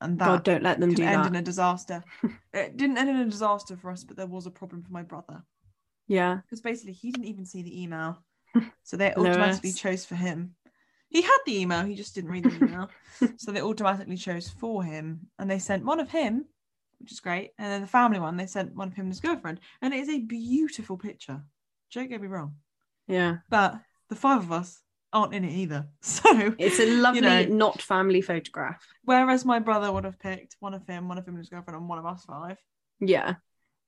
and 0.00 0.18
that 0.18 0.26
God, 0.26 0.44
don't 0.44 0.62
let 0.64 0.80
them 0.80 0.92
do 0.92 1.04
end 1.04 1.14
that. 1.22 1.28
in 1.28 1.36
a 1.36 1.42
disaster. 1.42 2.02
It 2.52 2.76
didn't 2.76 2.98
end 2.98 3.08
in 3.08 3.16
a 3.16 3.24
disaster 3.30 3.76
for 3.76 3.90
us 3.90 4.04
but 4.04 4.16
there 4.16 4.26
was 4.26 4.46
a 4.46 4.50
problem 4.50 4.82
for 4.82 4.92
my 4.92 5.02
brother. 5.02 5.44
Yeah, 6.08 6.38
because 6.44 6.60
basically 6.60 6.92
he 6.92 7.10
didn't 7.12 7.26
even 7.28 7.46
see 7.46 7.62
the 7.62 7.82
email 7.82 8.18
so 8.82 8.96
they 8.96 9.14
automatically 9.14 9.72
chose 9.72 10.04
for 10.04 10.14
him. 10.14 10.54
He 11.08 11.22
had 11.22 11.38
the 11.44 11.60
email 11.60 11.84
he 11.84 11.94
just 11.94 12.14
didn't 12.14 12.30
read 12.30 12.44
the 12.44 12.56
email. 12.56 12.88
So 13.36 13.52
they 13.52 13.62
automatically 13.62 14.16
chose 14.16 14.48
for 14.48 14.82
him 14.82 15.28
and 15.38 15.48
they 15.48 15.58
sent 15.60 15.84
one 15.84 16.00
of 16.00 16.10
him 16.10 16.46
which 16.98 17.12
is 17.12 17.20
great 17.20 17.50
and 17.58 17.70
then 17.70 17.80
the 17.82 17.86
family 17.86 18.18
one 18.18 18.36
they 18.36 18.46
sent 18.46 18.74
one 18.74 18.88
of 18.88 18.94
him 18.94 19.04
and 19.04 19.12
his 19.12 19.20
girlfriend 19.20 19.60
and 19.80 19.92
it 19.94 20.00
is 20.00 20.08
a 20.08 20.18
beautiful 20.18 20.96
picture. 20.96 21.42
Don't 21.92 22.08
get 22.08 22.20
me 22.20 22.26
wrong. 22.28 22.54
Yeah. 23.06 23.36
but 23.50 23.78
the 24.08 24.16
five 24.16 24.40
of 24.42 24.50
us 24.50 24.80
aren't 25.12 25.34
in 25.34 25.44
it 25.44 25.52
either. 25.52 25.86
So 26.00 26.54
It's 26.58 26.80
a 26.80 26.86
lovely, 26.96 27.20
know, 27.20 27.44
not 27.44 27.82
family 27.82 28.22
photograph. 28.22 28.84
whereas 29.04 29.44
my 29.44 29.58
brother 29.58 29.92
would 29.92 30.04
have 30.04 30.18
picked 30.18 30.56
one 30.60 30.74
of 30.74 30.86
him 30.86 31.06
one 31.08 31.18
of 31.18 31.26
him 31.28 31.34
and 31.34 31.42
his 31.44 31.50
girlfriend 31.50 31.78
and 31.78 31.88
one 31.88 31.98
of 31.98 32.06
us 32.06 32.24
five. 32.24 32.58
Yeah, 32.98 33.34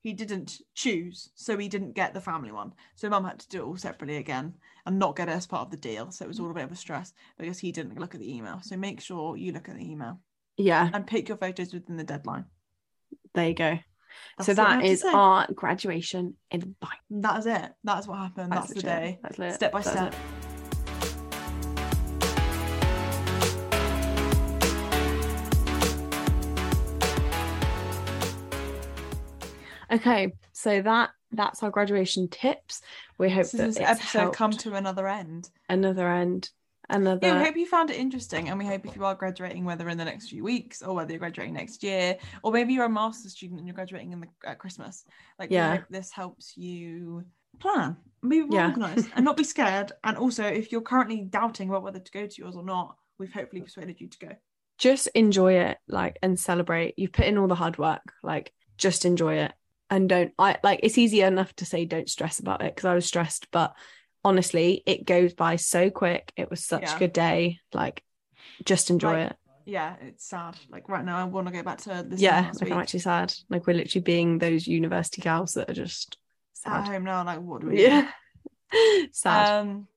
he 0.05 0.13
didn't 0.13 0.61
choose, 0.75 1.31
so 1.35 1.57
he 1.57 1.67
didn't 1.67 1.95
get 1.95 2.13
the 2.13 2.21
family 2.21 2.53
one. 2.53 2.75
So 2.95 3.09
mum 3.09 3.25
had 3.25 3.39
to 3.39 3.49
do 3.49 3.63
it 3.63 3.65
all 3.65 3.77
separately 3.79 4.19
again 4.19 4.53
and 4.85 4.99
not 4.99 5.17
get 5.17 5.31
it 5.31 5.33
as 5.33 5.47
part 5.47 5.63
of 5.63 5.71
the 5.71 5.79
deal. 5.79 6.11
So 6.11 6.27
it 6.27 6.29
was 6.29 6.39
all 6.39 6.51
a 6.51 6.55
bit 6.55 6.65
of 6.65 6.73
a 6.73 6.77
stress 6.77 7.15
because 7.39 7.59
he 7.59 7.73
didn't 7.73 7.99
look 7.99 8.15
at 8.15 8.21
the 8.21 8.37
email. 8.37 8.61
So 8.63 8.77
make 8.77 9.01
sure 9.01 9.35
you 9.39 9.53
look 9.53 9.71
at 9.71 9.77
the 9.77 9.91
email 9.91 10.21
yeah. 10.59 10.91
and 10.93 11.07
pick 11.07 11.31
your 11.31 11.39
photos 11.39 11.73
within 11.73 11.97
the 11.97 12.05
deadline. 12.05 12.45
There 13.33 13.49
you 13.49 13.55
go. 13.55 13.79
That's 14.37 14.47
so 14.47 14.53
what 14.53 14.67
I 14.69 14.73
have 14.75 14.83
that 14.83 14.89
is 14.89 15.05
our 15.05 15.47
graduation 15.55 16.35
advice. 16.53 16.91
That 17.09 17.39
is 17.39 17.47
it. 17.47 17.73
That's 17.83 18.07
what 18.07 18.19
happened. 18.19 18.53
That's, 18.53 18.69
the 18.69 18.75
legit. 18.75 18.85
day. 18.85 19.19
That's 19.23 19.39
lit. 19.39 19.55
Step 19.55 19.73
by 19.73 19.81
That's 19.81 19.97
step. 19.97 20.13
it. 20.13 20.19
Okay, 29.95 30.33
so 30.53 30.83
that 30.83 31.11
that's 31.33 31.63
our 31.63 31.71
graduation 31.71 32.29
tips. 32.29 32.81
We 33.19 33.31
hope 33.31 33.47
So 33.47 33.59
that 33.59 33.67
this 33.67 33.79
episode 33.79 34.19
helped 34.19 34.37
come 34.37 34.51
to 34.53 34.75
another 34.75 35.09
end. 35.09 35.51
another 35.69 36.09
end, 36.11 36.51
another. 36.89 37.27
Yeah, 37.27 37.39
we 37.39 37.45
hope 37.45 37.57
you 37.57 37.67
found 37.67 37.91
it 37.91 37.97
interesting, 37.97 38.49
and 38.49 38.59
we 38.59 38.67
hope 38.67 38.85
if 38.87 38.97
you 38.97 39.05
are 39.05 39.15
graduating, 39.15 39.65
whether 39.65 39.89
in 39.89 39.99
the 39.99 40.05
next 40.05 40.29
few 40.29 40.43
weeks 40.45 40.83
or 40.83 40.95
whether 40.95 41.13
you're 41.13 41.19
graduating 41.21 41.55
next 41.55 41.83
year, 41.83 42.17
or 42.43 42.53
maybe 42.53 42.73
you're 42.75 42.85
a 42.87 42.89
master's 42.91 43.33
student 43.33 43.59
and 43.61 43.69
you're 43.69 43.75
graduating 43.75 44.13
in 44.13 44.21
the 44.21 44.27
at 44.45 44.59
Christmas, 44.59 45.05
like 45.39 45.51
Yeah. 45.51 45.77
hope 45.77 45.85
this 45.91 46.11
helps 46.13 46.57
you 46.57 47.25
plan, 47.61 47.97
be 48.29 48.41
more 48.43 48.57
Yeah. 48.59 48.69
organised, 48.71 49.09
and 49.15 49.25
not 49.25 49.37
be 49.37 49.45
scared. 49.55 49.93
And 50.03 50.17
also, 50.17 50.45
if 50.45 50.73
you're 50.73 50.81
currently 50.81 51.21
doubting 51.23 51.69
about 51.69 51.83
whether 51.83 52.01
to 52.01 52.13
go 52.13 52.27
to 52.27 52.43
yours 52.43 52.57
or 52.57 52.65
not, 52.65 52.97
we've 53.19 53.33
hopefully 53.33 53.63
persuaded 53.63 54.01
you 54.01 54.09
to 54.09 54.19
go. 54.19 54.29
just 54.77 55.07
enjoy 55.15 55.53
it 55.55 55.79
like 55.87 56.19
and 56.21 56.39
celebrate 56.39 56.95
you've 56.99 57.13
put 57.13 57.27
in 57.27 57.39
all 57.39 57.47
the 57.47 57.55
hard 57.55 57.79
work 57.79 58.03
like 58.25 58.53
just 58.77 59.05
enjoy 59.05 59.35
it 59.37 59.53
and 59.91 60.09
don't 60.09 60.33
i 60.39 60.57
like 60.63 60.81
it's 60.83 60.99
easy 60.99 61.21
enough 61.21 61.55
to 61.57 61.65
say 61.65 61.85
don't 61.85 62.09
stress 62.09 62.39
about 62.39 62.63
it 62.63 62.75
because 62.75 62.87
i 62.87 62.95
was 62.95 63.07
stressed 63.07 63.49
but 63.51 63.75
honestly 64.25 64.83
it 64.87 65.05
goes 65.07 65.35
by 65.35 65.57
so 65.57 65.91
quick 65.91 66.33
it 66.37 66.49
was 66.51 66.65
such 66.65 66.83
Yeah. 66.83 66.97
a 66.97 66.99
good 66.99 67.13
day 67.13 67.59
like 67.73 68.03
just 68.65 68.91
enjoy 68.91 69.19
Like, 69.23 69.31
it 69.31 69.37
Yeah, 69.67 69.97
it's 70.01 70.27
sad. 70.27 70.57
Like 70.69 70.89
right 70.89 71.05
now, 71.05 71.17
I 71.19 71.25
want 71.25 71.47
to 71.47 71.53
go 71.53 71.63
back 71.63 71.79
to 71.83 72.05
this. 72.09 72.21
yeah 72.21 72.51
like 72.61 72.71
i'm 72.71 72.79
actually 72.79 73.01
sad 73.01 73.35
like 73.51 73.67
we're 73.67 73.75
literally 73.77 74.03
being 74.03 74.39
those 74.39 74.67
university 74.67 75.21
gals 75.23 75.55
that 75.55 75.69
are 75.71 75.75
just 75.75 76.17
at 76.67 76.85
sad 76.85 76.93
home 76.93 77.05
now. 77.05 77.25
Like, 77.25 77.41
what 77.41 77.61
do 77.61 77.69
we? 77.69 77.77
do? 77.77 77.83
yeah 77.83 78.11
sad 79.13 79.61
Um. 79.61 79.89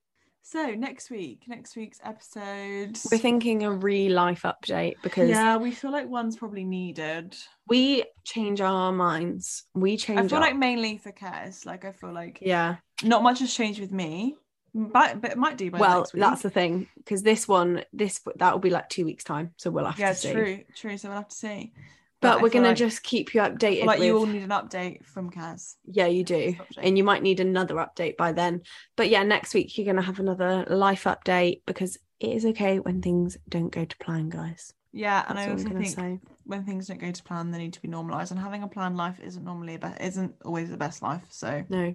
So 0.50 0.70
next 0.74 1.10
week, 1.10 1.42
next 1.46 1.76
week's 1.76 2.00
episode. 2.02 2.98
we're 3.12 3.18
thinking 3.18 3.64
a 3.64 3.70
real 3.70 4.14
life 4.14 4.44
update 4.44 4.94
because 5.02 5.28
Yeah, 5.28 5.58
we 5.58 5.72
feel 5.72 5.92
like 5.92 6.08
one's 6.08 6.38
probably 6.38 6.64
needed. 6.64 7.36
we 7.66 8.04
change 8.24 8.62
our 8.62 8.90
minds 8.90 9.64
we 9.74 9.98
change 9.98 10.20
I 10.20 10.28
feel 10.28 10.36
our- 10.38 10.44
like 10.44 10.56
mainly 10.56 10.96
for 10.96 11.12
Kez. 11.12 11.66
Like 11.66 11.84
I 11.84 11.92
feel 11.92 12.14
like 12.14 12.38
yeah 12.40 12.76
not 13.02 13.22
much 13.22 13.40
has 13.40 13.52
changed 13.52 13.78
with 13.78 13.92
me, 13.92 14.36
but, 14.74 15.20
but 15.20 15.32
it 15.32 15.36
might 15.36 15.58
do 15.58 15.70
by 15.70 15.80
well 15.80 15.98
next 15.98 16.14
week. 16.14 16.22
that's 16.22 16.40
the 16.40 16.48
thing 16.50 16.88
because 16.96 17.22
this 17.22 17.46
one 17.46 17.84
this 17.92 18.18
that 18.36 18.50
will 18.54 18.58
be 18.58 18.70
like 18.70 18.88
two 18.88 19.04
weeks 19.04 19.24
time 19.24 19.52
so 19.58 19.70
we'll 19.70 19.84
have 19.84 19.98
yeah, 19.98 20.12
to 20.12 20.14
see 20.14 20.28
Yeah, 20.28 20.32
true, 20.34 20.64
true. 20.74 20.96
So 20.96 21.08
we'll 21.08 21.18
have 21.18 21.28
to 21.28 21.36
see. 21.36 21.74
But 22.20 22.42
we're 22.42 22.48
gonna 22.50 22.68
like- 22.68 22.76
just 22.76 23.02
keep 23.02 23.34
you 23.34 23.40
updated 23.40 23.84
like 23.84 23.98
with... 24.00 24.06
you 24.08 24.16
all 24.18 24.26
need 24.26 24.42
an 24.42 24.50
update 24.50 25.04
from 25.06 25.30
Kez. 25.30 25.76
yeah 25.84 26.06
you 26.06 26.24
do 26.24 26.56
and 26.82 26.98
you 26.98 27.04
might 27.04 27.22
need 27.22 27.38
another 27.40 27.76
update 27.76 28.16
by 28.16 28.32
then 28.32 28.62
but 28.96 29.08
yeah 29.08 29.22
next 29.22 29.54
week 29.54 29.78
you're 29.78 29.86
gonna 29.86 30.02
have 30.02 30.18
another 30.18 30.64
life 30.68 31.04
update 31.04 31.62
because 31.66 31.96
it 32.20 32.30
is 32.30 32.44
okay 32.46 32.80
when 32.80 33.00
things 33.00 33.38
don't 33.48 33.70
go 33.70 33.84
to 33.84 33.96
plan, 33.98 34.28
guys. 34.28 34.72
Yeah, 34.92 35.24
and 35.28 35.38
That's 35.38 35.46
I 35.46 35.50
all 35.50 35.58
I'm 35.60 35.66
also 35.66 35.78
think 35.82 35.94
say. 35.94 36.20
when 36.44 36.64
things 36.64 36.88
don't 36.88 37.00
go 37.00 37.12
to 37.12 37.22
plan, 37.22 37.50
they 37.50 37.58
need 37.58 37.74
to 37.74 37.82
be 37.82 37.88
normalized. 37.88 38.32
And 38.32 38.40
having 38.40 38.62
a 38.62 38.68
planned 38.68 38.96
life 38.96 39.20
isn't 39.22 39.44
normally 39.44 39.74
a 39.74 39.78
be- 39.78 39.92
isn't 40.04 40.34
always 40.44 40.70
the 40.70 40.76
best 40.76 41.02
life. 41.02 41.22
So 41.30 41.62
No, 41.68 41.94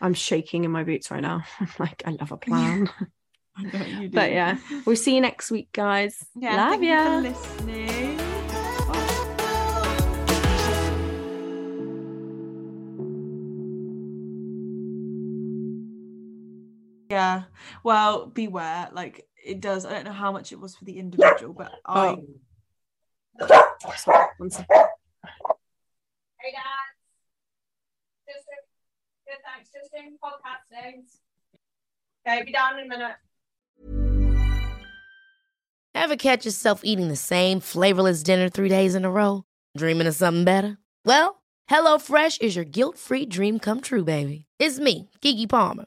I'm 0.00 0.14
shaking 0.14 0.64
in 0.64 0.70
my 0.70 0.84
boots 0.84 1.10
right 1.10 1.22
now. 1.22 1.42
like, 1.78 2.02
I 2.06 2.10
love 2.10 2.30
a 2.30 2.36
plan. 2.36 2.88
I 3.56 3.62
know 3.62 3.84
you 3.86 4.08
do. 4.08 4.14
but 4.14 4.30
yeah, 4.30 4.58
we'll 4.84 4.96
see 4.96 5.14
you 5.14 5.20
next 5.20 5.50
week, 5.50 5.72
guys. 5.72 6.24
yeah, 6.36 6.70
love 6.70 6.82
ya. 6.82 7.20
you 7.66 8.25
Yeah, 17.16 17.44
well, 17.82 18.26
beware. 18.26 18.90
Like 18.92 19.26
it 19.42 19.62
does. 19.62 19.86
I 19.86 19.92
don't 19.92 20.04
know 20.04 20.12
how 20.12 20.32
much 20.32 20.52
it 20.52 20.60
was 20.60 20.76
for 20.76 20.84
the 20.84 20.98
individual, 20.98 21.54
but 21.54 21.72
I. 21.86 22.18
Oh. 23.40 23.56
Sorry, 23.96 24.26
one 24.36 24.50
second. 24.50 24.66
Hey 24.70 26.52
guys, 26.52 26.92
just 28.28 28.44
a, 28.48 28.56
good 29.26 29.38
thanks. 29.46 29.70
Just 29.72 29.90
doing 29.92 30.18
podcast 30.22 30.68
names. 30.70 31.20
Okay, 32.28 32.44
be 32.44 32.52
down 32.52 32.78
in 32.78 32.84
a 32.84 32.88
minute. 32.88 33.16
Ever 35.94 36.16
catch 36.16 36.44
yourself 36.44 36.82
eating 36.84 37.08
the 37.08 37.16
same 37.16 37.60
flavorless 37.60 38.22
dinner 38.22 38.50
three 38.50 38.68
days 38.68 38.94
in 38.94 39.06
a 39.06 39.10
row? 39.10 39.44
Dreaming 39.74 40.06
of 40.06 40.14
something 40.14 40.44
better? 40.44 40.76
Well, 41.06 41.42
HelloFresh 41.70 42.42
is 42.42 42.56
your 42.56 42.66
guilt-free 42.66 43.26
dream 43.26 43.58
come 43.58 43.80
true, 43.80 44.04
baby. 44.04 44.44
It's 44.58 44.78
me, 44.78 45.08
Keke 45.22 45.48
Palmer. 45.48 45.86